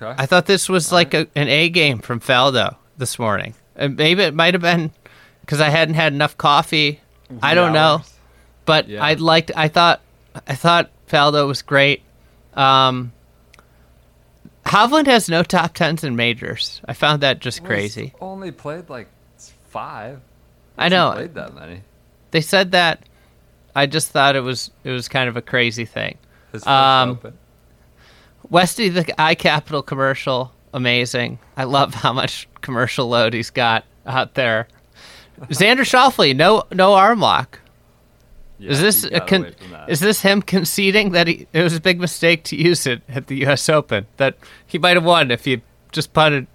Okay. 0.00 0.14
I 0.16 0.24
thought 0.26 0.46
this 0.46 0.68
was 0.68 0.90
like 0.92 1.12
a, 1.12 1.26
an 1.36 1.46
A 1.48 1.68
game 1.68 1.98
from 1.98 2.18
Faldo 2.18 2.76
this 2.96 3.18
morning. 3.18 3.54
And 3.76 3.96
maybe 3.96 4.22
it 4.22 4.34
might 4.34 4.54
have 4.54 4.62
been 4.62 4.90
because 5.42 5.60
I 5.60 5.68
hadn't 5.68 5.94
had 5.94 6.12
enough 6.14 6.38
coffee. 6.38 7.00
I 7.42 7.54
don't 7.54 7.72
know, 7.74 8.02
but 8.64 8.88
Yeah. 8.88 9.04
I 9.04 9.14
liked. 9.14 9.50
I 9.54 9.68
thought. 9.68 10.00
I 10.48 10.54
thought 10.54 10.90
Faldo 11.08 11.46
was 11.46 11.62
great. 11.62 12.02
Um, 12.54 13.12
Hovland 14.66 15.06
has 15.06 15.28
no 15.28 15.42
top 15.42 15.74
tens 15.74 16.02
in 16.02 16.16
majors. 16.16 16.80
I 16.86 16.94
found 16.94 17.22
that 17.22 17.38
just 17.40 17.60
Well, 17.60 17.68
crazy. 17.68 18.14
Only 18.20 18.50
played 18.50 18.88
like 18.88 19.08
five. 19.68 20.20
I 20.78 20.88
know 20.88 21.12
Played 21.12 21.34
that 21.34 21.54
many. 21.54 21.82
they 22.30 22.40
said 22.40 22.72
that. 22.72 23.02
I 23.74 23.86
just 23.86 24.10
thought 24.10 24.36
it 24.36 24.40
was 24.40 24.70
it 24.84 24.90
was 24.90 25.08
kind 25.08 25.28
of 25.28 25.36
a 25.36 25.42
crazy 25.42 25.84
thing. 25.84 26.18
Um. 26.66 27.18
Westy 28.50 28.88
the 28.90 29.04
iCapital 29.04 29.84
commercial, 29.86 30.52
amazing. 30.72 31.38
I 31.56 31.64
love 31.64 31.94
how 31.94 32.12
much 32.12 32.46
commercial 32.60 33.08
load 33.08 33.32
he's 33.34 33.50
got 33.50 33.84
out 34.06 34.34
there. 34.34 34.68
Xander 35.48 35.80
Schauffele, 35.80 36.36
no 36.36 36.64
no 36.72 36.92
arm 36.94 37.20
lock. 37.20 37.60
Yeah, 38.58 38.70
is 38.70 38.80
this 38.80 39.08
con- 39.26 39.40
away 39.42 39.52
from 39.52 39.70
that. 39.72 39.90
is 39.90 39.98
this 40.00 40.20
him 40.20 40.40
conceding 40.42 41.10
that 41.12 41.26
he 41.26 41.48
it 41.52 41.62
was 41.62 41.74
a 41.74 41.80
big 41.80 41.98
mistake 42.00 42.44
to 42.44 42.56
use 42.56 42.86
it 42.86 43.02
at 43.08 43.26
the 43.26 43.36
U.S. 43.38 43.68
Open? 43.68 44.06
That 44.18 44.36
he 44.66 44.78
might 44.78 44.96
have 44.96 45.04
won 45.04 45.30
if 45.30 45.44
he 45.44 45.62
just 45.90 46.12
putted. 46.12 46.46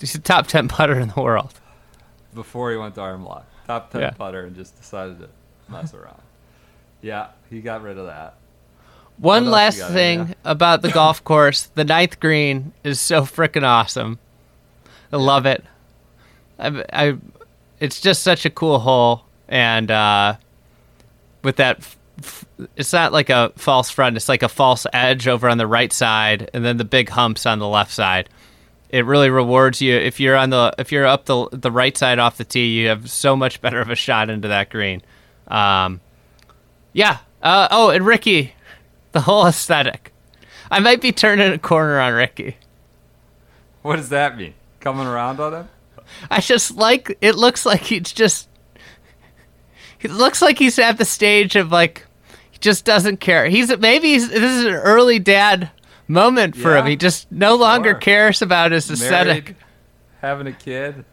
He's 0.00 0.14
a 0.14 0.18
top 0.18 0.46
ten 0.48 0.68
putter 0.68 0.98
in 0.98 1.08
the 1.14 1.22
world. 1.22 1.54
before 2.34 2.70
he 2.72 2.76
went 2.76 2.96
to 2.96 3.00
arm 3.00 3.24
lock? 3.24 3.46
Top 3.66 3.90
ten 3.90 4.00
Yeah. 4.02 4.10
putter 4.10 4.44
and 4.44 4.54
just 4.56 4.76
decided 4.76 5.20
to 5.20 5.28
mess 5.70 5.94
around. 5.94 6.20
Yeah, 7.02 7.28
he 7.48 7.60
got 7.60 7.82
rid 7.82 7.98
of 7.98 8.06
that. 8.06 8.34
One 9.18 9.44
What 9.44 9.52
last 9.52 9.78
thing 9.88 10.34
about 10.44 10.82
the 10.82 10.90
golf 10.90 11.22
course: 11.24 11.64
the 11.74 11.84
ninth 11.84 12.20
green 12.20 12.72
is 12.84 12.98
so 13.00 13.22
freaking 13.22 13.64
awesome. 13.64 14.18
I 15.12 15.16
love 15.16 15.44
it. 15.46 15.64
I, 16.58 16.84
I, 16.92 17.16
it's 17.80 18.00
just 18.00 18.22
such 18.22 18.44
a 18.46 18.50
cool 18.50 18.78
hole, 18.78 19.24
and 19.48 19.90
uh, 19.90 20.36
with 21.42 21.56
that, 21.56 21.78
f- 21.78 21.98
f- 22.18 22.44
it's 22.76 22.92
not 22.92 23.12
like 23.12 23.28
a 23.30 23.52
false 23.56 23.90
front; 23.90 24.16
it's 24.16 24.28
like 24.28 24.42
a 24.42 24.48
false 24.48 24.86
edge 24.92 25.28
over 25.28 25.48
on 25.48 25.58
the 25.58 25.66
right 25.66 25.92
side, 25.92 26.50
and 26.54 26.64
then 26.64 26.76
the 26.76 26.84
big 26.84 27.08
humps 27.10 27.44
on 27.46 27.58
the 27.58 27.68
left 27.68 27.92
side. 27.92 28.28
It 28.90 29.04
really 29.04 29.30
rewards 29.30 29.80
you 29.80 29.94
if 29.96 30.18
you're 30.18 30.36
on 30.36 30.50
the 30.50 30.74
if 30.78 30.92
you're 30.92 31.06
up 31.06 31.26
the 31.26 31.48
the 31.52 31.70
right 31.70 31.96
side 31.96 32.18
off 32.18 32.38
the 32.38 32.44
tee. 32.44 32.80
You 32.80 32.88
have 32.88 33.10
so 33.10 33.36
much 33.36 33.60
better 33.60 33.80
of 33.80 33.90
a 33.90 33.94
shot 33.94 34.30
into 34.30 34.48
that 34.48 34.70
green. 34.70 35.02
Um, 35.50 36.00
yeah. 36.92 37.18
Uh, 37.42 37.68
oh, 37.70 37.90
and 37.90 38.06
Ricky, 38.06 38.54
the 39.12 39.22
whole 39.22 39.46
aesthetic. 39.46 40.12
I 40.70 40.78
might 40.78 41.00
be 41.00 41.12
turning 41.12 41.52
a 41.52 41.58
corner 41.58 41.98
on 41.98 42.12
Ricky. 42.12 42.56
What 43.82 43.96
does 43.96 44.10
that 44.10 44.36
mean? 44.36 44.54
Coming 44.78 45.06
around 45.06 45.40
on 45.40 45.52
him? 45.52 45.68
I 46.30 46.40
just 46.40 46.76
like 46.76 47.16
it. 47.20 47.34
Looks 47.34 47.66
like 47.66 47.82
he's 47.82 48.12
just. 48.12 48.48
It 50.00 50.10
looks 50.10 50.40
like 50.40 50.58
he's 50.58 50.78
at 50.78 50.96
the 50.96 51.04
stage 51.04 51.56
of 51.56 51.70
like, 51.70 52.06
he 52.50 52.58
just 52.58 52.84
doesn't 52.84 53.18
care. 53.18 53.46
He's 53.46 53.76
maybe 53.78 54.12
he's, 54.12 54.30
this 54.30 54.42
is 54.42 54.64
an 54.64 54.74
early 54.74 55.18
dad 55.18 55.70
moment 56.08 56.56
for 56.56 56.76
him. 56.76 56.86
He 56.86 56.96
just 56.96 57.30
no 57.30 57.54
longer 57.54 57.90
sure. 57.90 57.98
cares 57.98 58.42
about 58.42 58.72
his 58.72 58.90
aesthetic. 58.90 59.44
Married, 59.44 59.56
having 60.20 60.46
a 60.46 60.52
kid. 60.52 61.04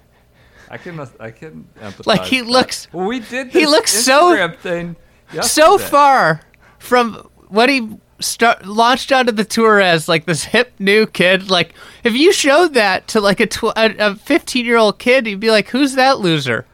I 0.69 0.77
can 0.77 0.99
I 1.19 1.31
can 1.31 1.67
empathize. 1.79 2.05
Like, 2.07 2.23
he 2.25 2.41
looks- 2.41 2.87
Well, 2.91 3.07
we 3.07 3.19
did. 3.19 3.49
he 3.51 3.65
looks 3.65 3.91
so- 3.91 4.35
Instagram 4.35 4.57
thing. 4.57 4.95
so 5.41 5.77
far 5.77 6.41
from 6.79 7.15
what 7.47 7.69
he 7.69 7.97
start, 8.19 8.65
launched 8.65 9.11
onto 9.11 9.31
the 9.31 9.43
tour 9.45 9.79
as 9.79 10.07
like 10.09 10.25
this 10.25 10.43
hip 10.45 10.73
new 10.79 11.05
kid 11.05 11.49
like 11.51 11.73
if 12.03 12.13
you 12.13 12.33
showed 12.33 12.73
that 12.73 13.07
to 13.07 13.21
like 13.21 13.39
a 13.39 13.45
tw- 13.45 13.71
a 13.75 14.15
15 14.15 14.65
year 14.65 14.77
old 14.77 14.97
kid 14.99 15.25
he'd 15.27 15.39
be 15.39 15.51
like 15.51 15.69
who's 15.69 15.93
that 15.95 16.19
loser 16.19 16.65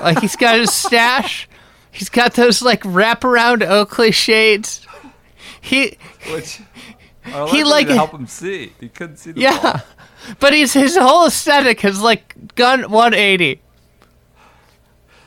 like 0.00 0.18
he's 0.20 0.34
got 0.36 0.58
his 0.58 0.72
stash 0.72 1.46
he's 1.90 2.08
got 2.08 2.32
those 2.34 2.62
like 2.62 2.82
wraparound 2.84 3.62
oakley 3.62 4.10
shades 4.10 4.86
he 5.60 5.98
Which 6.32 6.60
He 7.50 7.62
like- 7.64 7.88
help 7.88 8.12
him 8.12 8.26
see. 8.26 8.72
He 8.80 8.88
couldn't 8.88 9.18
see 9.18 9.32
the 9.32 9.40
yeah 9.42 9.60
ball. 9.60 9.82
But 10.38 10.52
he's 10.52 10.72
his 10.72 10.96
whole 10.96 11.26
aesthetic 11.26 11.80
has 11.80 12.00
like 12.00 12.54
gun 12.54 12.90
180 12.90 13.60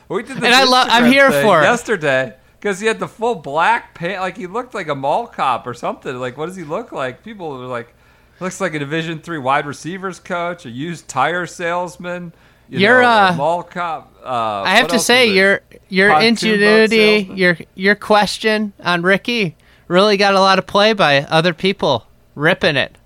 We 0.08 0.22
did 0.22 0.36
this 0.36 0.44
And 0.44 0.54
I 0.54 0.64
lo- 0.64 0.84
I'm 0.86 1.10
here 1.10 1.30
for 1.30 1.60
it. 1.60 1.64
yesterday 1.64 2.34
because 2.60 2.80
he 2.80 2.86
had 2.86 2.98
the 2.98 3.08
full 3.08 3.34
black 3.36 3.94
paint. 3.94 4.20
Like 4.20 4.36
he 4.36 4.46
looked 4.46 4.74
like 4.74 4.88
a 4.88 4.94
mall 4.94 5.26
cop 5.26 5.66
or 5.66 5.74
something. 5.74 6.16
Like 6.16 6.36
what 6.36 6.46
does 6.46 6.56
he 6.56 6.64
look 6.64 6.92
like? 6.92 7.22
People 7.24 7.50
were 7.50 7.66
like, 7.66 7.94
looks 8.40 8.60
like 8.60 8.74
a 8.74 8.78
Division 8.78 9.20
three 9.20 9.38
wide 9.38 9.66
receivers 9.66 10.18
coach, 10.18 10.66
a 10.66 10.70
used 10.70 11.08
tire 11.08 11.46
salesman. 11.46 12.32
You 12.68 12.80
You're, 12.80 13.02
know, 13.02 13.08
a 13.08 13.30
uh, 13.30 13.34
mall 13.36 13.62
cop. 13.62 14.12
Uh, 14.24 14.62
I 14.62 14.76
have 14.76 14.88
to 14.88 14.98
say 14.98 15.32
your 15.32 15.60
your 15.88 16.20
ingenuity, 16.20 17.30
your 17.34 17.56
your 17.74 17.94
question 17.94 18.72
on 18.80 19.02
Ricky 19.02 19.56
really 19.88 20.16
got 20.16 20.34
a 20.34 20.40
lot 20.40 20.58
of 20.58 20.66
play 20.66 20.92
by 20.92 21.18
other 21.22 21.54
people 21.54 22.06
ripping 22.34 22.76
it. 22.76 22.96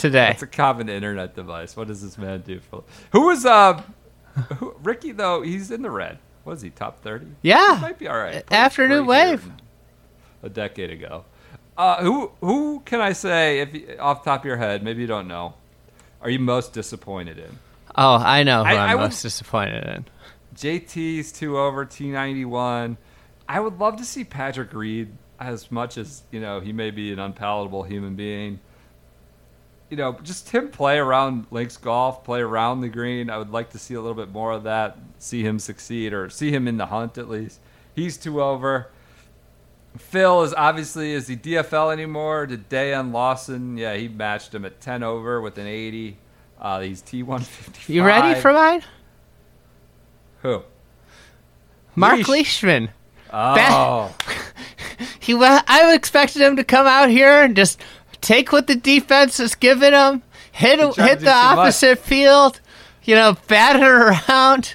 Today. 0.00 0.30
It's 0.30 0.42
a 0.42 0.46
common 0.46 0.88
internet 0.88 1.34
device. 1.34 1.76
What 1.76 1.88
does 1.88 2.02
this 2.02 2.18
man 2.18 2.40
do 2.40 2.60
for? 2.60 2.84
Who 3.12 3.26
was 3.26 3.44
uh, 3.46 3.82
who, 4.58 4.74
Ricky 4.82 5.12
though? 5.12 5.42
He's 5.42 5.70
in 5.70 5.82
the 5.82 5.90
red. 5.90 6.18
Was 6.44 6.62
he 6.62 6.70
top 6.70 7.02
thirty? 7.02 7.26
Yeah. 7.42 7.76
he 7.76 7.82
might 7.82 7.98
be 7.98 8.08
all 8.08 8.18
right. 8.18 8.44
Played 8.46 8.58
Afternoon 8.58 9.06
wave. 9.06 9.48
A 10.42 10.48
decade 10.48 10.90
ago. 10.90 11.24
Uh, 11.76 12.02
who 12.02 12.32
who 12.40 12.80
can 12.84 13.00
I 13.00 13.12
say 13.12 13.60
if 13.60 13.74
you, 13.74 13.96
off 14.00 14.24
the 14.24 14.30
top 14.30 14.40
of 14.40 14.46
your 14.46 14.56
head? 14.56 14.82
Maybe 14.82 15.02
you 15.02 15.06
don't 15.06 15.28
know. 15.28 15.54
Are 16.22 16.30
you 16.30 16.38
most 16.38 16.72
disappointed 16.72 17.38
in? 17.38 17.58
Oh, 17.96 18.14
I 18.16 18.42
know 18.42 18.64
who 18.64 18.70
I- 18.70 18.92
am 18.92 18.98
would- 18.98 19.04
most 19.06 19.22
disappointed 19.22 19.84
in. 19.84 20.04
JT's 20.54 21.32
two 21.32 21.58
over 21.58 21.84
T 21.84 22.08
ninety 22.10 22.44
one. 22.44 22.96
I 23.48 23.60
would 23.60 23.78
love 23.78 23.96
to 23.96 24.04
see 24.04 24.24
Patrick 24.24 24.72
Reed 24.72 25.12
as 25.38 25.70
much 25.70 25.96
as 25.96 26.22
you 26.30 26.40
know 26.40 26.60
he 26.60 26.72
may 26.72 26.90
be 26.90 27.12
an 27.12 27.18
unpalatable 27.18 27.82
human 27.82 28.14
being. 28.14 28.60
You 29.90 29.96
know, 29.96 30.12
just 30.22 30.48
him 30.50 30.70
play 30.70 30.98
around 30.98 31.46
links 31.50 31.76
golf, 31.76 32.22
play 32.24 32.40
around 32.40 32.80
the 32.80 32.88
green. 32.88 33.28
I 33.28 33.38
would 33.38 33.50
like 33.50 33.70
to 33.70 33.78
see 33.78 33.94
a 33.94 34.00
little 34.00 34.14
bit 34.14 34.30
more 34.30 34.52
of 34.52 34.62
that. 34.62 34.96
See 35.18 35.42
him 35.42 35.58
succeed, 35.58 36.12
or 36.12 36.30
see 36.30 36.50
him 36.52 36.68
in 36.68 36.76
the 36.76 36.86
hunt 36.86 37.18
at 37.18 37.28
least. 37.28 37.60
He's 37.94 38.16
two 38.16 38.40
over. 38.40 38.90
Phil 39.98 40.42
is 40.42 40.54
obviously 40.54 41.12
is 41.12 41.26
he 41.26 41.36
DFL 41.36 41.92
anymore? 41.92 42.46
Did 42.46 42.68
Dayan 42.68 43.10
Lawson? 43.12 43.76
Yeah, 43.76 43.94
he 43.96 44.06
matched 44.06 44.54
him 44.54 44.64
at 44.64 44.80
ten 44.80 45.02
over 45.02 45.40
with 45.40 45.58
an 45.58 45.66
eighty. 45.66 46.18
Uh, 46.60 46.80
he's 46.80 47.02
T 47.02 47.22
one 47.24 47.40
fifty. 47.40 47.92
You 47.94 48.04
ready 48.04 48.40
for 48.40 48.52
mine? 48.52 48.82
who? 50.42 50.62
Mark 51.96 52.18
Leash. 52.18 52.28
Leishman. 52.28 52.90
Oh. 53.32 54.14
He, 55.22 55.34
wa- 55.34 55.62
I 55.68 55.94
expected 55.94 56.42
him 56.42 56.56
to 56.56 56.64
come 56.64 56.86
out 56.86 57.08
here 57.08 57.42
and 57.42 57.54
just 57.54 57.80
take 58.20 58.52
what 58.52 58.66
the 58.66 58.76
defense 58.76 59.40
is 59.40 59.54
giving 59.54 59.92
him, 59.92 60.22
hit 60.52 60.78
He 60.78 60.84
tried 60.84 60.94
to 60.94 61.02
hit 61.02 61.18
the 61.20 61.24
too 61.26 61.30
much. 61.30 61.58
opposite 61.58 61.98
field, 61.98 62.60
you 63.04 63.14
know, 63.14 63.36
bat 63.48 63.76
it 63.76 63.82
around. 64.28 64.74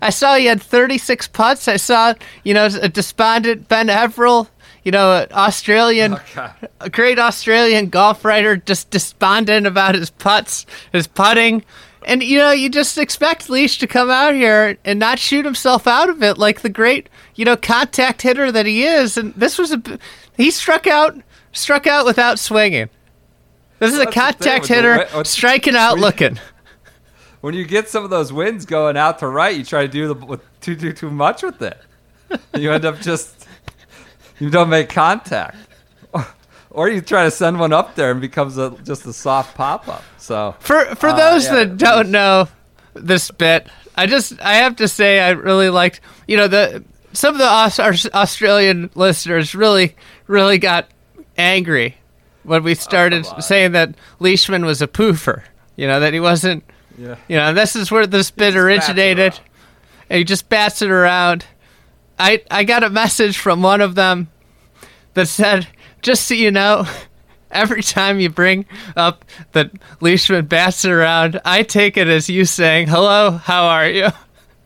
I 0.00 0.10
saw 0.10 0.36
he 0.36 0.46
had 0.46 0.62
36 0.62 1.28
putts. 1.28 1.68
I 1.68 1.76
saw, 1.76 2.14
you 2.44 2.54
know, 2.54 2.66
a 2.80 2.88
despondent 2.88 3.68
Ben 3.68 3.88
Everill, 3.88 4.48
you 4.84 4.90
know, 4.92 5.26
Australian, 5.32 6.16
Oh, 6.36 6.52
a 6.80 6.88
great 6.90 7.18
Australian 7.18 7.88
golf 7.90 8.24
writer, 8.24 8.56
just 8.56 8.90
despondent 8.90 9.66
about 9.66 9.94
his 9.94 10.08
putts, 10.10 10.64
his 10.92 11.06
putting. 11.06 11.62
And, 12.04 12.22
you 12.22 12.38
know, 12.38 12.50
you 12.50 12.68
just 12.68 12.98
expect 12.98 13.48
Leash 13.50 13.78
to 13.78 13.86
come 13.86 14.10
out 14.10 14.34
here 14.34 14.76
and 14.84 14.98
not 14.98 15.18
shoot 15.20 15.44
himself 15.44 15.86
out 15.86 16.08
of 16.08 16.22
it 16.22 16.36
like 16.38 16.62
the 16.62 16.68
great, 16.70 17.08
you 17.36 17.44
know, 17.44 17.56
contact 17.56 18.22
hitter 18.22 18.50
that 18.50 18.66
he 18.66 18.84
is. 18.84 19.16
And 19.16 19.32
this 19.34 19.56
was 19.58 19.72
a, 19.72 19.82
he 20.36 20.50
struck 20.50 20.86
out, 20.88 21.16
struck 21.52 21.86
out 21.86 22.04
without 22.06 22.38
swinging. 22.38 22.88
This 23.78 23.92
is 23.92 23.96
a 23.98 24.00
the 24.00 24.04
thing 24.06 24.12
contact 24.14 24.60
with 24.62 24.68
the 24.68 24.74
hitter 24.74 25.24
striking 25.24 25.74
out 25.76 25.92
when 25.92 25.98
you- 25.98 26.04
looking. 26.04 26.38
When 27.40 27.54
you 27.54 27.64
get 27.64 27.88
some 27.88 28.04
of 28.04 28.10
those 28.10 28.32
winds 28.32 28.66
going 28.66 28.96
out 28.96 29.18
to 29.18 29.26
right, 29.26 29.56
you 29.56 29.64
try 29.64 29.82
to 29.82 29.88
do 29.88 30.14
the 30.14 30.40
too 30.60 30.76
too 30.76 30.92
too 30.92 31.10
much 31.10 31.42
with 31.42 31.60
it. 31.60 31.76
You 32.56 32.70
end 32.70 32.84
up 32.84 33.00
just 33.00 33.48
you 34.38 34.48
don't 34.48 34.68
make 34.68 34.88
contact, 34.90 35.56
or 36.70 36.88
you 36.88 37.00
try 37.00 37.24
to 37.24 37.32
send 37.32 37.58
one 37.58 37.72
up 37.72 37.96
there 37.96 38.12
and 38.12 38.20
becomes 38.20 38.58
a, 38.58 38.70
just 38.84 39.04
a 39.06 39.12
soft 39.12 39.56
pop 39.56 39.88
up. 39.88 40.04
So 40.18 40.54
For 40.60 40.84
for 40.94 41.08
Uh, 41.08 41.16
those 41.16 41.46
yeah, 41.46 41.54
that 41.56 41.78
don't 41.78 42.10
know 42.12 42.46
this 42.94 43.28
bit, 43.32 43.66
I 43.96 44.06
just 44.06 44.40
I 44.40 44.54
have 44.58 44.76
to 44.76 44.86
say 44.86 45.18
I 45.18 45.30
really 45.30 45.68
liked 45.68 46.00
you 46.28 46.36
know 46.36 46.46
the 46.46 46.84
some 47.12 47.34
of 47.34 47.38
the 47.38 47.48
Aus- 47.48 47.80
our 47.80 47.94
Australian 48.14 48.88
listeners 48.94 49.52
really 49.56 49.96
really 50.28 50.58
got 50.58 50.86
angry 51.36 51.96
when 52.44 52.62
we 52.62 52.74
started 52.74 53.26
oh, 53.26 53.34
on. 53.34 53.42
saying 53.42 53.72
that 53.72 53.94
Leishman 54.18 54.64
was 54.64 54.82
a 54.82 54.86
poofer. 54.86 55.42
You 55.76 55.86
know 55.86 56.00
that 56.00 56.12
he 56.12 56.20
wasn't. 56.20 56.64
yeah, 56.98 57.16
You 57.28 57.36
know 57.36 57.52
this 57.52 57.76
is 57.76 57.90
where 57.90 58.06
this 58.06 58.30
bit 58.30 58.52
just 58.52 58.56
bats 58.56 58.56
it 58.56 58.58
originated, 58.92 59.40
and 60.10 60.18
he 60.18 60.24
just 60.24 60.48
bats 60.48 60.82
it 60.82 60.90
around. 60.90 61.46
I 62.18 62.42
I 62.50 62.64
got 62.64 62.84
a 62.84 62.90
message 62.90 63.38
from 63.38 63.62
one 63.62 63.80
of 63.80 63.94
them 63.94 64.28
that 65.14 65.28
said, 65.28 65.66
"Just 66.00 66.26
so 66.26 66.34
you 66.34 66.50
know." 66.50 66.86
Every 67.52 67.82
time 67.82 68.18
you 68.18 68.30
bring 68.30 68.64
up 68.96 69.26
that 69.52 69.72
Leishman 70.00 70.46
bats 70.46 70.86
it 70.86 70.90
around, 70.90 71.38
I 71.44 71.62
take 71.62 71.98
it 71.98 72.08
as 72.08 72.30
you 72.30 72.46
saying, 72.46 72.86
"Hello, 72.86 73.32
how 73.32 73.64
are 73.64 73.86
you?" 73.86 74.08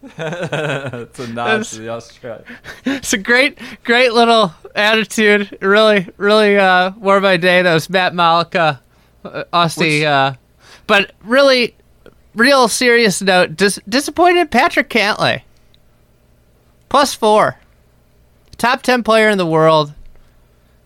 it's 0.18 1.18
a 1.18 1.26
nod 1.32 1.64
to 1.64 1.78
the 1.80 1.88
Australian. 1.88 2.44
It's 2.84 3.12
a 3.12 3.18
great, 3.18 3.58
great 3.82 4.12
little 4.12 4.54
attitude. 4.76 5.56
Really, 5.60 6.08
really 6.16 6.56
uh, 6.56 6.92
warmed 6.98 7.22
my 7.22 7.36
day. 7.36 7.62
That 7.62 7.74
was 7.74 7.88
Matt 7.90 8.14
Malika, 8.14 8.80
uh, 9.24 9.44
Aussie. 9.52 10.04
Uh, 10.04 10.34
but 10.86 11.12
really, 11.24 11.74
real 12.34 12.68
serious 12.68 13.20
note. 13.22 13.56
Dis- 13.56 13.80
disappointed 13.88 14.50
Patrick 14.50 14.88
Cantlay. 14.90 15.42
Plus 16.88 17.14
four. 17.14 17.58
Top 18.58 18.82
ten 18.82 19.02
player 19.02 19.28
in 19.28 19.38
the 19.38 19.46
world. 19.46 19.92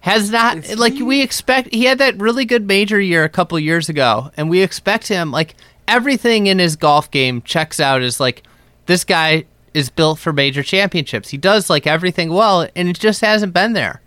Has 0.01 0.31
not 0.31 0.57
Is 0.59 0.79
like 0.79 0.95
he- 0.95 1.03
we 1.03 1.21
expect. 1.21 1.73
He 1.75 1.85
had 1.85 1.99
that 1.99 2.19
really 2.19 2.45
good 2.47 2.67
major 2.67 2.99
year 3.01 3.23
a 3.25 3.29
couple 3.29 3.59
years 3.59 3.89
ago, 3.91 4.31
and 4.37 4.49
we 4.49 4.63
expect 4.63 5.09
him 5.09 5.31
like 5.31 5.55
everything 5.87 6.47
in 6.47 6.59
his 6.59 6.77
golf 6.77 7.11
game 7.11 7.43
checks 7.43 7.79
out 7.81 8.01
as 8.01 8.19
like 8.19 8.43
this 8.87 9.05
guy 9.05 9.45
is 9.75 9.91
built 9.91 10.19
for 10.19 10.33
major 10.33 10.63
championships. 10.63 11.29
He 11.31 11.37
does 11.37 11.71
like 11.71 11.87
everything 11.87 12.31
well, 12.31 12.69
and 12.75 12.89
it 12.89 12.99
just 12.99 13.21
hasn't 13.21 13.53
been 13.55 13.73
there. 13.73 14.01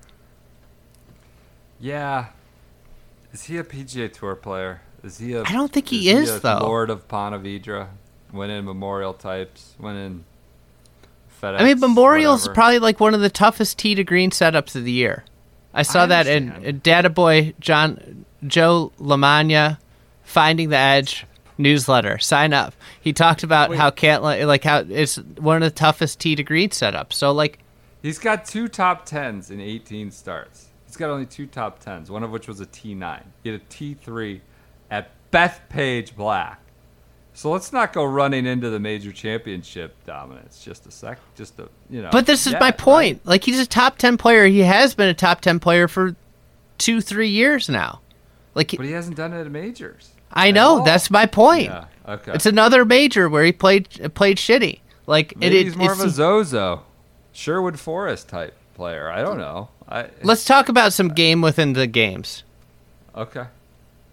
Yeah, 1.79 2.27
is 3.33 3.43
he 3.45 3.57
a 3.57 3.63
PGA 3.63 4.11
Tour 4.11 4.35
player? 4.35 4.81
Is 5.03 5.17
he 5.17 5.33
a? 5.33 5.41
I 5.41 5.51
don't 5.51 5.71
think 5.71 5.89
he 5.89 6.09
is 6.09 6.29
is, 6.29 6.35
a 6.37 6.39
though. 6.39 6.59
Lord 6.59 6.89
of 6.89 7.07
Ponte 7.07 7.43
Vedra, 7.43 7.89
winning 8.31 8.63
Memorial 8.65 9.13
types, 9.13 9.75
winning. 9.79 10.25
FedEx, 11.41 11.59
I 11.59 11.63
mean, 11.65 11.79
Memorial's 11.79 12.43
whatever. 12.43 12.53
probably 12.53 12.79
like 12.79 12.99
one 13.01 13.13
of 13.13 13.19
the 13.19 13.29
toughest 13.29 13.77
tee 13.77 13.95
to 13.95 14.03
green 14.03 14.31
setups 14.31 14.75
of 14.75 14.85
the 14.85 14.91
year. 14.91 15.25
I 15.73 15.81
saw 15.81 16.03
I 16.03 16.05
that 16.07 16.27
in, 16.27 16.51
in 16.63 16.79
Data 16.79 17.09
Boy 17.09 17.53
John 17.59 18.25
Joe 18.45 18.93
Lamagna, 18.99 19.77
Finding 20.23 20.69
the 20.69 20.77
Edge 20.77 21.25
newsletter. 21.63 22.19
Sign 22.19 22.53
up. 22.53 22.75
He 23.01 23.13
talked 23.13 23.41
about 23.41 23.71
Wait. 23.71 23.79
how 23.79 23.89
Cantlay 23.89 24.45
like 24.45 24.63
how 24.63 24.85
it's 24.87 25.15
one 25.15 25.55
of 25.55 25.63
the 25.63 25.71
toughest 25.71 26.19
tee 26.19 26.35
to 26.35 26.43
green 26.43 26.69
setups. 26.69 27.13
So 27.13 27.31
like 27.31 27.59
He's 28.03 28.19
got 28.19 28.45
two 28.45 28.67
top 28.67 29.05
tens 29.05 29.49
in 29.49 29.61
18 29.61 30.11
starts. 30.11 30.67
He's 30.85 30.97
got 30.97 31.09
only 31.09 31.25
two 31.25 31.47
top 31.47 31.79
tens, 31.79 32.11
one 32.11 32.21
of 32.21 32.31
which 32.31 32.47
was 32.47 32.59
a 32.59 32.65
T9. 32.65 33.23
He 33.43 33.49
had 33.49 33.61
a 33.61 33.63
T3 33.63 34.41
at 34.91 35.09
Bethpage 35.31 36.13
Black. 36.15 36.59
So 37.33 37.49
let's 37.49 37.73
not 37.73 37.93
go 37.93 38.03
running 38.03 38.45
into 38.45 38.69
the 38.69 38.79
major 38.79 39.11
championship 39.11 39.95
dominance. 40.05 40.63
Just 40.63 40.85
a 40.85 40.91
sec, 40.91 41.17
just 41.35 41.57
a 41.59 41.69
you 41.89 42.01
know. 42.01 42.09
But 42.11 42.27
this 42.27 42.45
is 42.45 42.53
yeah, 42.53 42.59
my 42.59 42.67
right? 42.67 42.77
point. 42.77 43.25
Like 43.25 43.43
he's 43.43 43.59
a 43.59 43.65
top 43.65 43.97
ten 43.97 44.17
player. 44.17 44.45
He 44.45 44.59
has 44.59 44.93
been 44.93 45.09
a 45.09 45.15
top 45.15 45.41
ten 45.41 45.59
player 45.59 45.87
for 45.87 46.15
two, 46.77 47.01
three 47.01 47.29
years 47.29 47.69
now. 47.69 48.01
Like 48.53 48.75
But 48.77 48.85
he 48.85 48.91
hasn't 48.91 49.17
done 49.17 49.33
it 49.33 49.41
at 49.41 49.51
majors. 49.51 50.12
I 50.33 50.51
know 50.51 50.79
all. 50.79 50.83
that's 50.83 51.09
my 51.11 51.25
point. 51.25 51.65
Yeah. 51.65 51.85
Okay. 52.07 52.33
It's 52.33 52.45
another 52.45 52.83
major 52.85 53.29
where 53.29 53.43
he 53.43 53.51
played 53.51 54.13
played 54.13 54.37
shitty. 54.37 54.79
Like 55.07 55.37
Maybe 55.37 55.59
it, 55.59 55.63
he's 55.65 55.73
it, 55.73 55.77
more 55.77 55.93
of 55.93 55.99
a 55.99 56.09
Zozo, 56.09 56.83
Sherwood 57.31 57.79
Forest 57.79 58.29
type 58.29 58.55
player. 58.73 59.09
I 59.09 59.21
don't 59.21 59.37
know. 59.37 59.69
I 59.87 60.09
Let's 60.23 60.45
talk 60.45 60.69
about 60.69 60.93
some 60.93 61.09
game 61.09 61.41
within 61.41 61.73
the 61.73 61.87
games. 61.87 62.43
okay. 63.15 63.45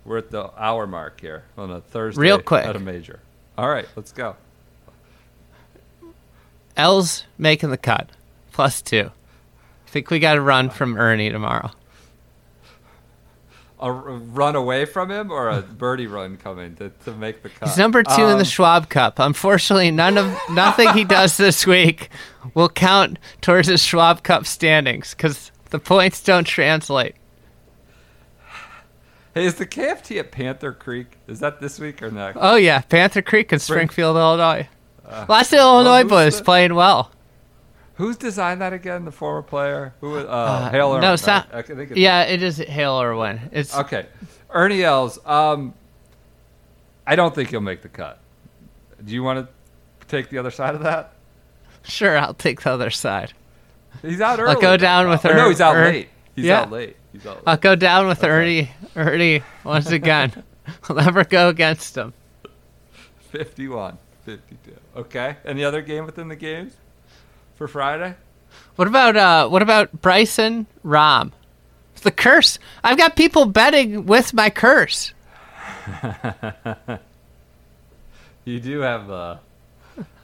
We're 0.05 0.19
at 0.19 0.31
the 0.31 0.51
hour 0.59 0.87
mark 0.87 1.21
here 1.21 1.45
on 1.59 1.71
a 1.71 1.81
Thursday. 1.81 2.21
Real 2.21 2.41
quick. 2.41 2.65
at 2.65 2.75
a 2.75 2.81
major. 2.81 3.21
All 3.59 3.69
right, 3.69 3.87
let's 3.97 4.13
go. 4.13 4.35
Els 6.77 7.25
making 7.37 7.71
the 7.71 7.77
cut, 7.77 8.09
plus 8.53 8.81
two. 8.81 9.11
I 9.87 9.91
think 9.91 10.11
we 10.11 10.19
got 10.19 10.35
to 10.35 10.41
run 10.41 10.71
from 10.71 10.97
Ernie 10.97 11.31
tomorrow. 11.31 11.71
A 13.83 13.91
run 13.91 14.57
away 14.57 14.85
from 14.85 15.11
him 15.11 15.31
or 15.31 15.49
a 15.49 15.63
birdie 15.63 16.07
run 16.07 16.37
coming 16.37 16.77
to, 16.77 16.91
to 17.07 17.13
make 17.13 17.43
the 17.43 17.49
cut? 17.49 17.69
He's 17.69 17.79
number 17.79 18.03
two 18.03 18.25
in 18.25 18.33
Um, 18.33 18.39
the 18.39 18.45
Schwab 18.45 18.91
Cup. 18.91 19.19
Unfortunately, 19.19 19.91
none 19.91 20.19
of 20.19 20.37
nothing 20.51 20.91
he 20.91 21.03
does 21.05 21.39
this 21.39 21.67
week 21.67 22.11
will 22.55 22.69
count 22.69 23.19
towards 23.41 23.69
his 23.69 23.83
Schwab 23.83 24.23
Cup 24.23 24.45
standings 24.47 25.15
because 25.15 25.51
the 25.71 25.79
points 25.79 26.23
don't 26.23 26.47
translate. 26.47 27.15
Hey, 29.35 29.47
is 29.47 29.55
the 29.55 29.67
KFT 29.67 30.19
at 30.19 30.33
Panther 30.33 30.73
Creek? 30.73 31.17
Is 31.29 31.41
that 31.41 31.61
this 31.61 31.79
week 31.79 32.03
or 32.03 32.11
next? 32.11 32.37
Oh 32.41 32.57
yeah, 32.57 32.81
Panther 32.83 33.23
Creek 33.23 33.53
in 33.53 33.61
Springfield, 33.61 34.17
Illinois. 34.17 34.69
Lots 35.29 35.53
of 35.53 35.59
Illinois 35.59 36.03
who's 36.03 36.11
boys 36.11 36.39
the- 36.39 36.45
playing 36.45 36.75
well. 36.75 37.13
Who's 38.01 38.17
designed 38.17 38.63
that 38.63 38.73
again? 38.73 39.05
The 39.05 39.13
former 39.13 39.43
player? 39.43 39.93
Who? 40.01 40.17
Uh, 40.17 40.71
Hale 40.71 40.89
Irwin, 40.93 41.01
no, 41.03 41.13
it's 41.13 41.27
right? 41.29 41.45
I 41.53 41.61
think 41.61 41.93
Yeah, 41.97 42.23
it 42.23 42.43
is 42.43 42.57
Hale 42.57 42.99
Irwin. 43.01 43.51
It's 43.53 43.77
Okay, 43.77 44.07
Ernie 44.49 44.83
Els. 44.83 45.19
Um, 45.27 45.75
I 47.07 47.15
don't 47.15 47.35
think 47.35 47.51
he'll 47.51 47.61
make 47.61 47.83
the 47.83 47.91
cut. 47.91 48.19
Do 49.05 49.13
you 49.13 49.23
want 49.23 49.47
to 49.47 50.07
take 50.09 50.31
the 50.31 50.39
other 50.39 50.51
side 50.51 50.75
of 50.75 50.83
that? 50.83 51.13
sure. 51.83 52.17
I'll 52.17 52.33
take 52.35 52.63
the 52.63 52.71
other 52.71 52.89
side. 52.91 53.33
He's 54.01 54.21
out 54.23 54.41
early. 54.41 54.55
I'll 54.55 54.61
go 54.61 54.77
down 54.79 55.09
with 55.11 55.25
Or 55.27 55.33
Er- 55.33 55.37
No, 55.37 55.49
he's 55.51 55.61
out 55.61 55.77
Er- 55.77 55.85
late. 55.85 56.09
He's 56.35 56.47
Yeah. 56.47 56.61
out 56.63 56.71
late. 56.71 56.97
He's 57.13 57.27
out 57.27 57.37
late. 57.37 57.43
I'll 57.47 57.57
go 57.59 57.75
down 57.77 58.07
with 58.07 58.25
Ernie. 58.25 58.71
Ernie 58.97 59.43
once 59.65 59.91
again. 59.91 60.43
I'll 60.89 60.97
never 60.97 61.23
go 61.25 61.49
against 61.51 61.97
him. 61.99 62.15
51, 63.31 63.99
52. 64.25 64.73
Okay. 64.97 65.37
Any 65.45 65.65
other 65.65 65.83
game 65.83 66.07
within 66.07 66.29
the 66.29 66.37
games 66.37 66.77
for 67.61 67.69
Friday? 67.69 68.15
What 68.77 68.89
about 68.89 69.17
uh 69.17 69.47
what 69.51 69.61
about 69.61 70.01
Bryson 70.01 70.67
Rahm? 70.83 71.33
The 72.01 72.11
curse. 72.11 72.59
I've 72.83 72.97
got 72.97 73.17
people 73.17 73.45
betting 73.45 74.07
with 74.07 74.33
my 74.33 74.49
curse. 74.49 75.13
You 78.47 78.59
do 78.59 78.81
have 78.81 79.11
uh, 79.11 79.37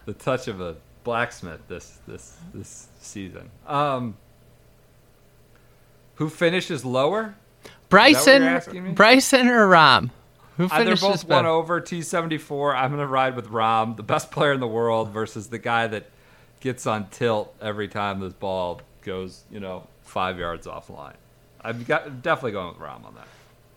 the 0.07 0.15
touch 0.15 0.49
of 0.49 0.61
a 0.63 0.77
blacksmith 1.05 1.61
this 1.69 1.99
this 2.09 2.35
this 2.55 2.89
season. 2.99 3.51
Um, 3.67 4.17
who 6.15 6.31
finishes 6.31 6.83
lower? 6.85 7.35
Bryson? 7.91 8.95
Bryson 8.95 9.49
or 9.49 9.69
Rahm? 9.69 10.11
Who 10.57 10.65
Uh, 10.65 10.69
they're 10.69 10.79
finishes 10.97 11.07
both 11.25 11.25
one 11.29 11.45
over 11.47 11.81
T74. 11.81 12.75
I'm 12.75 12.91
going 12.91 13.01
to 13.01 13.07
ride 13.07 13.37
with 13.37 13.49
Rahm, 13.49 13.97
the 13.97 14.03
best 14.03 14.31
player 14.31 14.55
in 14.55 14.61
the 14.61 14.67
world, 14.67 15.11
versus 15.11 15.49
the 15.49 15.59
guy 15.59 15.87
that 15.87 16.09
gets 16.61 16.87
on 16.87 17.09
tilt 17.11 17.55
every 17.61 17.89
time 17.89 18.21
this 18.21 18.33
ball 18.33 18.81
goes, 19.03 19.45
you 19.51 19.61
know, 19.61 19.87
five 20.03 20.39
yards 20.39 20.67
off 20.67 20.87
the 20.87 20.93
line. 20.95 21.17
I'm 21.63 21.85
got, 21.85 22.23
definitely 22.23 22.53
going 22.53 22.69
with 22.69 22.79
Rahm 22.79 23.05
on 23.05 23.15
that. 23.15 23.29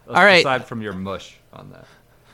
All 0.08 0.24
right. 0.24 0.40
Aside 0.40 0.66
from 0.66 0.82
your 0.82 0.94
mush 0.94 1.38
on 1.54 1.72
that. 1.72 1.86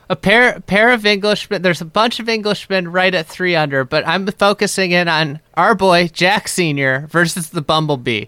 a 0.09 0.15
pair 0.15 0.59
pair 0.61 0.91
of 0.91 1.05
Englishmen. 1.05 1.61
There's 1.61 1.81
a 1.81 1.85
bunch 1.85 2.19
of 2.19 2.29
Englishmen 2.29 2.91
right 2.91 3.13
at 3.13 3.27
three 3.27 3.55
under, 3.55 3.83
but 3.83 4.07
I'm 4.07 4.27
focusing 4.27 4.91
in 4.91 5.07
on 5.07 5.39
our 5.55 5.75
boy 5.75 6.07
Jack 6.07 6.47
Senior 6.47 7.07
versus 7.09 7.49
the 7.49 7.61
Bumblebee, 7.61 8.25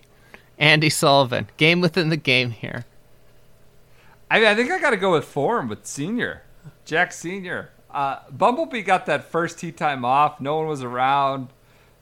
Andy 0.57 0.89
Sullivan. 0.89 1.47
Game 1.57 1.81
within 1.81 2.09
the 2.09 2.17
game 2.17 2.51
here. 2.51 2.85
I 4.29 4.39
mean, 4.39 4.47
I 4.47 4.55
think 4.55 4.71
I 4.71 4.79
got 4.79 4.89
to 4.89 4.97
go 4.97 5.13
with 5.13 5.23
form 5.25 5.69
with 5.69 5.85
Senior, 5.85 6.41
Jack 6.83 7.13
Senior. 7.13 7.69
Uh, 7.89 8.19
Bumblebee 8.29 8.81
got 8.81 9.05
that 9.05 9.23
first 9.23 9.59
tee 9.59 9.71
time 9.71 10.03
off. 10.03 10.41
No 10.41 10.57
one 10.57 10.67
was 10.67 10.83
around. 10.83 11.47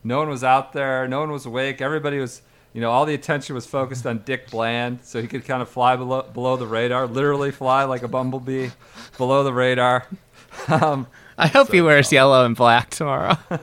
No 0.05 0.19
one 0.19 0.29
was 0.29 0.43
out 0.43 0.71
there. 0.71 1.07
No 1.07 1.19
one 1.19 1.31
was 1.31 1.47
awake. 1.47 1.81
Everybody 1.81 2.19
was, 2.19 2.43
you 2.73 2.79
know, 2.79 2.91
all 2.91 3.07
the 3.07 3.15
attention 3.15 3.55
was 3.55 3.65
focused 3.65 4.05
on 4.05 4.19
Dick 4.19 4.51
Bland, 4.51 4.99
so 5.03 5.19
he 5.19 5.27
could 5.27 5.45
kind 5.45 5.63
of 5.63 5.67
fly 5.67 5.95
below, 5.95 6.21
below 6.21 6.57
the 6.57 6.67
radar, 6.67 7.07
literally 7.07 7.49
fly 7.51 7.85
like 7.85 8.03
a 8.03 8.07
bumblebee 8.07 8.69
below 9.17 9.43
the 9.43 9.53
radar. 9.53 10.07
Um, 10.69 11.07
I 11.37 11.47
hope 11.47 11.69
he 11.73 11.81
wears 11.81 12.13
yellow 12.13 12.45
and 12.45 12.55
black 12.55 12.89
tomorrow. 12.89 13.37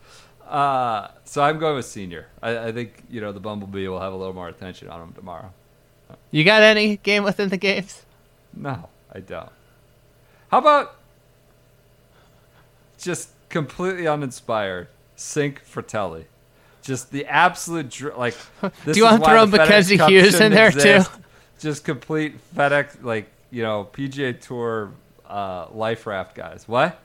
uh, 0.48 1.08
so 1.24 1.42
I'm 1.42 1.58
going 1.58 1.76
with 1.76 1.84
Senior. 1.84 2.26
I, 2.42 2.68
I 2.68 2.72
think 2.72 3.02
you 3.10 3.20
know 3.20 3.32
the 3.32 3.40
Bumblebee 3.40 3.86
will 3.86 4.00
have 4.00 4.14
a 4.14 4.16
little 4.16 4.32
more 4.32 4.48
attention 4.48 4.88
on 4.88 5.02
him 5.02 5.12
tomorrow. 5.12 5.52
you 6.30 6.42
got 6.42 6.62
any 6.62 6.96
game 6.96 7.22
within 7.22 7.50
the 7.50 7.58
games? 7.58 8.06
No, 8.54 8.88
I 9.12 9.20
don't. 9.20 9.50
How 10.50 10.58
about 10.58 10.96
just 12.98 13.28
completely 13.48 14.06
uninspired? 14.06 14.88
Cink 15.16 15.58
Frittelli. 15.60 16.24
Just 16.82 17.10
the 17.10 17.26
absolute 17.26 17.90
dr- 17.90 18.16
like. 18.18 18.34
This 18.84 18.94
Do 18.94 19.00
you 19.00 19.06
is 19.06 19.12
wanna 19.12 19.24
throw 19.24 19.46
Mackenzie 19.46 19.96
Hughes 19.98 20.40
in 20.40 20.52
there, 20.52 20.70
too? 20.70 21.00
Just 21.58 21.84
complete 21.84 22.36
FedEx 22.54 23.02
like 23.02 23.28
you 23.50 23.62
know 23.62 23.88
PGA 23.92 24.38
Tour 24.40 24.92
uh, 25.28 25.66
life 25.72 26.06
raft 26.06 26.34
guys. 26.34 26.68
What? 26.68 27.00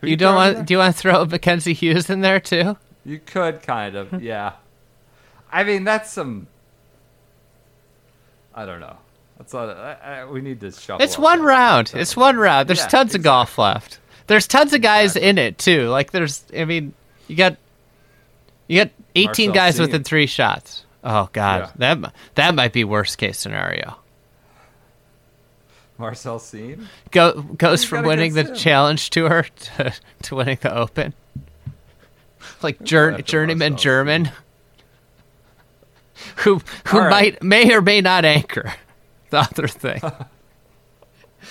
Who 0.00 0.08
You 0.08 0.16
don't 0.16 0.34
want? 0.34 0.66
Do 0.66 0.74
you 0.74 0.78
want 0.78 0.94
to 0.94 1.00
throw 1.00 1.24
Mackenzie 1.24 1.72
Hughes 1.72 2.10
in 2.10 2.20
there 2.20 2.38
too? 2.40 2.76
You 3.04 3.18
could 3.18 3.62
kind 3.62 3.96
of, 3.96 4.22
yeah. 4.22 4.52
I 5.50 5.64
mean, 5.64 5.84
that's 5.84 6.10
some. 6.12 6.46
I 8.54 8.66
don't 8.66 8.80
know. 8.80 8.96
That's. 9.38 9.54
I, 9.54 9.96
I, 10.04 10.24
we 10.26 10.40
need 10.42 10.60
to 10.60 10.70
shuffle. 10.70 11.02
It's 11.02 11.18
one 11.18 11.42
round. 11.42 11.92
It's 11.94 12.16
one 12.16 12.36
round. 12.36 12.68
There's 12.68 12.80
Yeah, 12.80 12.88
tons 12.88 13.14
of 13.14 13.22
golf 13.22 13.56
left. 13.58 13.98
There's 14.30 14.46
tons 14.46 14.72
of 14.72 14.80
guys 14.80 15.16
in 15.16 15.38
it 15.38 15.58
too. 15.58 15.88
Like 15.88 16.12
there's, 16.12 16.44
I 16.56 16.64
mean, 16.64 16.94
you 17.26 17.34
got, 17.34 17.56
you 18.68 18.84
got 18.84 18.92
18 19.16 19.48
Marcel 19.48 19.54
guys 19.54 19.74
Siem. 19.74 19.86
within 19.86 20.04
three 20.04 20.26
shots. 20.28 20.84
Oh 21.02 21.28
God, 21.32 21.62
Yeah. 21.80 21.94
that 21.96 22.14
that 22.36 22.54
might 22.54 22.72
be 22.72 22.84
worst 22.84 23.18
case 23.18 23.38
scenario. 23.38 23.96
Marcel 25.98 26.38
Siem. 26.38 26.88
Go 27.10 27.42
goes 27.42 27.82
from 27.82 28.04
winning 28.06 28.34
the 28.34 28.44
him? 28.44 28.54
challenge 28.54 29.10
tour 29.10 29.46
to, 29.76 29.92
to 30.22 30.34
winning 30.36 30.58
the 30.60 30.72
Open. 30.76 31.12
Like 32.62 32.80
jour- 32.84 33.20
journeyman 33.22 33.72
Marcel 33.72 33.82
German, 33.82 34.30
who 36.36 36.60
who 36.86 36.98
All 36.98 37.04
right. 37.06 37.10
might 37.10 37.42
may 37.42 37.74
or 37.74 37.82
may 37.82 38.00
not 38.00 38.24
anchor. 38.24 38.72
The 39.30 39.38
other 39.38 39.66
thing. 39.68 40.00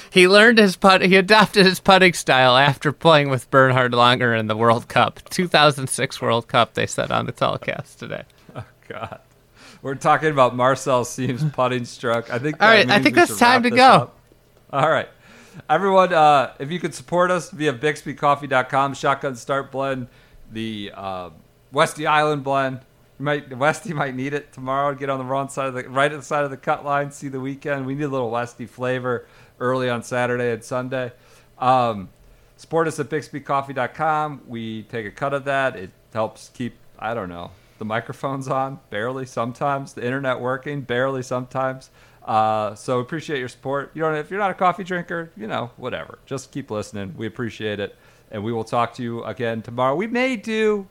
He 0.10 0.28
learned 0.28 0.58
his 0.58 0.76
putt. 0.76 1.02
He 1.02 1.16
adopted 1.16 1.66
his 1.66 1.80
putting 1.80 2.14
style 2.14 2.58
after 2.58 2.92
playing 2.92 3.30
with 3.30 3.50
Bernhard 3.52 3.92
Langer 3.94 4.38
in 4.38 4.48
the 4.48 4.56
World 4.58 4.88
Cup, 4.88 5.20
2006 5.30 6.22
World 6.22 6.48
Cup. 6.48 6.74
They 6.74 6.86
said 6.86 7.12
on 7.12 7.26
the 7.26 7.32
telecast 7.32 8.00
today. 8.00 8.24
Oh 8.56 8.66
God. 8.88 9.20
We're 9.82 9.96
talking 9.96 10.30
about 10.30 10.56
Marcel 10.56 11.06
Siem's 11.06 11.44
putting 11.52 11.86
stroke. 11.86 12.32
I 12.32 12.40
think. 12.40 12.62
All 12.62 12.68
right, 12.68 12.90
I 12.90 13.02
think 13.02 13.16
that's 13.16 13.38
time 13.38 13.64
to 13.64 13.70
go. 13.70 13.84
up. 13.84 14.20
All 14.72 14.90
right, 14.90 15.08
everyone. 15.70 16.14
Uh, 16.14 16.54
if 16.60 16.72
you 16.72 16.80
could 16.80 16.94
support 16.94 17.32
us 17.32 17.50
via 17.50 17.74
BixbyCoffee.com, 17.74 18.94
Shotgun 18.94 19.36
Start 19.36 19.72
Blend, 19.72 20.08
the 20.52 20.92
uh, 20.94 21.30
Westy 21.72 22.06
Island 22.06 22.44
Blend. 22.44 22.82
You 23.20 23.26
might 23.26 23.58
Westy 23.58 23.94
might 23.94 24.16
need 24.16 24.34
it 24.34 24.52
tomorrow 24.54 24.94
get 24.96 25.10
on 25.10 25.20
the 25.20 25.26
wrong 25.26 25.50
side 25.50 25.68
of 25.68 25.74
the 25.74 25.88
right 25.90 26.12
at 26.12 26.18
the 26.18 26.26
side 26.26 26.44
of 26.44 26.52
the 26.52 26.58
cut 26.58 26.86
line, 26.86 27.12
see 27.12 27.28
the 27.28 27.40
weekend. 27.40 27.86
We 27.86 27.96
need 27.96 28.04
a 28.04 28.10
little 28.10 28.32
Westy 28.32 28.66
flavor 28.66 29.28
early 29.60 29.89
on 29.89 30.03
Saturday 30.03 30.51
and 30.51 30.64
Sunday. 30.64 31.12
Um, 31.57 32.10
support 32.57 32.88
us 32.88 32.99
at 32.99 33.10
BixbyCoffee.com. 33.10 34.41
We 34.47 34.84
take 34.84 35.05
a 35.05 35.12
cut 35.12 35.34
of 35.34 35.45
that. 35.45 35.76
It 35.76 35.91
helps 36.14 36.49
keep, 36.49 36.76
I 36.97 37.14
don't 37.14 37.30
know, 37.30 37.51
the 37.78 37.86
microphones 37.86 38.47
on, 38.47 38.80
barely 38.89 39.26
sometimes, 39.26 39.93
the 39.93 40.05
internet 40.05 40.39
working, 40.39 40.82
barely 40.82 41.24
sometimes. 41.24 41.89
Uh, 42.24 42.76
so 42.76 42.99
appreciate 42.99 43.39
your 43.39 43.47
support. 43.47 43.91
You 43.93 44.01
don't, 44.03 44.16
if 44.16 44.30
you're 44.30 44.39
not 44.39 44.51
a 44.51 44.55
coffee 44.55 44.84
drinker, 44.84 45.32
you 45.36 45.47
know, 45.47 45.72
whatever. 45.78 46.20
Just 46.26 46.51
keep 46.51 46.70
listening. 46.70 47.16
We 47.18 47.26
appreciate 47.26 47.80
it. 47.80 47.95
And 48.32 48.43
we 48.43 48.53
will 48.53 48.64
talk 48.64 48.93
to 48.95 49.03
you 49.03 49.24
again 49.24 49.64
tomorrow. 49.64 49.95
We 49.95 50.05
may 50.05 50.36
do 50.36 50.88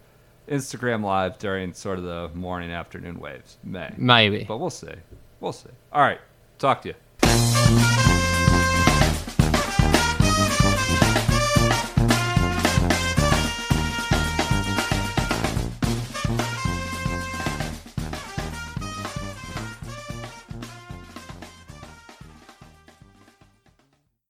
Instagram 0.49 1.05
live 1.05 1.39
during 1.39 1.73
sort 1.75 1.99
of 1.99 2.05
the 2.05 2.31
morning, 2.35 2.71
afternoon 2.71 3.21
waves. 3.21 3.59
May. 3.63 3.93
Maybe. 3.97 4.45
But 4.45 4.59
we'll 4.59 4.71
see. 4.71 4.95
We'll 5.41 5.53
see. 5.53 5.71
All 5.93 6.03
right. 6.03 6.21
Talk 6.59 6.83
to 6.83 6.89
you. 6.89 7.48